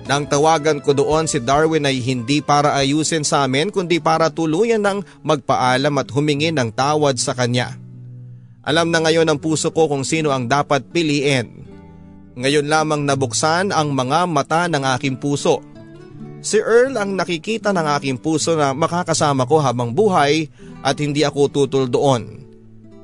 Nang 0.09 0.25
tawagan 0.25 0.81
ko 0.81 0.97
doon 0.97 1.29
si 1.29 1.37
Darwin 1.37 1.85
ay 1.85 2.01
hindi 2.01 2.41
para 2.41 2.73
ayusin 2.73 3.21
sa 3.21 3.45
amin 3.45 3.69
kundi 3.69 4.01
para 4.01 4.33
tuluyan 4.33 4.81
ng 4.81 5.05
magpaalam 5.21 6.01
at 6.01 6.09
humingi 6.09 6.49
ng 6.49 6.73
tawad 6.73 7.13
sa 7.21 7.37
kanya. 7.37 7.77
Alam 8.65 8.89
na 8.89 9.05
ngayon 9.05 9.29
ng 9.29 9.37
puso 9.37 9.69
ko 9.69 9.85
kung 9.85 10.01
sino 10.01 10.33
ang 10.33 10.49
dapat 10.49 10.81
piliin 10.89 11.67
ngayon 12.33 12.65
lamang 12.65 13.05
nabuksan 13.05 13.69
ang 13.69 13.93
mga 13.93 14.25
mata 14.25 14.65
ng 14.65 14.81
aking 14.97 15.21
puso. 15.21 15.61
Si 16.41 16.57
Earl 16.57 16.97
ang 16.97 17.13
nakikita 17.13 17.69
ng 17.69 17.85
aking 18.01 18.17
puso 18.17 18.57
na 18.57 18.73
makakasama 18.73 19.45
ko 19.45 19.61
habang 19.61 19.93
buhay 19.93 20.49
at 20.81 20.97
hindi 20.97 21.21
ako 21.21 21.53
tutol 21.53 21.85
doon. 21.85 22.47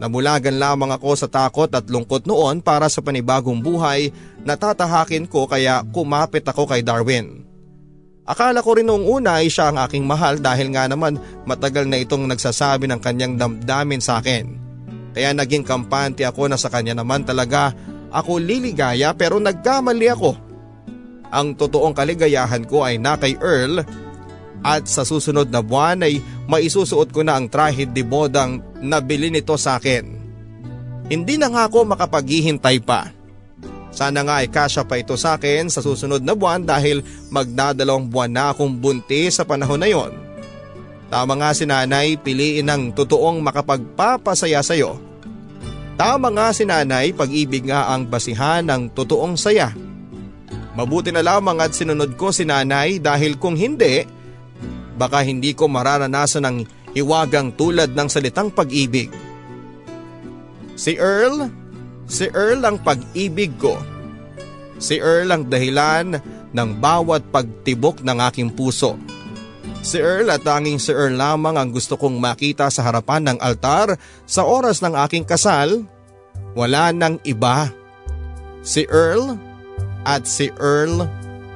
Namulagan 0.04 0.60
lamang 0.60 0.92
ako 0.92 1.16
sa 1.16 1.32
takot 1.32 1.72
at 1.72 1.88
lungkot 1.88 2.28
noon 2.28 2.60
para 2.60 2.92
sa 2.92 3.00
panibagong 3.00 3.64
buhay 3.64 4.12
na 4.44 4.60
tatahakin 4.60 5.24
ko 5.24 5.48
kaya 5.48 5.80
kumapit 5.96 6.44
ako 6.44 6.68
kay 6.68 6.84
Darwin. 6.84 7.48
Akala 8.28 8.60
ko 8.60 8.76
rin 8.76 8.84
noong 8.84 9.08
una 9.08 9.40
ay 9.40 9.48
siya 9.48 9.72
ang 9.72 9.80
aking 9.80 10.04
mahal 10.04 10.44
dahil 10.44 10.76
nga 10.76 10.92
naman 10.92 11.16
matagal 11.48 11.88
na 11.88 12.04
itong 12.04 12.28
nagsasabi 12.28 12.84
ng 12.92 13.00
kanyang 13.00 13.40
damdamin 13.40 14.04
sa 14.04 14.20
akin. 14.20 14.60
Kaya 15.16 15.32
naging 15.32 15.64
kampante 15.64 16.28
ako 16.28 16.52
na 16.52 16.60
sa 16.60 16.68
kanya 16.68 17.00
naman 17.00 17.24
talaga 17.24 17.72
ako 18.12 18.44
liligaya 18.44 19.16
pero 19.16 19.40
nagkamali 19.40 20.12
ako. 20.12 20.36
Ang 21.32 21.56
totoong 21.56 21.96
kaligayahan 21.96 22.68
ko 22.68 22.84
ay 22.84 23.00
na 23.00 23.16
kay 23.16 23.40
Earl 23.40 23.88
At 24.64 24.88
sa 24.88 25.04
susunod 25.04 25.52
na 25.52 25.60
buwan 25.60 26.08
ay 26.08 26.24
maisusuot 26.48 27.12
ko 27.12 27.20
na 27.22 27.36
ang 27.36 27.52
trahid 27.52 27.92
de 27.92 28.02
bodang 28.02 28.64
nabili 28.80 29.28
nito 29.28 29.60
sa 29.60 29.76
akin. 29.76 30.08
Hindi 31.12 31.36
na 31.36 31.52
nga 31.52 31.68
ako 31.68 31.84
makapaghihintay 31.84 32.80
pa. 32.80 33.12
Sana 33.94 34.26
nga 34.26 34.42
ay 34.42 34.50
kasya 34.50 34.88
pa 34.88 34.98
ito 34.98 35.14
sa 35.20 35.38
akin 35.38 35.70
sa 35.70 35.84
susunod 35.84 36.24
na 36.24 36.34
buwan 36.34 36.66
dahil 36.66 37.06
magdadalawang 37.30 38.10
buwan 38.10 38.32
na 38.32 38.44
akong 38.50 38.74
bunti 38.74 39.30
sa 39.30 39.46
panahon 39.46 39.78
na 39.78 39.92
yon. 39.92 40.16
Tama 41.14 41.38
nga 41.38 41.54
si 41.54 41.70
nanay 41.70 42.18
piliin 42.18 42.66
ng 42.66 42.84
totoong 42.98 43.38
makapagpapasaya 43.46 44.66
sa 44.66 44.74
iyo. 44.74 44.98
Tama 45.94 46.34
nga 46.34 46.50
si 46.50 46.66
nanay 46.66 47.14
pag-ibig 47.14 47.70
nga 47.70 47.94
ang 47.94 48.10
basihan 48.10 48.66
ng 48.66 48.90
totoong 48.98 49.38
saya. 49.38 49.70
Mabuti 50.74 51.14
na 51.14 51.22
lamang 51.22 51.62
at 51.62 51.78
sinunod 51.78 52.18
ko 52.18 52.34
si 52.34 52.50
nanay 52.50 52.98
dahil 52.98 53.38
kung 53.38 53.54
hindi, 53.54 54.10
baka 54.98 55.26
hindi 55.26 55.58
ko 55.58 55.70
mararanasan 55.70 56.46
ng 56.46 56.58
hiwagang 56.94 57.54
tulad 57.58 57.92
ng 57.94 58.08
salitang 58.08 58.54
pag-ibig. 58.54 59.10
Si 60.74 60.98
Earl, 60.98 61.50
si 62.10 62.30
Earl 62.30 62.62
ang 62.66 62.78
pag-ibig 62.82 63.54
ko. 63.58 63.78
Si 64.78 64.98
Earl 64.98 65.30
ang 65.30 65.44
dahilan 65.50 66.18
ng 66.54 66.70
bawat 66.78 67.26
pagtibok 67.34 68.02
ng 68.06 68.18
aking 68.30 68.54
puso. 68.54 68.98
Si 69.84 70.00
Earl 70.00 70.32
at 70.32 70.48
tanging 70.48 70.80
si 70.80 70.96
Earl 70.96 71.20
lamang 71.20 71.60
ang 71.60 71.70
gusto 71.74 72.00
kong 72.00 72.16
makita 72.16 72.72
sa 72.72 72.88
harapan 72.88 73.28
ng 73.28 73.38
altar 73.44 74.00
sa 74.24 74.48
oras 74.48 74.80
ng 74.80 74.96
aking 74.96 75.28
kasal. 75.28 75.84
Wala 76.56 76.94
nang 76.96 77.20
iba. 77.28 77.68
Si 78.64 78.88
Earl 78.88 79.36
at 80.08 80.24
si 80.24 80.48
Earl 80.56 81.04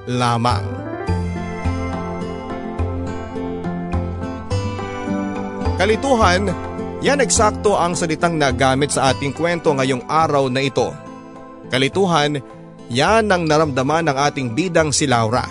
lamang. 0.09 0.96
Kalituhan, 5.77 6.49
yan 7.05 7.21
eksakto 7.21 7.77
ang 7.77 7.93
salitang 7.93 8.33
nagamit 8.33 8.89
sa 8.89 9.13
ating 9.13 9.29
kwento 9.29 9.69
ngayong 9.77 10.09
araw 10.09 10.49
na 10.49 10.65
ito. 10.65 10.89
Kalituhan, 11.69 12.41
yan 12.89 13.29
ang 13.29 13.45
naramdaman 13.45 14.09
ng 14.09 14.17
ating 14.17 14.57
bidang 14.57 14.89
si 14.89 15.05
Laura. 15.05 15.45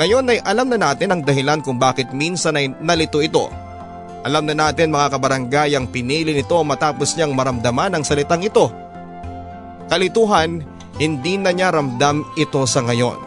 Ngayon 0.00 0.32
ay 0.32 0.40
alam 0.40 0.72
na 0.72 0.80
natin 0.80 1.12
ang 1.12 1.20
dahilan 1.20 1.60
kung 1.60 1.76
bakit 1.76 2.16
minsan 2.16 2.56
ay 2.56 2.72
nalito 2.80 3.20
ito. 3.20 3.52
Alam 4.24 4.48
na 4.48 4.56
natin 4.56 4.88
mga 4.88 5.12
kabarangay 5.12 5.76
ang 5.76 5.92
pinili 5.92 6.32
nito 6.32 6.56
matapos 6.64 7.12
niyang 7.12 7.36
maramdaman 7.36 7.92
ang 7.92 8.04
salitang 8.08 8.40
ito. 8.40 8.72
Kalituhan, 9.92 10.64
hindi 10.96 11.36
na 11.36 11.52
niya 11.52 11.76
ramdam 11.76 12.24
ito 12.40 12.64
sa 12.64 12.80
ngayon. 12.88 13.20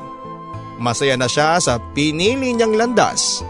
Masaya 0.82 1.14
na 1.14 1.30
siya 1.30 1.62
sa 1.62 1.78
pinili 1.94 2.58
niyang 2.58 2.74
landas 2.74 3.46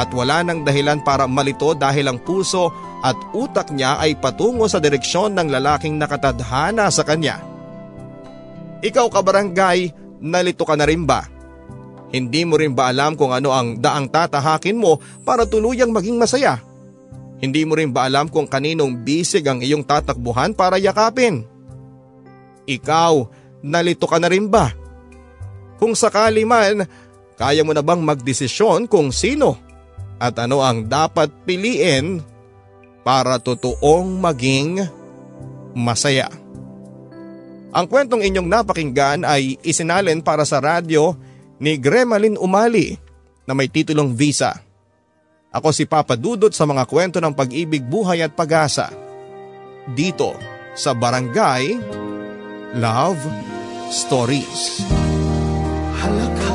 at 0.00 0.08
wala 0.16 0.40
nang 0.40 0.64
dahilan 0.64 1.04
para 1.04 1.28
malito 1.28 1.76
dahil 1.76 2.08
ang 2.08 2.24
puso 2.24 2.72
at 3.04 3.16
utak 3.36 3.68
niya 3.68 4.00
ay 4.00 4.16
patungo 4.16 4.64
sa 4.64 4.80
direksyon 4.80 5.36
ng 5.36 5.52
lalaking 5.52 6.00
nakatadhana 6.00 6.88
sa 6.88 7.04
kanya. 7.04 7.36
Ikaw 8.80 9.06
kabarangay, 9.12 9.92
nalito 10.24 10.64
ka 10.64 10.72
na 10.72 10.88
rin 10.88 11.04
ba? 11.04 11.28
Hindi 12.10 12.48
mo 12.48 12.56
rin 12.56 12.72
ba 12.72 12.88
alam 12.88 13.12
kung 13.12 13.30
ano 13.36 13.52
ang 13.52 13.76
daang 13.76 14.08
tatahakin 14.08 14.80
mo 14.80 14.96
para 15.20 15.44
tuluyang 15.44 15.92
maging 15.92 16.16
masaya? 16.16 16.56
Hindi 17.44 17.68
mo 17.68 17.76
rin 17.76 17.92
ba 17.92 18.08
alam 18.08 18.32
kung 18.32 18.48
kaninong 18.48 19.04
bisig 19.04 19.44
ang 19.44 19.60
iyong 19.60 19.84
tatakbuhan 19.84 20.56
para 20.56 20.80
yakapin? 20.80 21.44
Ikaw, 22.64 23.14
nalito 23.60 24.08
ka 24.08 24.16
na 24.16 24.32
rin 24.32 24.48
ba? 24.48 24.72
Kung 25.76 25.92
sakali 25.92 26.48
man, 26.48 26.88
kaya 27.36 27.64
mo 27.64 27.76
na 27.76 27.84
bang 27.84 28.00
magdesisyon 28.00 28.88
kung 28.88 29.12
sino 29.12 29.69
at 30.20 30.36
ano 30.36 30.60
ang 30.60 30.84
dapat 30.84 31.32
piliin 31.48 32.20
para 33.00 33.40
totoong 33.40 34.20
maging 34.20 34.84
masaya? 35.72 36.28
Ang 37.72 37.86
kwentong 37.88 38.20
inyong 38.20 38.48
napakinggan 38.50 39.24
ay 39.24 39.56
isinalin 39.64 40.20
para 40.20 40.44
sa 40.44 40.60
radyo 40.60 41.16
ni 41.56 41.80
Gremalin 41.80 42.36
Umali 42.36 42.98
na 43.48 43.56
may 43.56 43.70
titulong 43.70 44.12
Visa. 44.12 44.58
Ako 45.50 45.74
si 45.74 45.86
Papa 45.86 46.14
Dudot 46.14 46.54
sa 46.54 46.66
mga 46.66 46.86
kwento 46.86 47.18
ng 47.18 47.34
pag-ibig, 47.34 47.82
buhay 47.82 48.22
at 48.22 48.34
pag-asa. 48.34 48.90
Dito 49.90 50.34
sa 50.78 50.94
Barangay 50.94 51.74
Love 52.78 53.22
Stories. 53.90 54.86
Halakhak 55.98 56.49